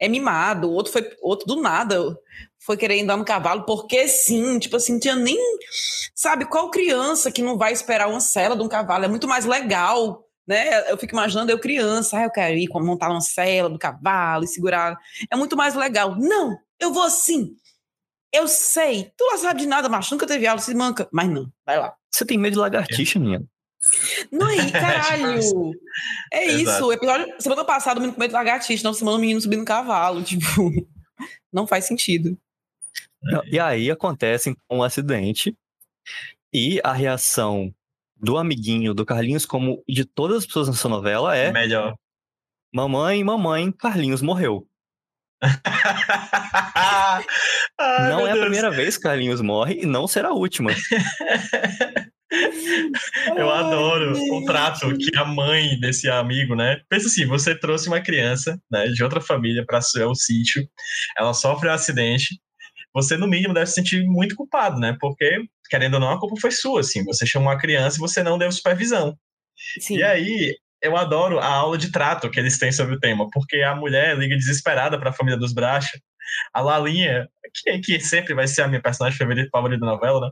É 0.00 0.08
mimado. 0.08 0.68
O 0.68 0.72
outro 0.72 0.92
foi. 0.92 1.08
Outro 1.20 1.46
do 1.46 1.60
nada 1.60 2.18
foi 2.58 2.76
querer 2.76 3.02
andar 3.02 3.16
no 3.16 3.24
cavalo, 3.24 3.64
porque 3.64 4.08
sim, 4.08 4.58
tipo 4.58 4.76
assim, 4.76 4.98
tinha 4.98 5.14
nem. 5.14 5.38
Sabe, 6.14 6.46
qual 6.46 6.70
criança 6.70 7.30
que 7.30 7.42
não 7.42 7.58
vai 7.58 7.72
esperar 7.72 8.08
uma 8.08 8.20
cela 8.20 8.56
de 8.56 8.62
um 8.62 8.68
cavalo? 8.68 9.04
É 9.04 9.08
muito 9.08 9.28
mais 9.28 9.44
legal. 9.44 10.24
Né? 10.46 10.90
Eu 10.90 10.96
fico 10.96 11.14
imaginando 11.14 11.52
eu 11.52 11.60
criança, 11.60 12.18
ah, 12.18 12.24
eu 12.24 12.30
quero 12.30 12.56
ir 12.56 12.68
montar 12.72 13.10
uma 13.10 13.20
cela 13.20 13.68
do 13.68 13.78
cavalo 13.78 14.44
e 14.44 14.48
segurar. 14.48 14.96
É 15.30 15.36
muito 15.36 15.56
mais 15.56 15.74
legal. 15.74 16.16
Não, 16.18 16.56
eu 16.80 16.92
vou 16.92 17.04
assim. 17.04 17.54
Eu 18.32 18.48
sei, 18.48 19.12
tu 19.16 19.24
não 19.24 19.38
sabe 19.38 19.60
de 19.60 19.66
nada, 19.66 19.88
macho, 19.88 20.14
nunca 20.14 20.26
teve 20.26 20.46
aula, 20.46 20.60
se 20.60 20.74
manca. 20.74 21.08
Mas 21.12 21.28
não, 21.28 21.50
vai 21.66 21.78
lá. 21.78 21.94
Você 22.10 22.24
tem 22.24 22.38
medo 22.38 22.54
de 22.54 22.58
lagartixa, 22.58 23.18
menino? 23.18 23.48
Não 24.30 24.48
é, 24.48 24.70
caralho. 24.70 25.40
É 26.32 26.44
isso. 26.46 26.86
O 26.86 26.92
episódio, 26.92 27.34
semana 27.38 27.64
passada, 27.64 27.98
o 27.98 28.00
menino 28.00 28.14
com 28.14 28.20
medo 28.20 28.30
de 28.30 28.36
lagartixa, 28.36 28.84
não, 28.84 28.92
semana 28.94 29.16
o 29.16 29.20
menino 29.20 29.40
subindo 29.40 29.60
no 29.60 29.64
cavalo. 29.64 30.22
Tipo, 30.30 30.70
não 31.52 31.66
faz 31.66 31.84
sentido. 31.86 32.38
Não, 33.22 33.44
E 33.46 33.58
aí 33.58 33.90
acontece 33.90 34.50
então, 34.50 34.78
um 34.78 34.82
acidente 34.82 35.54
e 36.52 36.80
a 36.82 36.92
reação 36.92 37.74
do 38.16 38.36
amiguinho 38.38 38.92
do 38.94 39.04
Carlinhos, 39.06 39.46
como 39.46 39.82
de 39.88 40.04
todas 40.04 40.38
as 40.38 40.46
pessoas 40.46 40.68
nessa 40.68 40.88
novela, 40.88 41.36
é 41.36 41.50
Melhor. 41.52 41.94
mamãe, 42.72 43.22
mamãe, 43.24 43.72
Carlinhos 43.72 44.20
morreu. 44.22 44.66
Ai, 46.74 47.24
não 48.10 48.26
é 48.26 48.30
a 48.30 48.34
Deus. 48.34 48.40
primeira 48.44 48.70
vez 48.70 48.96
que 48.98 49.02
Carlinhos 49.04 49.40
morre 49.40 49.80
e 49.82 49.86
não 49.86 50.06
será 50.06 50.28
a 50.28 50.34
última. 50.34 50.70
Eu 53.36 53.50
adoro 53.50 54.12
o 54.32 54.44
trato 54.44 54.96
que 54.96 55.16
a 55.16 55.24
mãe 55.24 55.78
desse 55.80 56.08
amigo, 56.08 56.54
né? 56.54 56.80
Pensa 56.88 57.06
assim, 57.06 57.26
você 57.26 57.54
trouxe 57.54 57.88
uma 57.88 58.00
criança, 58.00 58.60
né, 58.70 58.86
de 58.86 59.02
outra 59.02 59.20
família 59.20 59.64
para 59.66 59.80
seu 59.80 60.14
sítio, 60.14 60.66
ela 61.18 61.34
sofre 61.34 61.68
um 61.68 61.72
acidente, 61.72 62.40
você 62.94 63.16
no 63.16 63.28
mínimo 63.28 63.54
deve 63.54 63.66
se 63.66 63.74
sentir 63.74 64.02
muito 64.04 64.34
culpado, 64.34 64.78
né? 64.78 64.96
Porque 65.00 65.44
querendo 65.70 65.94
ou 65.94 66.00
não, 66.00 66.10
a 66.10 66.18
culpa 66.18 66.34
foi 66.40 66.50
sua, 66.50 66.80
assim. 66.80 67.04
Você 67.04 67.24
chamou 67.24 67.50
a 67.50 67.58
criança 67.58 67.96
e 67.96 68.00
você 68.00 68.22
não 68.22 68.36
deu 68.36 68.50
supervisão. 68.50 69.16
Sim. 69.78 69.98
E 69.98 70.02
aí, 70.02 70.56
eu 70.82 70.96
adoro 70.96 71.38
a 71.38 71.46
aula 71.46 71.78
de 71.78 71.92
trato 71.92 72.28
que 72.28 72.40
eles 72.40 72.58
têm 72.58 72.72
sobre 72.72 72.96
o 72.96 72.98
tema, 72.98 73.28
porque 73.30 73.58
a 73.62 73.74
mulher 73.74 74.18
liga 74.18 74.36
desesperada 74.36 74.98
para 74.98 75.10
a 75.10 75.12
família 75.12 75.38
dos 75.38 75.52
Bracha. 75.52 75.98
A 76.54 76.60
Lalinha, 76.60 77.28
que, 77.54 77.78
que 77.80 78.00
sempre 78.00 78.34
vai 78.34 78.46
ser 78.46 78.62
a 78.62 78.68
minha 78.68 78.80
personagem 78.80 79.18
favorita, 79.18 79.48
favorita 79.50 79.80
da 79.80 79.92
novela, 79.92 80.20
né? 80.20 80.30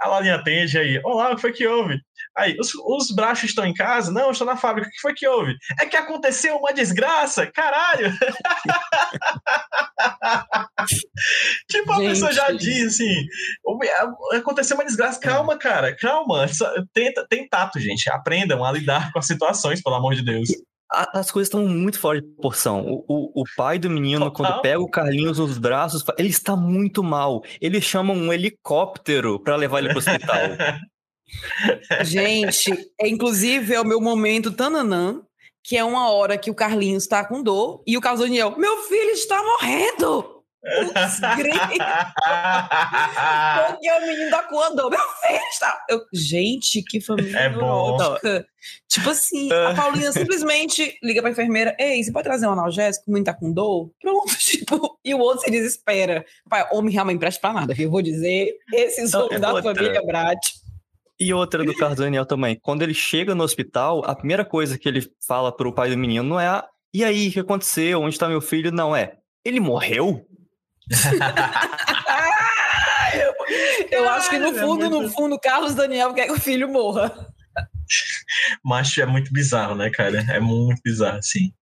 A 0.00 0.08
Lalinha 0.08 0.36
atende 0.36 0.78
aí, 0.78 1.00
olá, 1.04 1.32
o 1.32 1.36
que 1.36 1.40
foi 1.40 1.52
que 1.52 1.66
houve? 1.66 2.00
Aí, 2.36 2.56
os, 2.58 2.74
os 2.74 3.10
Brachos 3.10 3.50
estão 3.50 3.64
em 3.64 3.72
casa? 3.74 4.10
Não, 4.10 4.30
estão 4.30 4.46
na 4.46 4.56
fábrica. 4.56 4.88
O 4.88 4.90
que 4.90 5.00
foi 5.00 5.14
que 5.14 5.26
houve? 5.26 5.56
É 5.80 5.86
que 5.86 5.96
aconteceu 5.96 6.56
uma 6.56 6.72
desgraça, 6.72 7.46
caralho! 7.46 8.12
tipo, 11.70 11.92
a 11.92 11.96
Gente. 11.96 12.08
pessoa 12.08 12.32
já 12.32 12.50
diz 12.50 12.94
assim: 12.94 13.26
aconteceu 14.32 14.76
uma 14.76 14.84
desgraça. 14.84 15.20
Calma, 15.20 15.56
cara, 15.56 15.96
calma. 15.96 16.46
Tenta, 16.92 17.26
tem 17.28 17.48
tato, 17.48 17.78
gente. 17.78 18.10
Aprendam 18.10 18.64
a 18.64 18.72
lidar 18.72 19.12
com 19.12 19.18
as 19.18 19.26
situações, 19.26 19.82
pelo 19.82 19.94
amor 19.96 20.14
de 20.14 20.24
Deus. 20.24 20.48
As 20.90 21.30
coisas 21.30 21.48
estão 21.48 21.66
muito 21.66 21.98
fora 21.98 22.20
de 22.20 22.26
proporção. 22.26 22.84
O, 22.86 23.04
o, 23.08 23.42
o 23.42 23.44
pai 23.56 23.78
do 23.78 23.90
menino, 23.90 24.30
Total. 24.30 24.52
quando 24.52 24.62
pega 24.62 24.80
o 24.80 24.88
Carlinhos 24.88 25.38
nos 25.38 25.58
braços, 25.58 26.04
ele 26.18 26.28
está 26.28 26.54
muito 26.54 27.02
mal. 27.02 27.42
Ele 27.60 27.80
chama 27.80 28.12
um 28.12 28.32
helicóptero 28.32 29.40
para 29.40 29.56
levar 29.56 29.80
ele 29.80 29.88
pro 29.88 29.98
hospital. 29.98 30.36
Gente, 32.02 32.72
é, 33.00 33.08
inclusive 33.08 33.74
é 33.74 33.80
o 33.80 33.86
meu 33.86 34.00
momento 34.00 34.52
tananã, 34.52 35.22
que 35.62 35.76
é 35.76 35.84
uma 35.84 36.10
hora 36.10 36.36
que 36.36 36.50
o 36.50 36.54
Carlinhos 36.54 37.06
tá 37.06 37.24
com 37.24 37.42
dor 37.42 37.82
e 37.86 37.96
o 37.96 38.00
Carlos 38.00 38.20
Daniel, 38.20 38.54
meu 38.58 38.82
filho 38.82 39.10
está 39.10 39.42
morrendo! 39.42 40.34
gritos. 41.36 41.78
Porque 43.68 43.90
o 43.90 44.06
menino 44.06 44.30
da 44.30 44.42
Cu 44.44 44.62
andou, 44.62 44.90
meu 44.90 44.98
filho 44.98 45.48
está... 45.50 45.84
Eu, 45.88 46.00
gente, 46.12 46.82
que 46.82 47.00
família 47.00 47.38
É 47.38 47.48
neurótica. 47.48 48.46
Tipo 48.88 49.10
assim, 49.10 49.52
a 49.52 49.74
Paulinha 49.74 50.10
simplesmente 50.12 50.96
liga 51.02 51.20
pra 51.20 51.30
enfermeira, 51.30 51.76
ei, 51.78 52.02
você 52.02 52.10
pode 52.10 52.24
trazer 52.24 52.46
um 52.46 52.52
analgésico? 52.52 53.04
O 53.06 53.10
menino 53.10 53.26
tá 53.26 53.34
com 53.34 53.52
dor? 53.52 53.90
Pronto, 54.00 54.32
tipo, 54.38 54.98
e 55.04 55.14
o 55.14 55.18
outro 55.18 55.44
se 55.44 55.50
desespera. 55.50 56.24
Pai, 56.48 56.66
homem 56.72 56.92
realmente 56.92 57.18
presta 57.18 57.40
pra 57.40 57.52
nada, 57.52 57.74
viu? 57.74 57.86
Eu 57.86 57.90
vou 57.90 58.00
dizer, 58.02 58.56
esses 58.72 59.12
Não, 59.12 59.26
homens 59.26 59.36
é 59.36 59.40
da 59.40 59.52
outra. 59.52 59.74
família 59.74 60.02
Brat. 60.06 60.40
E 61.18 61.32
outra 61.32 61.64
do 61.64 61.74
Carlos 61.76 61.98
Daniel 61.98 62.26
também. 62.26 62.58
Quando 62.60 62.82
ele 62.82 62.94
chega 62.94 63.34
no 63.34 63.44
hospital, 63.44 64.04
a 64.04 64.16
primeira 64.16 64.44
coisa 64.44 64.76
que 64.76 64.88
ele 64.88 65.08
fala 65.26 65.54
pro 65.54 65.72
pai 65.72 65.90
do 65.90 65.96
menino 65.96 66.24
não 66.24 66.40
é 66.40 66.48
a, 66.48 66.66
e 66.94 67.02
aí, 67.02 67.28
o 67.28 67.32
que 67.32 67.40
aconteceu? 67.40 68.02
Onde 68.02 68.16
tá 68.16 68.28
meu 68.28 68.40
filho? 68.40 68.70
Não, 68.70 68.94
é. 68.94 69.16
Ele 69.44 69.58
morreu? 69.58 70.24
Eu 73.90 74.08
acho 74.08 74.30
que 74.30 74.38
no 74.38 74.56
é 74.56 74.60
fundo, 74.60 74.88
no 74.88 75.10
fundo, 75.10 75.38
Carlos 75.40 75.74
Daniel 75.74 76.14
quer 76.14 76.26
que 76.26 76.32
o 76.32 76.40
filho 76.40 76.68
morra. 76.68 77.12
Macho 78.64 79.02
é 79.02 79.06
muito 79.06 79.32
bizarro, 79.32 79.74
né, 79.74 79.90
cara? 79.90 80.24
É 80.30 80.38
muito 80.38 80.80
bizarro, 80.84 81.20
sim. 81.20 81.52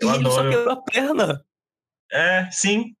Eu 0.00 0.10
e 0.10 0.14
ele 0.16 0.24
só 0.24 0.40
adoro. 0.40 0.50
quebrou 0.50 0.72
a 0.74 0.82
perna. 0.82 1.44
É, 2.12 2.48
sim. 2.50 2.94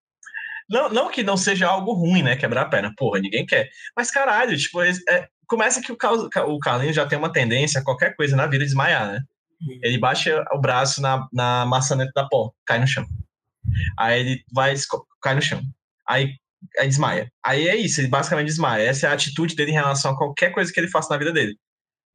Não, 0.70 0.88
não 0.88 1.10
que 1.10 1.22
não 1.22 1.36
seja 1.36 1.66
algo 1.66 1.92
ruim, 1.92 2.22
né? 2.22 2.34
Quebrar 2.34 2.62
a 2.62 2.68
perna. 2.68 2.94
Porra, 2.96 3.20
ninguém 3.20 3.44
quer. 3.44 3.68
Mas 3.94 4.10
caralho, 4.10 4.56
tipo, 4.56 4.80
é- 4.80 4.92
é- 5.08 5.28
começa 5.52 5.82
que 5.82 5.92
o, 5.92 5.96
Carlos- 5.96 6.30
o 6.46 6.58
Carlinhos 6.58 6.96
já 6.96 7.06
tem 7.06 7.18
uma 7.18 7.30
tendência 7.30 7.78
a 7.78 7.84
qualquer 7.84 8.16
coisa 8.16 8.34
na 8.34 8.46
vida 8.46 8.64
desmaiar, 8.64 9.12
né? 9.12 9.20
Ele 9.82 9.98
baixa 9.98 10.42
o 10.50 10.58
braço 10.58 11.02
na, 11.02 11.28
na 11.30 11.66
maçaneta 11.66 12.10
da 12.16 12.26
porta, 12.26 12.56
cai 12.64 12.78
no 12.78 12.86
chão. 12.86 13.04
Aí 13.98 14.20
ele 14.20 14.44
vai, 14.50 14.74
cai 15.20 15.34
no 15.34 15.42
chão. 15.42 15.62
Aí, 16.08 16.32
aí 16.78 16.88
desmaia. 16.88 17.30
Aí 17.44 17.68
é 17.68 17.76
isso, 17.76 18.00
ele 18.00 18.08
basicamente 18.08 18.46
desmaia. 18.46 18.88
Essa 18.88 19.06
é 19.06 19.10
a 19.10 19.12
atitude 19.12 19.54
dele 19.54 19.72
em 19.72 19.74
relação 19.74 20.12
a 20.12 20.16
qualquer 20.16 20.52
coisa 20.52 20.72
que 20.72 20.80
ele 20.80 20.88
faça 20.88 21.10
na 21.10 21.18
vida 21.18 21.32
dele. 21.32 21.56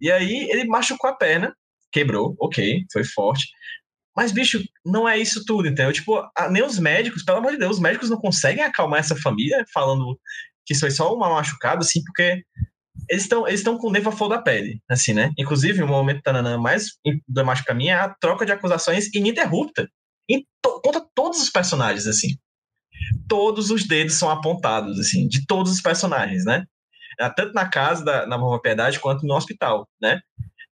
E 0.02 0.12
aí 0.12 0.50
ele 0.50 0.66
machucou 0.66 1.08
a 1.10 1.16
perna, 1.16 1.56
quebrou, 1.92 2.36
ok, 2.40 2.86
foi 2.92 3.04
forte. 3.04 3.48
Mas, 4.16 4.32
bicho, 4.32 4.60
não 4.84 5.08
é 5.08 5.16
isso 5.18 5.46
tudo, 5.46 5.68
entendeu? 5.68 5.94
Tipo, 5.94 6.24
nem 6.50 6.64
os 6.64 6.80
médicos, 6.80 7.24
pelo 7.24 7.38
amor 7.38 7.52
de 7.52 7.60
Deus, 7.60 7.76
os 7.76 7.82
médicos 7.82 8.10
não 8.10 8.18
conseguem 8.18 8.64
acalmar 8.64 9.00
essa 9.00 9.16
família 9.16 9.64
falando 9.72 10.20
que 10.66 10.74
isso 10.74 10.82
foi 10.82 10.92
só 10.92 11.14
uma 11.14 11.30
machucada, 11.30 11.82
assim, 11.82 12.04
porque 12.04 12.44
eles 13.10 13.24
estão 13.24 13.48
eles 13.48 13.64
com 13.64 13.88
o 13.88 13.92
nervo 13.92 14.10
à 14.10 14.12
flor 14.12 14.30
da 14.30 14.42
pele, 14.42 14.82
assim, 14.90 15.14
né? 15.14 15.32
Inclusive, 15.38 15.82
o 15.84 15.88
momento 15.88 16.22
tananã 16.22 16.58
mais 16.58 16.92
emblemático 17.06 17.66
pra 17.68 17.76
mim 17.76 17.88
é 17.88 17.94
a 17.94 18.10
troca 18.20 18.46
de 18.46 18.52
acusações 18.52 19.08
ininterrupta 19.14 19.90
em 20.30 20.46
to- 20.62 20.82
contra 20.84 21.02
todos 21.16 21.42
os 21.42 21.50
personagens, 21.50 22.08
assim. 22.08 22.36
Todos 23.28 23.70
os 23.72 23.86
dedos 23.88 24.16
são 24.16 24.30
apontados, 24.30 25.00
assim, 25.00 25.28
de 25.28 25.46
todos 25.46 25.72
os 25.72 25.82
personagens, 25.82 26.46
né? 26.46 26.66
Ah, 27.20 27.30
Tanto 27.30 27.54
na 27.54 27.68
casa 27.68 28.04
da 28.04 28.28
na 28.28 28.38
Nova 28.38 28.60
Piedade 28.62 29.00
quanto 29.00 29.26
no 29.26 29.36
hospital, 29.36 29.88
né? 30.02 30.20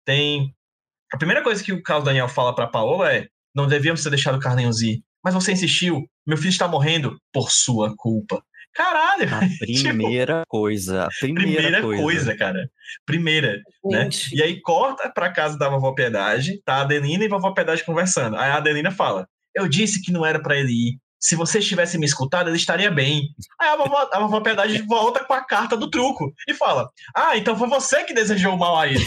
Tem. 0.05 0.53
A 1.13 1.17
primeira 1.17 1.43
coisa 1.43 1.63
que 1.63 1.73
o 1.73 1.81
Carlos 1.83 2.05
Daniel 2.05 2.27
fala 2.29 2.53
pra 2.55 2.67
Paola 2.67 3.13
é: 3.13 3.27
não 3.55 3.67
devíamos 3.67 4.03
ter 4.03 4.09
deixado 4.09 4.35
o 4.35 4.39
Carlinhos 4.39 4.81
ir. 4.81 5.01
Mas 5.23 5.33
você 5.33 5.53
insistiu, 5.53 6.05
meu 6.27 6.37
filho 6.37 6.49
está 6.49 6.67
morrendo 6.67 7.17
por 7.33 7.49
sua 7.51 7.95
culpa. 7.97 8.43
Caralho! 8.75 9.23
A 9.33 9.39
primeira 9.59 10.43
coisa. 10.47 11.05
A 11.05 11.09
primeira, 11.19 11.45
Tipo, 11.47 11.61
Primeira 11.61 11.81
coisa. 11.81 12.03
coisa, 12.03 12.37
cara. 12.37 12.69
Primeira. 13.05 13.61
né? 13.85 14.09
E 14.33 14.43
aí 14.43 14.61
corta 14.61 15.09
pra 15.09 15.31
casa 15.31 15.57
da 15.57 15.69
vovó 15.69 15.93
Piedade, 15.93 16.61
tá 16.65 16.75
a 16.75 16.81
Adelina 16.81 17.23
e 17.23 17.27
a 17.27 17.29
vovó 17.29 17.51
Piedade 17.53 17.83
conversando. 17.83 18.35
Aí 18.35 18.51
a 18.51 18.57
Adelina 18.57 18.91
fala: 18.91 19.27
Eu 19.55 19.67
disse 19.67 20.01
que 20.01 20.11
não 20.11 20.25
era 20.25 20.41
pra 20.41 20.57
ele 20.57 20.71
ir. 20.71 20.97
Se 21.25 21.35
vocês 21.35 21.65
tivessem 21.65 21.99
me 21.99 22.05
escutado, 22.05 22.51
ele 22.51 22.55
estaria 22.55 22.91
bem. 22.91 23.29
Aí 23.59 23.69
a 23.69 23.75
vovó, 23.75 24.07
a 24.13 24.19
vovó 24.19 24.41
Piedade 24.41 24.79
volta 24.83 25.23
com 25.23 25.33
a 25.33 25.43
carta 25.43 25.75
do 25.75 25.89
truco 25.89 26.31
e 26.47 26.53
fala: 26.53 26.87
Ah, 27.15 27.35
então 27.35 27.57
foi 27.57 27.67
você 27.67 28.03
que 28.03 28.13
desejou 28.13 28.53
o 28.53 28.59
mal 28.59 28.77
a 28.77 28.87
ele. 28.87 29.03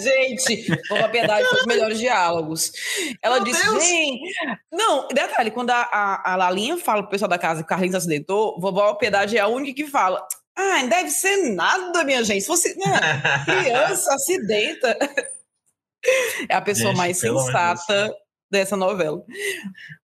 gente, 0.00 0.68
vovó 0.88 1.08
Piedade 1.08 1.48
foi 1.48 1.58
os 1.58 1.66
melhores 1.66 1.98
diálogos. 1.98 2.70
Ela 3.20 3.40
Meu 3.40 3.44
disse, 3.44 3.60
Deus! 3.60 3.82
gente... 3.82 4.34
Não, 4.70 5.08
detalhe, 5.08 5.50
quando 5.50 5.70
a, 5.70 5.80
a, 5.80 6.32
a 6.32 6.36
Lalinha 6.36 6.78
fala 6.78 7.02
pro 7.02 7.10
pessoal 7.10 7.28
da 7.28 7.38
casa 7.38 7.62
que 7.62 7.66
o 7.66 7.68
Carlinhos 7.68 7.96
acidentou, 7.96 8.60
vovó 8.60 8.94
Piedade 8.94 9.36
é 9.36 9.40
a 9.40 9.48
única 9.48 9.82
que 9.82 9.90
fala, 9.90 10.24
ah, 10.56 10.78
não 10.82 10.88
deve 10.88 11.10
ser 11.10 11.38
nada, 11.52 12.04
minha 12.04 12.22
gente. 12.22 12.42
Se 12.42 12.46
fosse 12.46 12.78
né, 12.78 13.00
criança, 13.46 14.14
acidenta. 14.14 14.96
É 16.48 16.54
a 16.54 16.62
pessoa 16.62 16.90
Gente, 16.90 16.98
mais 16.98 17.18
sensata 17.18 18.14
dessa 18.50 18.76
novela. 18.76 19.22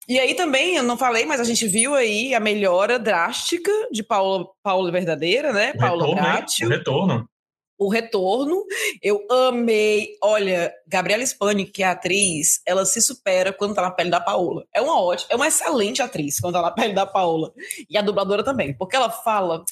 E 0.08 0.20
aí 0.20 0.36
também, 0.36 0.76
eu 0.76 0.84
não 0.84 0.98
falei, 0.98 1.26
mas 1.26 1.39
a 1.39 1.43
gente 1.43 1.68
viu 1.68 1.96
aí 1.96 2.34
a 2.36 2.39
melhora 2.39 3.00
drástica 3.00 3.72
de 3.91 4.04
Paula, 4.04 4.46
Paula 4.62 4.91
Verdadeira, 4.91 5.52
né? 5.52 5.72
O 5.76 5.80
Paula 5.80 6.06
retorno, 6.06 6.22
O 6.66 6.70
retorno. 6.70 7.30
o 7.78 7.89
retorno. 7.89 8.64
Eu 9.02 9.26
amei. 9.30 10.16
Olha, 10.24 10.72
Gabriela 10.88 11.26
Spani, 11.26 11.66
que 11.66 11.82
é 11.84 11.88
a 11.88 11.91
atriz, 11.91 12.62
ela 12.66 12.86
se 12.86 13.02
supera 13.02 13.52
quando 13.52 13.74
tá 13.74 13.82
na 13.82 13.91
pele 13.91 14.10
da 14.12 14.20
Paola. 14.22 14.64
É 14.74 14.80
uma 14.82 15.02
ótima, 15.02 15.28
é 15.32 15.36
uma 15.36 15.48
excelente 15.48 16.02
atriz 16.02 16.39
quando 16.39 16.54
tá 16.54 16.62
na 16.62 16.72
pele 16.72 16.93
da 16.93 17.06
Paola. 17.06 17.52
E 17.89 17.98
a 17.98 18.02
dubladora 18.02 18.43
também, 18.43 18.76
porque 18.78 18.96
ela 18.96 19.10
fala: 19.10 19.64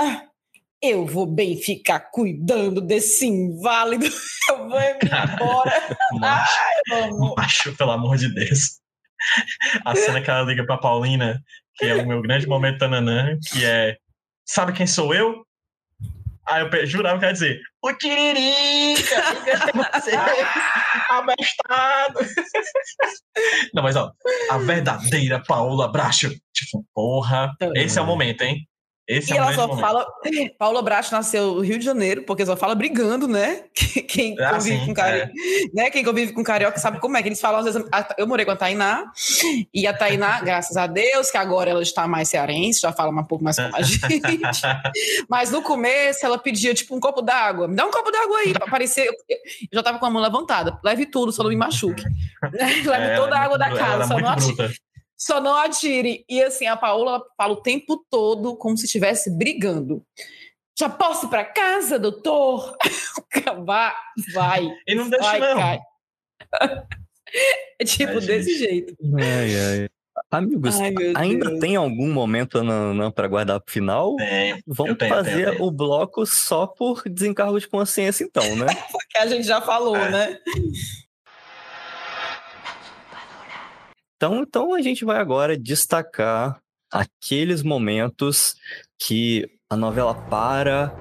"Ah, 0.00 0.22
eu 0.90 1.06
vou 1.06 1.26
bem 1.26 1.56
ficar 1.56 2.00
cuidando 2.10 2.80
desse 2.80 3.26
inválido. 3.26 4.06
Eu 4.50 4.68
vou 4.68 4.78
embora. 4.78 5.96
Macho, 6.20 6.54
Vamos. 6.90 7.34
macho, 7.34 7.74
pelo 7.76 7.92
amor 7.92 8.18
de 8.18 8.28
Deus. 8.34 8.78
A 9.86 9.96
cena 9.96 10.20
que 10.20 10.30
ela 10.30 10.42
liga 10.42 10.66
pra 10.66 10.76
Paulina, 10.76 11.42
que 11.76 11.86
é 11.86 11.94
o 11.94 12.06
meu 12.06 12.20
grande 12.20 12.46
momento 12.46 12.78
tananã, 12.78 13.38
que 13.50 13.64
é: 13.64 13.96
Sabe 14.44 14.74
quem 14.74 14.86
sou 14.86 15.14
eu? 15.14 15.46
Aí 16.46 16.62
eu 16.62 16.86
jurava 16.86 17.18
que 17.18 17.24
ia 17.24 17.32
dizer: 17.32 17.58
O 17.82 17.90
Tiririca! 17.94 19.22
Você, 19.94 20.12
abestado! 21.08 22.18
Não, 23.72 23.82
mas 23.82 23.96
ó, 23.96 24.12
a 24.50 24.58
verdadeira 24.58 25.42
Paola 25.42 25.90
Bracho. 25.90 26.28
Tipo, 26.52 26.84
porra, 26.94 27.50
esse 27.74 27.98
é 27.98 28.02
o 28.02 28.06
momento, 28.06 28.42
hein? 28.42 28.68
Esse 29.06 29.30
E 29.32 29.34
é 29.34 29.36
ela 29.38 29.52
só 29.52 29.66
momento. 29.66 29.80
fala. 29.82 30.06
Paula 30.58 30.80
Bracho 30.80 31.12
nasceu 31.12 31.56
no 31.56 31.60
Rio 31.60 31.78
de 31.78 31.84
Janeiro, 31.84 32.22
porque 32.22 32.44
só 32.46 32.56
fala 32.56 32.74
brigando, 32.74 33.28
né? 33.28 33.64
Quem 34.08 34.34
Ah, 34.40 34.54
convive 34.54 34.78
sim, 34.78 34.86
com 34.86 34.94
carioca, 34.94 35.32
né? 35.74 35.90
Quem 35.90 36.02
convive 36.04 36.32
com 36.32 36.42
carioca 36.42 36.78
sabe 36.78 36.98
como 37.00 37.16
é 37.16 37.22
que 37.22 37.28
eles 37.28 37.40
falam. 37.40 37.58
Às 37.60 37.66
vezes, 37.66 37.84
eu 38.16 38.26
morei 38.26 38.46
com 38.46 38.52
a 38.52 38.56
Tainá, 38.56 39.10
e 39.74 39.86
a 39.86 39.92
Tainá, 39.92 40.40
graças 40.44 40.76
a 40.78 40.86
Deus, 40.86 41.30
que 41.30 41.36
agora 41.36 41.70
ela 41.70 41.82
está 41.82 42.08
mais 42.08 42.30
cearense, 42.30 42.80
já 42.80 42.92
fala 42.92 43.10
um 43.10 43.24
pouco 43.24 43.44
mais 43.44 43.56
como 43.56 43.76
a 43.76 43.82
gente. 43.84 44.22
Mas 45.28 45.50
no 45.50 45.60
começo 45.60 46.24
ela 46.24 46.38
pedia, 46.38 46.72
tipo, 46.72 46.96
um 46.96 47.00
copo 47.00 47.20
d'água. 47.20 47.68
Me 47.68 47.76
dá 47.76 47.84
um 47.84 47.90
copo 47.90 48.10
d'água 48.10 48.38
aí, 48.38 48.52
pra 48.54 48.66
parecer. 48.66 49.06
Eu 49.06 49.68
já 49.74 49.82
tava 49.82 49.98
com 49.98 50.06
a 50.06 50.10
mão 50.10 50.22
levantada. 50.22 50.78
Leve 50.82 51.04
tudo, 51.04 51.30
só 51.30 51.42
não 51.42 51.50
me 51.50 51.56
machuque. 51.56 52.02
Leve 52.52 52.88
É, 52.90 53.16
toda 53.16 53.36
a 53.36 53.40
água 53.42 53.58
da 53.58 53.68
casa, 53.70 53.94
era 53.94 54.06
só 54.06 54.18
não 54.18 54.34
bruta. 54.34 54.72
Só 55.24 55.40
não 55.40 55.56
atire. 55.56 56.22
E 56.28 56.42
assim, 56.42 56.66
a 56.66 56.76
Paola 56.76 57.22
fala 57.34 57.54
o 57.54 57.62
tempo 57.62 58.04
todo 58.10 58.54
como 58.58 58.76
se 58.76 58.84
estivesse 58.84 59.30
brigando. 59.30 60.04
Já 60.78 60.86
posso 60.90 61.24
ir 61.26 61.28
pra 61.30 61.44
casa, 61.46 61.98
doutor? 61.98 62.76
vai, 63.64 63.94
vai. 64.34 64.68
E 64.86 64.94
não 64.94 65.08
deixa, 65.08 65.24
vai, 65.24 65.40
não. 65.40 65.56
cai. 65.56 65.80
É 67.80 67.84
tipo 67.86 68.12
Ai, 68.12 68.20
desse 68.20 68.50
gente. 68.50 68.58
jeito. 68.58 68.96
Ai, 69.18 69.80
ai. 69.80 69.88
Amigos, 70.30 70.78
Ai, 70.78 70.94
ainda 71.16 71.48
Deus. 71.48 71.60
tem 71.60 71.74
algum 71.76 72.12
momento 72.12 72.60
pra 73.14 73.26
guardar 73.26 73.60
pro 73.60 73.72
final? 73.72 74.14
Tem. 74.16 74.62
Vamos 74.66 74.98
tenho, 74.98 75.14
fazer 75.14 75.50
tenho, 75.52 75.62
o 75.64 75.70
bloco 75.70 76.26
só 76.26 76.66
por 76.66 77.02
desencargo 77.08 77.58
de 77.58 77.66
consciência, 77.68 78.24
então, 78.24 78.44
né? 78.56 78.66
Que 79.10 79.18
a 79.18 79.26
gente 79.26 79.44
já 79.44 79.60
falou, 79.62 79.96
É. 79.96 80.10
né? 80.10 80.38
Então, 84.16 84.42
então 84.42 84.74
a 84.74 84.80
gente 84.82 85.04
vai 85.04 85.18
agora 85.18 85.56
destacar 85.58 86.60
aqueles 86.90 87.62
momentos 87.62 88.54
que 88.98 89.48
a 89.68 89.76
novela 89.76 90.14
para, 90.14 90.94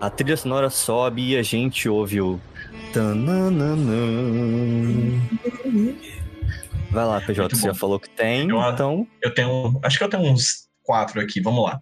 a 0.00 0.08
trilha 0.08 0.36
sonora 0.36 0.70
sobe 0.70 1.30
e 1.30 1.36
a 1.36 1.42
gente 1.42 1.88
ouve 1.88 2.20
o. 2.20 2.40
Vai 6.90 7.06
lá, 7.06 7.20
PJ, 7.20 7.56
você 7.56 7.66
já 7.66 7.74
falou 7.74 7.98
que 7.98 8.10
tem, 8.10 8.48
Eu- 8.48 8.60
então. 8.70 9.06
Eu 9.22 9.32
tenho. 9.34 9.80
Acho 9.82 9.98
que 9.98 10.04
eu 10.04 10.08
tenho 10.10 10.22
uns 10.24 10.68
quatro 10.82 11.20
aqui, 11.20 11.40
vamos 11.40 11.64
lá. 11.64 11.80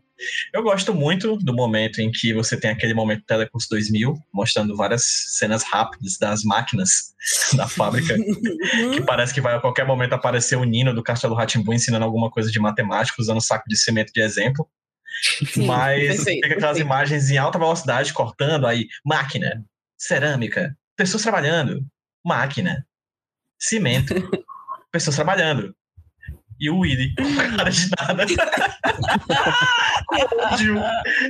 Eu 0.53 0.63
gosto 0.63 0.95
muito 0.95 1.37
do 1.37 1.55
momento 1.55 2.01
em 2.01 2.11
que 2.11 2.33
você 2.33 2.59
tem 2.59 2.71
aquele 2.71 2.95
momento 2.95 3.25
Telecurso 3.25 3.69
2000, 3.71 4.15
mostrando 4.33 4.77
várias 4.77 5.05
cenas 5.39 5.63
rápidas 5.63 6.19
das 6.19 6.43
máquinas 6.43 7.15
da 7.55 7.67
fábrica, 7.69 8.17
que 8.95 9.03
parece 9.03 9.33
que 9.33 9.41
vai 9.41 9.55
a 9.55 9.61
qualquer 9.61 9.87
momento 9.87 10.15
aparecer 10.15 10.57
o 10.57 10.65
Nino 10.65 10.95
do 10.95 11.03
Castelo 11.03 11.35
Ratimbu 11.35 11.73
ensinando 11.73 12.05
alguma 12.05 12.31
coisa 12.31 12.51
de 12.51 12.59
matemática, 12.59 13.21
usando 13.21 13.41
saco 13.41 13.65
de 13.69 13.77
cimento 13.77 14.13
de 14.13 14.21
exemplo. 14.21 14.69
Sim, 15.47 15.67
Mas 15.67 16.17
perfeito, 16.17 16.25
fica 16.25 16.47
aquelas 16.47 16.77
perfeito. 16.77 16.87
imagens 16.87 17.31
em 17.31 17.39
alta 17.39 17.59
velocidade 17.59 18.13
cortando, 18.13 18.67
aí 18.67 18.87
máquina, 19.05 19.65
cerâmica, 19.99 20.77
pessoas 20.97 21.23
trabalhando, 21.23 21.85
máquina, 22.25 22.87
cimento, 23.59 24.15
pessoas 24.93 25.17
trabalhando. 25.17 25.75
E 26.61 26.69
o 26.71 26.79
Willy, 26.79 27.15
cara 27.57 27.71
de 27.71 27.91
nada. 27.99 28.27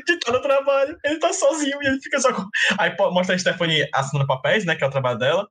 de 0.06 0.12
estar 0.12 0.32
no 0.32 0.42
trabalho. 0.42 0.98
Ele 1.04 1.18
tá 1.18 1.32
sozinho 1.32 1.78
e 1.82 1.86
ele 1.86 2.00
fica 2.00 2.18
só 2.20 2.32
com. 2.32 2.44
Aí 2.78 2.94
mostra 2.98 3.36
a 3.36 3.38
Stephanie 3.38 3.88
assinando 3.94 4.26
papéis, 4.26 4.64
né? 4.64 4.74
Que 4.74 4.82
é 4.84 4.86
o 4.86 4.90
trabalho 4.90 5.18
dela. 5.18 5.48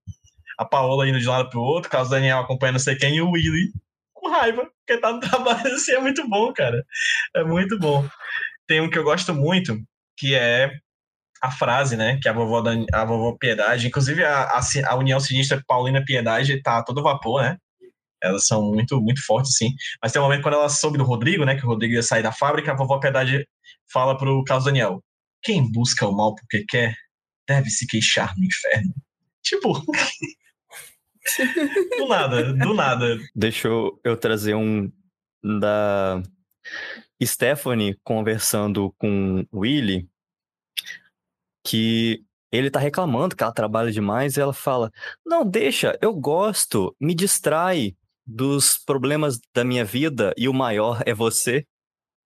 A 0.58 0.66
Paola 0.66 1.08
indo 1.08 1.20
de 1.20 1.28
um 1.28 1.32
lado 1.32 1.50
pro 1.50 1.62
outro, 1.62 1.90
Carlos 1.90 2.10
Daniel 2.10 2.40
acompanhando 2.40 2.74
não 2.76 2.80
sei 2.82 2.96
quem, 2.96 3.16
e 3.16 3.22
o 3.22 3.32
Willy 3.32 3.72
com 4.14 4.30
raiva, 4.30 4.70
porque 4.86 5.00
tá 5.00 5.14
no 5.14 5.20
trabalho 5.22 5.74
assim, 5.74 5.94
é 5.94 6.00
muito 6.00 6.28
bom, 6.28 6.52
cara. 6.54 6.84
É 7.36 7.44
muito 7.44 7.80
bom. 7.80 8.06
Tem 8.68 8.82
um 8.82 8.90
que 8.90 8.98
eu 8.98 9.04
gosto 9.04 9.34
muito, 9.34 9.78
que 10.18 10.36
é 10.36 10.72
a 11.42 11.50
frase, 11.50 11.96
né? 11.96 12.20
Que 12.22 12.28
a 12.28 12.34
vovó, 12.34 12.62
Dan- 12.62 12.86
a 12.94 13.06
vovó 13.06 13.38
Piedade, 13.40 13.88
inclusive 13.88 14.24
a, 14.26 14.44
a, 14.44 14.60
a 14.88 14.96
União 14.96 15.20
Sinistra 15.20 15.64
Paulina 15.66 16.04
Piedade 16.04 16.62
tá 16.62 16.80
a 16.80 16.84
todo 16.84 17.02
vapor, 17.02 17.42
né? 17.42 17.58
Elas 18.22 18.48
são 18.48 18.64
muito, 18.64 19.00
muito 19.02 19.24
fortes, 19.26 19.56
sim. 19.56 19.74
Mas 20.02 20.12
tem 20.12 20.22
um 20.22 20.26
momento 20.26 20.44
quando 20.44 20.56
ela 20.56 20.70
soube 20.70 20.98
do 20.98 21.04
Rodrigo, 21.04 21.46
né? 21.46 21.56
Que 21.56 21.66
o 21.66 21.70
Rodrigo 21.70 21.94
ia 21.94 22.04
sair 22.04 22.24
da 22.24 22.32
fábrica, 22.32 22.72
a 22.72 22.76
vovó 22.76 23.00
Piedade 23.00 23.48
fala 23.92 24.18
pro 24.18 24.44
Carlos 24.44 24.66
Daniel: 24.66 25.04
Quem 25.42 25.72
busca 25.72 26.08
o 26.08 26.16
mal 26.16 26.36
porque 26.36 26.66
quer, 26.68 26.96
deve 27.48 27.70
se 27.70 27.88
queixar 27.88 28.34
no 28.38 28.46
inferno. 28.46 28.94
Tipo. 29.44 29.74
do 31.98 32.08
nada, 32.08 32.54
do 32.54 32.74
nada. 32.74 33.18
Deixa 33.36 33.68
eu, 33.68 34.18
trazer 34.20 34.56
um 34.56 34.92
da 35.44 36.22
Stephanie 37.24 37.98
conversando 38.04 38.94
com 38.98 39.46
Willy, 39.54 40.10
que 41.66 42.24
ele 42.52 42.72
tá 42.72 42.80
reclamando 42.80 43.36
que 43.36 43.44
ela 43.44 43.54
trabalha 43.54 43.92
demais 43.92 44.38
e 44.38 44.42
ela 44.42 44.54
fala: 44.54 44.92
Não, 45.26 45.46
deixa, 45.46 45.98
eu 46.02 46.14
gosto, 46.14 46.96
me 47.00 47.14
distrai 47.14 47.96
dos 48.32 48.78
problemas 48.86 49.40
da 49.56 49.64
minha 49.64 49.84
vida 49.84 50.34
e 50.38 50.48
o 50.48 50.54
maior 50.54 51.02
é 51.06 51.14
você. 51.14 51.66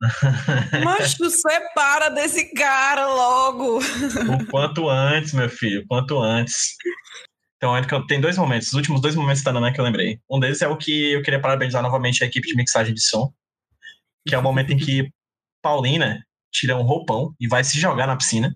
Mas 0.83 1.13
tu 1.15 1.29
separa 1.29 2.09
desse 2.09 2.53
cara 2.53 3.07
logo. 3.07 3.77
O 3.79 4.45
quanto 4.51 4.89
antes, 4.89 5.31
meu 5.33 5.49
filho, 5.49 5.81
o 5.81 5.87
quanto 5.87 6.19
antes. 6.19 6.75
Então, 7.55 7.75
é 7.77 7.81
eu- 7.89 8.05
tem 8.05 8.19
dois 8.19 8.37
momentos, 8.37 8.67
os 8.67 8.73
últimos 8.73 8.99
dois 9.01 9.15
momentos 9.15 9.41
da 9.43 9.53
Nanã 9.53 9.71
que 9.71 9.79
eu 9.79 9.85
lembrei. 9.85 10.19
Um 10.29 10.39
deles 10.39 10.61
é 10.61 10.67
o 10.67 10.75
que 10.77 11.13
eu 11.13 11.21
queria 11.21 11.39
parabenizar 11.39 11.81
novamente 11.81 12.21
a 12.21 12.27
equipe 12.27 12.45
de 12.47 12.55
mixagem 12.55 12.93
de 12.93 13.01
som, 13.01 13.31
que 14.27 14.35
é 14.35 14.37
o 14.37 14.43
momento 14.43 14.73
em 14.73 14.77
que 14.77 15.09
Paulina 15.61 16.21
tira 16.51 16.75
um 16.75 16.81
roupão 16.83 17.33
e 17.39 17.47
vai 17.47 17.63
se 17.63 17.79
jogar 17.79 18.05
na 18.07 18.17
piscina, 18.17 18.53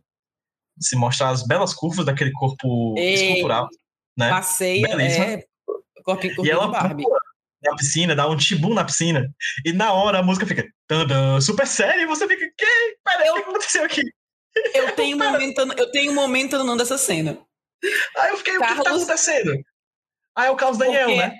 se 0.77 0.97
mostrar 0.97 1.29
as 1.29 1.47
belas 1.47 1.73
curvas 1.73 2.05
daquele 2.05 2.31
corpo 2.33 2.93
Ei, 2.97 3.13
escultural, 3.13 3.69
né? 4.17 4.29
Passeia, 4.29 4.85
Belíssima. 4.89 5.25
é. 5.25 5.43
Corpinho, 6.03 6.33
E 6.33 6.35
corpinho 6.35 6.53
ela 6.53 6.67
Barbie. 6.67 7.03
pula 7.03 7.19
na 7.63 7.75
piscina, 7.75 8.15
dá 8.15 8.27
um 8.27 8.35
tibum 8.37 8.73
na 8.73 8.83
piscina, 8.85 9.29
e 9.65 9.73
na 9.73 9.91
hora 9.93 10.19
a 10.19 10.23
música 10.23 10.45
fica 10.45 10.65
tandã, 10.87 11.39
super 11.41 11.65
séria, 11.67 12.01
e 12.01 12.05
você 12.05 12.27
fica, 12.27 12.45
que? 12.57 12.97
Peraí, 13.03 13.29
o 13.29 13.33
que 13.35 13.39
aconteceu 13.41 13.83
aqui? 13.83 14.01
Eu 14.73 14.91
tenho 14.95 15.17
um 15.17 15.19
momento, 15.19 15.61
eu 15.77 15.91
tenho 15.91 16.11
um 16.11 16.15
momento 16.15 16.63
não 16.63 16.77
dessa 16.77 16.97
cena. 16.97 17.37
Aí 18.17 18.29
eu 18.31 18.37
fiquei, 18.37 18.57
o 18.57 18.61
que, 18.61 18.67
tá 18.67 18.75
Carlos- 18.75 19.03
acontecendo? 19.03 19.51
Aí 20.35 20.47
é 20.47 20.51
o 20.51 20.55
Carlos 20.55 20.77
Daniel, 20.77 21.05
Porque- 21.07 21.21
né? 21.21 21.37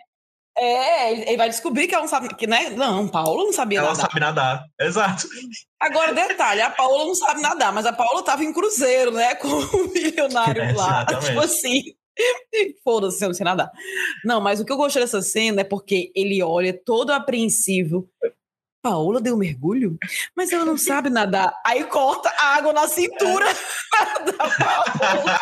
É, 0.59 1.11
ele 1.13 1.37
vai 1.37 1.49
descobrir 1.49 1.87
que 1.87 1.93
ela 1.93 2.01
não 2.01 2.09
sabe, 2.09 2.33
que, 2.33 2.47
né? 2.47 2.71
Não, 2.71 3.07
Paula 3.07 3.43
não 3.43 3.53
sabia 3.53 3.77
Ela 3.77 3.89
nadar. 3.89 4.01
sabe 4.07 4.19
nadar. 4.19 4.65
Exato. 4.81 5.27
Agora, 5.79 6.11
detalhe, 6.15 6.61
a 6.61 6.71
Paula 6.71 7.05
não 7.05 7.13
sabe 7.13 7.41
nadar, 7.41 7.71
mas 7.71 7.85
a 7.85 7.93
Paula 7.93 8.23
tava 8.23 8.43
em 8.43 8.51
cruzeiro, 8.51 9.11
né? 9.11 9.35
Com 9.37 9.47
o 9.49 9.87
milionário 9.93 10.75
lá. 10.75 11.03
Exatamente. 11.03 11.27
Tipo 11.27 11.39
assim. 11.41 11.81
Foda-se, 12.83 13.23
eu 13.23 13.29
não 13.29 13.33
sei 13.35 13.43
nadar. 13.43 13.71
Não, 14.25 14.39
mas 14.41 14.59
o 14.59 14.65
que 14.65 14.71
eu 14.71 14.77
gostei 14.77 15.01
dessa 15.01 15.21
cena 15.21 15.61
é 15.61 15.63
porque 15.63 16.11
ele 16.15 16.41
olha 16.43 16.73
todo 16.73 17.11
apreensivo. 17.11 18.09
Paola 18.81 19.19
deu 19.19 19.33
um 19.35 19.37
mergulho? 19.37 19.97
Mas 20.35 20.51
ela 20.53 20.63
não 20.63 20.77
sabe 20.77 21.09
nadar. 21.09 21.53
Aí 21.65 21.83
corta 21.85 22.29
a 22.37 22.55
água 22.55 22.71
na 22.71 22.87
cintura 22.87 23.45
da 24.25 24.33
Paola. 24.49 25.39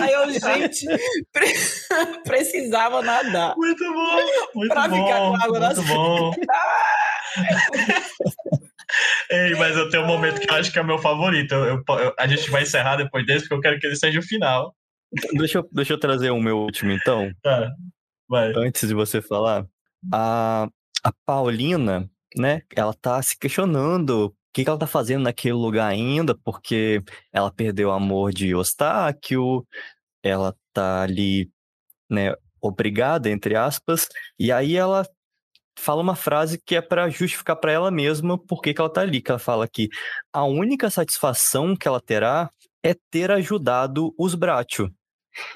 Aí 0.00 0.12
eu, 0.12 0.30
gente, 0.32 0.86
pre- 1.32 1.54
precisava 2.24 3.02
nadar. 3.02 3.54
muito 3.56 3.84
bom, 3.84 4.16
muito 4.54 4.72
Pra 4.72 4.88
bom. 4.88 4.96
ficar 5.06 5.18
com 5.18 5.36
água 5.36 5.60
na 5.60 5.74
bom. 5.74 6.32
Ei, 9.30 9.54
mas 9.54 9.76
eu 9.76 9.88
tenho 9.88 10.02
um 10.02 10.06
momento 10.06 10.40
que 10.40 10.50
eu 10.50 10.54
acho 10.56 10.72
que 10.72 10.78
é 10.78 10.82
o 10.82 10.86
meu 10.86 10.98
favorito. 10.98 11.54
Eu- 11.54 11.82
eu- 11.88 12.14
a 12.18 12.26
gente 12.26 12.50
vai 12.50 12.62
encerrar 12.62 12.96
depois 12.96 13.24
desse, 13.24 13.42
porque 13.42 13.54
eu 13.54 13.60
quero 13.60 13.78
que 13.78 13.86
ele 13.86 13.96
seja 13.96 14.18
o 14.18 14.22
final. 14.22 14.74
Deixa 15.32 15.58
eu, 15.58 15.68
deixa 15.72 15.92
eu 15.92 15.98
trazer 16.00 16.30
o 16.30 16.40
meu 16.40 16.58
último, 16.58 16.90
então. 16.90 17.30
Tá, 17.42 17.72
vai. 18.28 18.52
antes 18.56 18.88
de 18.88 18.94
você 18.94 19.20
falar, 19.20 19.66
a, 20.12 20.68
a 21.04 21.12
Paulina, 21.24 22.08
né, 22.36 22.62
ela 22.74 22.94
tá 22.94 23.20
se 23.22 23.38
questionando 23.38 24.26
o 24.26 24.34
que, 24.52 24.64
que 24.64 24.70
ela 24.70 24.78
tá 24.78 24.86
fazendo 24.86 25.22
naquele 25.22 25.54
lugar 25.54 25.88
ainda, 25.88 26.34
porque 26.44 27.02
ela 27.32 27.50
perdeu 27.52 27.88
o 27.88 27.92
amor 27.92 28.32
de 28.32 28.48
Eustáquio, 28.48 29.66
ela 30.22 30.54
tá 30.72 31.02
ali, 31.02 31.50
né, 32.08 32.34
obrigada, 32.60 33.30
entre 33.30 33.56
aspas, 33.56 34.08
e 34.38 34.52
aí 34.52 34.76
ela 34.76 35.06
fala 35.80 36.02
uma 36.02 36.14
frase 36.14 36.60
que 36.64 36.76
é 36.76 36.80
para 36.80 37.08
justificar 37.08 37.56
para 37.56 37.72
ela 37.72 37.90
mesma 37.90 38.38
por 38.38 38.60
que 38.60 38.74
que 38.74 38.80
ela 38.80 38.92
tá 38.92 39.00
ali, 39.00 39.20
que 39.20 39.30
ela 39.30 39.38
fala 39.38 39.66
que 39.66 39.88
a 40.32 40.44
única 40.44 40.90
satisfação 40.90 41.74
que 41.74 41.88
ela 41.88 42.00
terá 42.00 42.50
é 42.84 42.94
ter 43.10 43.30
ajudado 43.30 44.14
os 44.18 44.34
Bracho. 44.34 44.90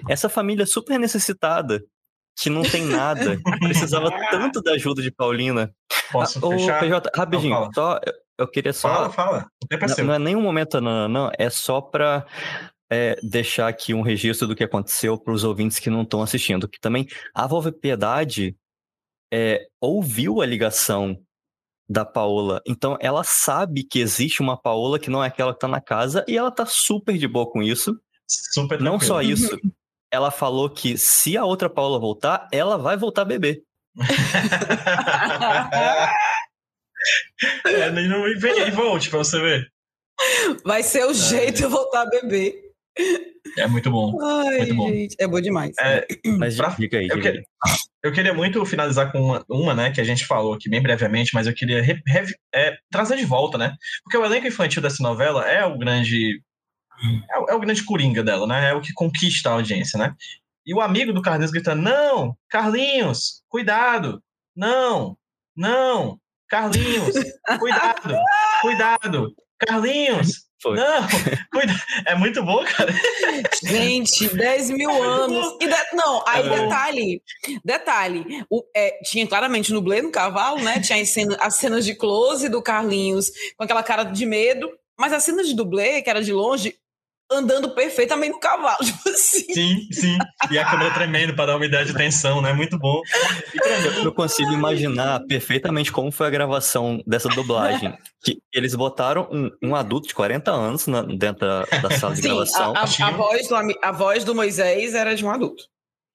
Essa 0.09 0.29
família 0.29 0.67
super 0.67 0.99
necessitada, 0.99 1.83
que 2.39 2.49
não 2.51 2.63
tem 2.63 2.85
nada, 2.85 3.39
precisava 3.61 4.11
tanto 4.31 4.63
da 4.63 4.73
ajuda 4.73 5.03
de 5.03 5.11
Paulina. 5.11 5.73
Posso 6.11 6.39
Ah, 6.45 6.51
fechar? 6.51 6.81
PJ, 6.81 7.11
rapidinho, 7.15 7.55
fala. 7.55 7.71
só, 7.75 8.01
eu- 8.39 8.49
queria 8.49 8.73
só. 8.73 8.89
Fala, 8.89 9.11
fala. 9.11 9.47
É 9.71 9.77
Não, 9.87 10.07
não 10.07 10.15
é 10.15 10.19
nenhum 10.19 10.43
momento, 10.43 10.81
não, 10.81 11.09
não, 11.09 11.31
é 11.39 11.49
só 11.51 11.81
para 11.81 12.27
deixar 13.23 13.69
aqui 13.69 13.93
um 13.95 14.03
registro 14.03 14.47
do 14.47 14.55
que 14.55 14.63
aconteceu 14.65 15.19
para 15.19 15.33
os 15.33 15.45
ouvintes 15.45 15.79
que 15.79 15.91
não 15.91 16.03
estão 16.03 16.23
assistindo. 16.23 16.69
Que 16.69 16.79
também 16.81 17.07
a 17.35 17.49
Piedade 17.73 18.55
é, 19.37 19.67
ouviu 19.81 20.41
a 20.41 20.47
ligação 20.47 21.21
da 21.89 22.05
Paola, 22.05 22.63
então 22.65 22.97
ela 23.01 23.25
sabe 23.25 23.83
que 23.83 23.99
existe 23.99 24.41
uma 24.41 24.57
Paola 24.57 24.97
que 24.97 25.11
não 25.11 25.25
é 25.25 25.27
aquela 25.27 25.53
que 25.53 25.59
tá 25.59 25.67
na 25.67 25.81
casa 25.81 26.25
e 26.29 26.39
ela 26.39 26.53
tá 26.53 26.65
super 26.65 27.19
de 27.19 27.27
boa 27.27 27.51
com 27.51 27.61
isso. 27.61 28.01
Super 28.29 28.81
Não 28.81 28.97
tranquilo. 28.97 29.07
só 29.07 29.21
isso, 29.21 29.59
ela 30.09 30.31
falou 30.31 30.71
que 30.71 30.97
se 30.97 31.37
a 31.37 31.45
outra 31.45 31.69
Paola 31.69 31.99
voltar, 31.99 32.47
ela 32.53 32.79
vai 32.79 32.97
voltar 32.97 33.23
a 33.23 33.25
beber. 33.25 33.61
é, 37.67 37.91
não 37.91 38.29
e 38.29 38.37
vem 38.37 38.69
e 38.69 38.71
volte 38.71 39.11
pra 39.11 39.19
você 39.19 39.41
ver. 39.41 39.69
Vai 40.65 40.85
ser 40.85 41.07
o 41.07 41.13
jeito 41.13 41.57
de 41.57 41.67
voltar 41.67 42.03
a 42.03 42.09
beber. 42.09 42.64
É 43.57 43.67
muito 43.67 43.91
bom. 43.91 44.17
Ai, 44.23 44.59
Muito 44.59 44.75
bom. 44.75 44.89
gente, 44.89 45.17
é 45.19 45.27
bom 45.27 45.41
demais. 45.41 45.73
É, 45.81 46.07
Mas 46.39 46.57
Pra- 46.57 46.71
diga 46.79 46.99
aí, 46.99 47.09
eu 47.09 47.21
que-. 47.21 47.43
Eu 48.03 48.13
queria 48.13 48.35
muito 48.35 48.65
finalizar 48.67 49.11
com 49.11 49.21
uma, 49.21 49.45
uma, 49.49 49.75
né, 49.75 49.91
que 49.91 50.01
a 50.01 50.05
gente 50.05 50.27
falou 50.27 50.53
aqui 50.55 50.69
bem 50.69 50.83
brevemente, 50.83 51.33
mas 51.33 51.47
eu 51.47 51.55
queria 51.55 51.81
re- 51.83 52.03
re- 52.07 52.35
é, 52.55 52.77
trazer 52.91 53.17
de 53.17 53.25
volta, 53.25 53.57
né? 53.57 53.75
Porque 54.03 54.17
o 54.19 54.25
elenco 54.25 54.47
infantil 54.47 54.83
dessa 54.83 55.03
novela 55.03 55.49
é 55.49 55.65
o 55.65 55.79
grande. 55.79 56.41
É 57.33 57.39
o, 57.39 57.51
é 57.51 57.55
o 57.55 57.61
grande 57.61 57.83
coringa 57.85 58.23
dela, 58.23 58.47
né? 58.47 58.71
É 58.71 58.75
o 58.75 58.81
que 58.81 58.93
conquista 58.93 59.49
a 59.51 59.53
audiência, 59.55 59.99
né? 59.99 60.15
E 60.67 60.75
o 60.75 60.81
amigo 60.81 61.13
do 61.13 61.23
Carlinhos 61.23 61.51
gritando: 61.51 61.81
Não, 61.83 62.37
Carlinhos, 62.49 63.43
cuidado! 63.49 64.23
Não, 64.55 65.17
não, 65.57 66.19
Carlinhos, 66.49 67.15
cuidado, 67.59 68.15
cuidado, 68.61 69.35
Carlinhos, 69.59 70.45
Foi. 70.65 70.77
não, 70.79 71.07
cuidado. 71.53 71.79
É 72.07 72.15
muito 72.15 72.43
bom, 72.43 72.65
cara. 72.65 72.91
Gente, 73.63 74.29
10 74.35 74.71
mil 74.71 74.91
anos. 75.03 75.57
E 75.61 75.67
de- 75.69 75.95
Não, 75.97 76.25
aí 76.27 76.47
É 76.47 76.59
detalhe. 76.61 77.23
Detalhe. 77.65 78.25
O, 78.51 78.63
é, 78.75 78.99
tinha 79.05 79.27
claramente 79.27 79.73
nublê 79.73 80.01
no 80.01 80.11
cavalo, 80.11 80.59
né? 80.61 80.81
Tinha 80.81 81.01
as 81.03 81.11
cenas, 81.11 81.37
as 81.41 81.57
cenas 81.57 81.85
de 81.85 81.95
close 81.95 82.49
do 82.49 82.63
Carlinhos 82.63 83.31
com 83.57 83.65
aquela 83.65 83.83
cara 83.83 84.05
de 84.05 84.25
medo. 84.25 84.71
Mas 84.99 85.13
as 85.13 85.23
cenas 85.25 85.47
de 85.49 85.55
dublê, 85.55 86.01
que 86.03 86.09
era 86.09 86.23
de 86.23 86.33
longe, 86.33 86.75
andando 87.31 87.75
perfeitamente 87.75 88.33
no 88.33 88.41
cavalo. 88.41 88.79
Tipo 88.85 89.09
assim. 89.09 89.53
Sim, 89.55 89.89
sim. 89.93 90.19
E 90.51 90.59
a 90.59 90.65
câmera 90.71 90.93
tremendo 90.95 91.35
para 91.35 91.47
dar 91.47 91.57
uma 91.57 91.67
ideia 91.67 91.85
de 91.85 91.95
tensão, 91.95 92.41
né? 92.43 92.53
Muito 92.53 92.79
bom. 92.79 93.01
Eu 94.05 94.13
consigo 94.13 94.53
imaginar 94.53 95.21
perfeitamente 95.27 95.91
como 95.91 96.11
foi 96.13 96.27
a 96.27 96.31
gravação 96.31 97.03
dessa 97.07 97.29
dublagem. 97.29 97.97
Que 98.23 98.39
eles 98.53 98.75
botaram 98.75 99.29
um, 99.31 99.51
um 99.63 99.75
adulto 99.75 100.09
de 100.09 100.15
40 100.15 100.51
anos 100.51 100.87
na- 100.87 101.03
dentro 101.03 101.47
da, 101.47 101.65
da 101.81 101.91
sala 101.99 102.15
de 102.15 102.23
Sim, 102.23 102.29
gravação, 102.29 102.75
a, 102.77 102.81
a- 102.81 103.09
a 103.09 103.11
voz 103.13 103.49
do, 103.49 103.55
a 103.83 103.93
voz 103.93 104.25
do 104.25 104.35
Moisés 104.35 104.95
era 104.95 105.15
de 105.15 105.25
um 105.25 105.31
adulto. 105.31 105.65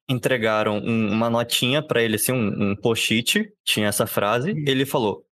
entregaram 0.09 0.77
um- 0.79 1.11
uma 1.11 1.29
notinha 1.29 1.81
pra 1.85 2.01
ele, 2.01 2.15
assim, 2.15 2.31
um, 2.31 2.71
um 2.71 2.75
post-it, 2.75 3.47
tinha 3.63 3.87
essa 3.87 4.07
frase, 4.07 4.51
ele 4.65 4.85
falou, 4.85 5.23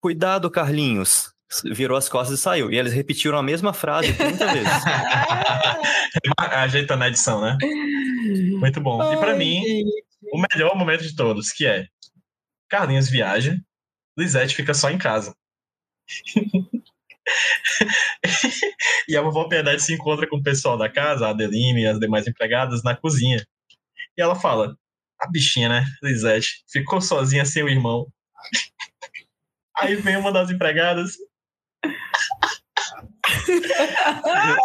cuidado, 0.00 0.50
Carlinhos. 0.50 1.32
Virou 1.64 1.96
as 1.96 2.08
costas 2.08 2.38
e 2.38 2.42
saiu. 2.42 2.72
E 2.72 2.76
eles 2.76 2.92
repetiram 2.92 3.38
a 3.38 3.42
mesma 3.42 3.72
frase 3.72 4.12
30 4.12 4.52
vezes. 4.52 4.68
ajeitando 6.38 7.04
a 7.04 7.08
edição, 7.08 7.40
né? 7.40 7.56
Muito 8.58 8.80
bom. 8.80 9.12
E 9.12 9.16
para 9.16 9.36
mim, 9.36 9.62
gente. 9.62 10.04
o 10.32 10.42
melhor 10.52 10.76
momento 10.76 11.02
de 11.02 11.14
todos, 11.14 11.52
que 11.52 11.66
é 11.66 11.86
Carlinhos 12.68 13.08
viaja, 13.08 13.56
Lisete 14.18 14.56
fica 14.56 14.74
só 14.74 14.90
em 14.90 14.98
casa. 14.98 15.34
e 19.08 19.16
a 19.16 19.22
vovó 19.22 19.48
Piedade 19.48 19.82
se 19.82 19.94
encontra 19.94 20.28
com 20.28 20.36
o 20.36 20.42
pessoal 20.42 20.76
da 20.76 20.88
casa, 20.88 21.26
a 21.26 21.30
Adeline 21.30 21.82
e 21.82 21.86
as 21.86 21.98
demais 21.98 22.26
empregadas, 22.26 22.82
na 22.82 22.96
cozinha. 22.96 23.44
E 24.16 24.22
ela 24.22 24.34
fala: 24.34 24.76
A 25.20 25.30
bichinha, 25.30 25.68
né, 25.68 25.84
Lisete, 26.02 26.64
ficou 26.68 27.00
sozinha 27.00 27.44
sem 27.44 27.62
o 27.62 27.68
irmão. 27.68 28.06
Aí 29.78 29.94
vem 29.96 30.16
uma 30.16 30.32
das 30.32 30.50
empregadas. 30.50 31.16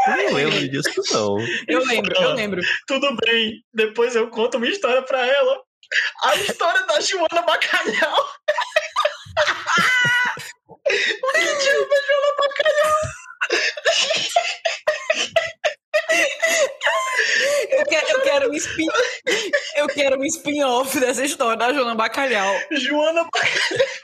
Eu 0.07 0.17
não 0.17 0.33
lembro 0.33 0.69
disso, 0.69 1.01
não. 1.11 1.37
Eu 1.67 1.85
lembro, 1.85 2.15
eu 2.15 2.33
lembro. 2.33 2.61
Tudo 2.87 3.15
bem, 3.25 3.63
depois 3.73 4.15
eu 4.15 4.29
conto 4.29 4.57
uma 4.57 4.67
história 4.67 5.01
pra 5.01 5.25
ela. 5.25 5.61
A 6.23 6.35
história 6.35 6.85
da 6.85 6.99
Joana 7.01 7.41
Bacalhau. 7.41 8.29
o 10.87 11.31
que 11.33 11.39
diabo 11.39 11.93
é 11.93 12.01
Joana 12.07 12.35
Bacalhau? 12.39 12.95
Eu 17.71 17.85
quero, 17.85 18.09
eu 18.09 18.21
quero 18.21 18.49
um 18.51 18.53
spin, 18.53 18.87
eu 19.75 19.87
quero 19.87 20.19
um 20.19 20.23
spin-off 20.25 20.99
dessa 20.99 21.23
história 21.23 21.57
da 21.57 21.73
Joana 21.73 21.95
Bacalhau. 21.95 22.53
Joana 22.71 23.23
Bacalhau. 23.23 24.00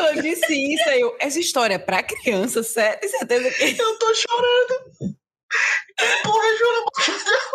Quando 0.00 0.06
ela 0.12 0.22
disse 0.22 0.74
isso, 0.74 0.88
eu, 0.90 1.16
essa 1.20 1.38
história 1.40 1.74
é 1.74 1.78
pra 1.78 2.02
criança, 2.02 2.62
sério, 2.62 3.00
tem 3.00 3.08
certeza 3.10 3.50
que. 3.50 3.80
Eu 3.80 3.98
tô 3.98 4.14
chorando. 4.14 4.90
Que 5.96 6.22
porra, 6.22 6.48
Bacalhau? 6.84 7.48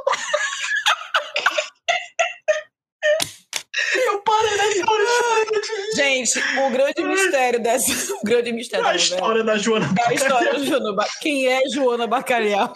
Eu 4.06 4.22
parei 4.22 4.56
na 4.58 4.68
história 4.68 5.06
chorando. 5.06 5.96
Gente, 5.96 6.40
o 6.60 6.70
grande 6.70 7.04
mistério 7.04 7.60
dessa. 7.62 8.14
O 8.16 8.24
grande 8.24 8.52
mistério 8.52 8.86
A 8.86 8.96
história 8.96 9.44
da 9.44 9.58
Joana 9.58 9.86
É 9.86 9.90
a 9.90 9.94
Bacalhau. 9.94 10.14
história 10.16 10.54
da 10.54 10.60
Joana 10.66 10.94
Ba- 10.96 11.08
Quem 11.22 11.48
é 11.48 11.62
Joana 11.70 12.08
Bacalhau? 12.08 12.74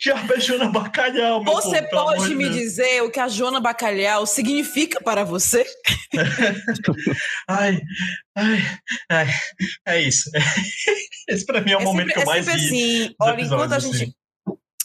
Diabo 0.00 0.32
é 0.34 0.40
Joana 0.40 0.68
Bacalhau, 0.70 1.42
meu 1.42 1.52
Você 1.54 1.82
povo, 1.82 2.06
pode 2.06 2.28
de 2.28 2.34
me 2.34 2.44
Deus. 2.44 2.56
dizer 2.56 3.02
o 3.02 3.10
que 3.10 3.18
a 3.18 3.28
Joana 3.28 3.60
Bacalhau 3.60 4.26
significa 4.26 5.00
para 5.02 5.24
você? 5.24 5.66
Ai, 7.48 7.80
ai, 8.36 8.58
ai. 9.10 9.26
É 9.86 10.00
isso. 10.00 10.30
Esse 11.28 11.44
pra 11.44 11.60
mim 11.60 11.72
é 11.72 11.76
o 11.76 11.80
É 11.80 11.84
momento 11.84 12.08
sempre, 12.08 12.14
que 12.14 12.18
eu 12.18 12.22
é 12.22 12.26
mais 12.26 12.44
sempre 12.44 12.60
ri. 12.60 12.66
assim. 13.04 13.14
Olha, 13.20 13.40
enquanto 13.40 13.72
a 13.72 13.78
gente. 13.78 14.14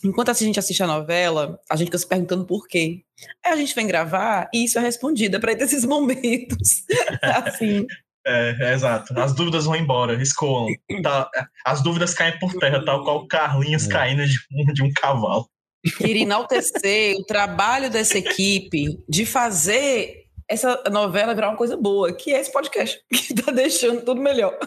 Enquanto 0.05 0.32
a 0.32 0.34
gente 0.34 0.59
assiste 0.59 0.84
a 0.84 0.88
novela, 0.88 1.57
a 1.70 1.76
gente 1.78 1.88
fica 1.88 1.97
se 1.97 2.05
perguntando 2.07 2.45
por 2.45 2.68
quê. 2.68 3.03
Aí 3.45 3.53
a 3.53 3.55
gente 3.55 3.74
vem 3.74 3.88
gravar 3.88 4.49
e 4.53 4.66
isso 4.66 4.78
é 4.78 4.82
respondido 4.82 5.39
para 5.39 5.55
ter 5.55 5.64
esses 5.64 5.86
momentos. 5.86 6.84
assim. 7.22 7.86
É, 8.26 8.55
é, 8.59 8.74
exato. 8.74 9.17
As 9.19 9.34
dúvidas 9.34 9.65
vão 9.65 9.76
embora, 9.76 10.21
escoam. 10.21 10.67
Tá, 11.01 11.30
as 11.65 11.82
dúvidas 11.84 12.13
caem 12.13 12.38
por 12.39 12.53
terra, 12.53 12.84
tal 12.86 13.03
qual 13.03 13.28
Carlinhos 13.28 13.86
É. 13.88 13.91
caindo 13.91 14.26
de 14.26 14.38
um, 14.53 14.74
de 14.74 14.84
um 14.84 14.91
cavalo. 14.93 15.47
Queria 15.97 16.21
enaltecer 16.24 17.15
o 17.17 17.26
trabalho 17.26 17.89
dessa 17.89 18.17
equipe 18.17 18.86
de 19.09 19.26
fazer 19.26 20.21
essa 20.49 20.82
novela 20.91 21.34
virar 21.36 21.49
uma 21.49 21.57
coisa 21.57 21.76
boa, 21.76 22.13
que 22.15 22.32
é 22.32 22.39
esse 22.39 22.51
podcast, 22.51 22.99
que 23.11 23.34
tá 23.34 23.51
deixando 23.51 24.01
tudo 24.05 24.21
melhor. 24.21 24.57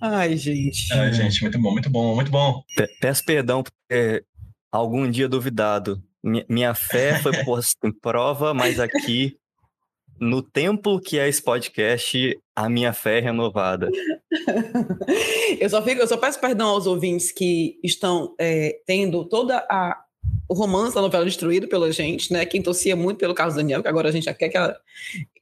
Ai, 0.00 0.36
gente. 0.36 0.92
Ai, 0.92 1.12
gente, 1.12 1.42
muito 1.42 1.60
bom, 1.60 1.72
muito 1.72 1.90
bom, 1.90 2.14
muito 2.14 2.30
bom. 2.30 2.62
Pe- 2.76 2.88
Peço 3.00 3.24
perdão 3.24 3.62
por 3.62 3.72
ter 3.88 4.24
algum 4.72 5.10
dia 5.10 5.28
duvidado. 5.28 6.02
Mi- 6.24 6.44
Minha 6.48 6.74
fé 6.74 7.18
foi 7.20 7.44
posta 7.44 7.86
em 7.86 7.92
prova, 7.92 8.54
mas 8.54 8.78
aqui, 8.80 9.36
no 10.20 10.42
templo 10.42 11.00
que 11.00 11.18
é 11.18 11.28
esse 11.28 11.42
podcast, 11.42 12.38
a 12.54 12.68
minha 12.68 12.92
fé 12.92 13.18
é 13.18 13.20
renovada. 13.20 13.88
Eu 15.60 15.70
só, 15.70 15.82
fico, 15.82 16.02
eu 16.02 16.06
só 16.06 16.16
peço 16.16 16.38
perdão 16.38 16.68
aos 16.68 16.86
ouvintes 16.86 17.32
que 17.32 17.80
estão 17.82 18.34
é, 18.38 18.78
tendo 18.86 19.24
toda 19.24 19.66
a 19.68 19.98
o 20.48 20.54
romance 20.54 20.94
da 20.94 21.02
novela 21.02 21.24
destruído 21.24 21.68
pela 21.68 21.92
gente, 21.92 22.32
né? 22.32 22.46
Quem 22.46 22.62
torcia 22.62 22.96
muito 22.96 23.18
pelo 23.18 23.34
Carlos 23.34 23.56
Daniel, 23.56 23.82
que 23.82 23.88
agora 23.88 24.08
a 24.08 24.12
gente 24.12 24.24
já 24.24 24.34
quer 24.34 24.48
que 24.48 24.56
ela. 24.56 24.78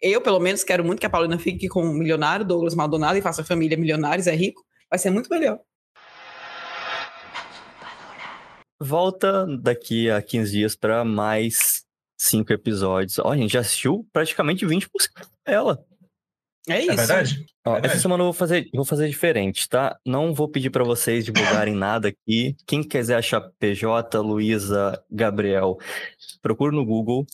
Eu, 0.02 0.20
pelo 0.20 0.40
menos, 0.40 0.64
quero 0.64 0.84
muito 0.84 0.98
que 0.98 1.06
a 1.06 1.10
Paulina 1.10 1.38
fique 1.38 1.68
com 1.68 1.82
o 1.82 1.94
milionário, 1.94 2.44
Douglas 2.44 2.74
Maldonado, 2.74 3.16
e 3.16 3.22
faça 3.22 3.44
família 3.44 3.76
milionários, 3.76 4.26
é 4.26 4.34
rico. 4.34 4.64
Vai 4.90 4.98
ser 4.98 5.10
muito 5.10 5.30
melhor. 5.30 5.60
Volta 8.80 9.46
daqui 9.60 10.10
a 10.10 10.20
15 10.20 10.50
dias 10.50 10.76
para 10.76 11.04
mais 11.04 11.85
cinco 12.16 12.52
episódios. 12.52 13.18
Ó, 13.18 13.30
a 13.30 13.36
gente 13.36 13.52
já 13.52 13.60
assistiu 13.60 14.06
praticamente 14.12 14.66
20% 14.66 14.88
dela. 15.46 15.84
É 16.68 16.80
isso. 16.80 16.90
É 16.90 16.96
verdade? 16.96 17.46
Ó, 17.64 17.72
Verdade. 17.74 17.92
essa 17.92 18.02
semana 18.02 18.22
eu 18.22 18.26
vou 18.26 18.32
fazer, 18.32 18.68
vou 18.74 18.84
fazer 18.84 19.08
diferente, 19.08 19.68
tá? 19.68 19.96
Não 20.04 20.34
vou 20.34 20.48
pedir 20.48 20.70
para 20.70 20.82
vocês 20.82 21.24
divulgarem 21.24 21.74
nada 21.76 22.08
aqui. 22.08 22.56
Quem 22.66 22.82
quiser 22.82 23.16
achar 23.16 23.40
PJ, 23.58 24.18
Luísa, 24.20 25.00
Gabriel, 25.10 25.78
procura 26.42 26.74
no 26.74 26.84
Google. 26.84 27.24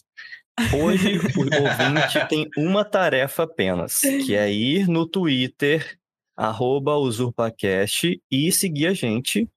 Hoje 0.78 1.18
o 1.18 1.40
ouvinte 1.40 2.28
tem 2.28 2.46
uma 2.58 2.84
tarefa 2.84 3.44
apenas, 3.44 4.00
que 4.00 4.34
é 4.34 4.52
ir 4.52 4.86
no 4.86 5.06
Twitter, 5.06 5.98
arroba 6.36 6.96
usurpacast, 6.98 8.20
e 8.30 8.52
seguir 8.52 8.88
a 8.88 8.92
gente. 8.92 9.48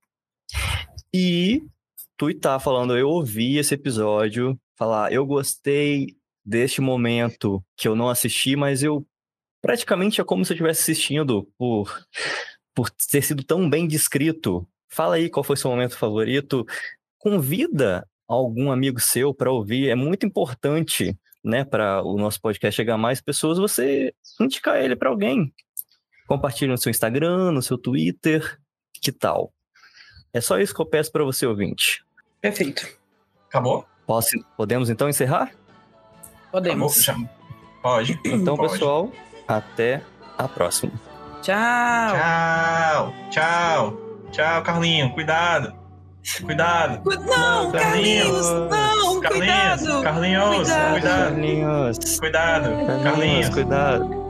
E 1.13 1.61
twittar 2.17 2.61
falando, 2.61 2.97
eu 2.97 3.09
ouvi 3.09 3.57
esse 3.57 3.73
episódio, 3.73 4.57
falar, 4.76 5.11
eu 5.11 5.26
gostei 5.26 6.15
deste 6.45 6.82
momento 6.82 7.63
que 7.76 7.88
eu 7.88 7.95
não 7.95 8.09
assisti, 8.09 8.55
mas 8.55 8.84
eu 8.84 9.05
praticamente 9.61 10.21
é 10.21 10.23
como 10.23 10.45
se 10.45 10.53
eu 10.53 10.55
estivesse 10.55 10.82
assistindo 10.82 11.49
por, 11.57 12.05
por 12.73 12.89
ter 12.89 13.21
sido 13.21 13.43
tão 13.43 13.67
bem 13.67 13.88
descrito. 13.88 14.67
Fala 14.88 15.15
aí 15.15 15.30
qual 15.30 15.43
foi 15.43 15.57
seu 15.57 15.71
momento 15.71 15.97
favorito. 15.97 16.65
Convida 17.17 18.07
algum 18.28 18.71
amigo 18.71 18.99
seu 18.99 19.34
para 19.34 19.51
ouvir. 19.51 19.89
É 19.89 19.95
muito 19.95 20.26
importante, 20.26 21.17
né, 21.43 21.63
para 21.63 22.03
o 22.03 22.17
nosso 22.17 22.39
podcast 22.39 22.76
chegar 22.76 22.93
a 22.93 22.97
mais 22.97 23.21
pessoas, 23.21 23.57
você 23.57 24.13
indicar 24.39 24.80
ele 24.80 24.95
para 24.95 25.09
alguém. 25.09 25.51
Compartilhe 26.28 26.71
no 26.71 26.78
seu 26.78 26.89
Instagram, 26.89 27.51
no 27.51 27.61
seu 27.61 27.78
Twitter, 27.78 28.59
que 29.01 29.11
tal? 29.11 29.53
É 30.34 30.41
só 30.41 30.59
isso 30.59 30.73
que 30.73 30.82
eu 30.82 30.86
peço 30.86 31.11
para 31.11 31.23
você, 31.23 31.45
ouvinte. 31.45 32.03
Perfeito. 32.41 32.88
Acabou? 33.47 33.88
Posso, 34.05 34.29
podemos 34.55 34.89
então 34.89 35.09
encerrar? 35.09 35.51
Podemos. 36.51 36.95
Já. 37.03 37.15
Pode. 37.81 38.19
Então, 38.25 38.55
Pode. 38.55 38.73
pessoal, 38.73 39.11
até 39.47 40.01
a 40.37 40.47
próxima. 40.47 40.91
Tchau. 41.41 42.15
Tchau, 42.15 43.13
tchau, 43.31 43.97
tchau, 44.31 44.61
Carlinho. 44.63 45.11
Cuidado. 45.13 45.73
Cuidado. 46.43 47.03
Cu- 47.03 47.11
Não, 47.23 47.71
Carlinhos, 47.71 48.47
não, 48.49 48.69
Carlinhos, 49.21 49.27
cuidado. 49.27 50.01
Carlinhos, 50.03 50.57
Cuidado. 50.57 50.91
cuidado. 50.91 51.23
Carlinhos, 51.29 52.19
Cuidado, 52.19 52.63
Carlinhos, 52.63 53.03
Carlinhos. 53.03 53.49
cuidado. 53.49 54.24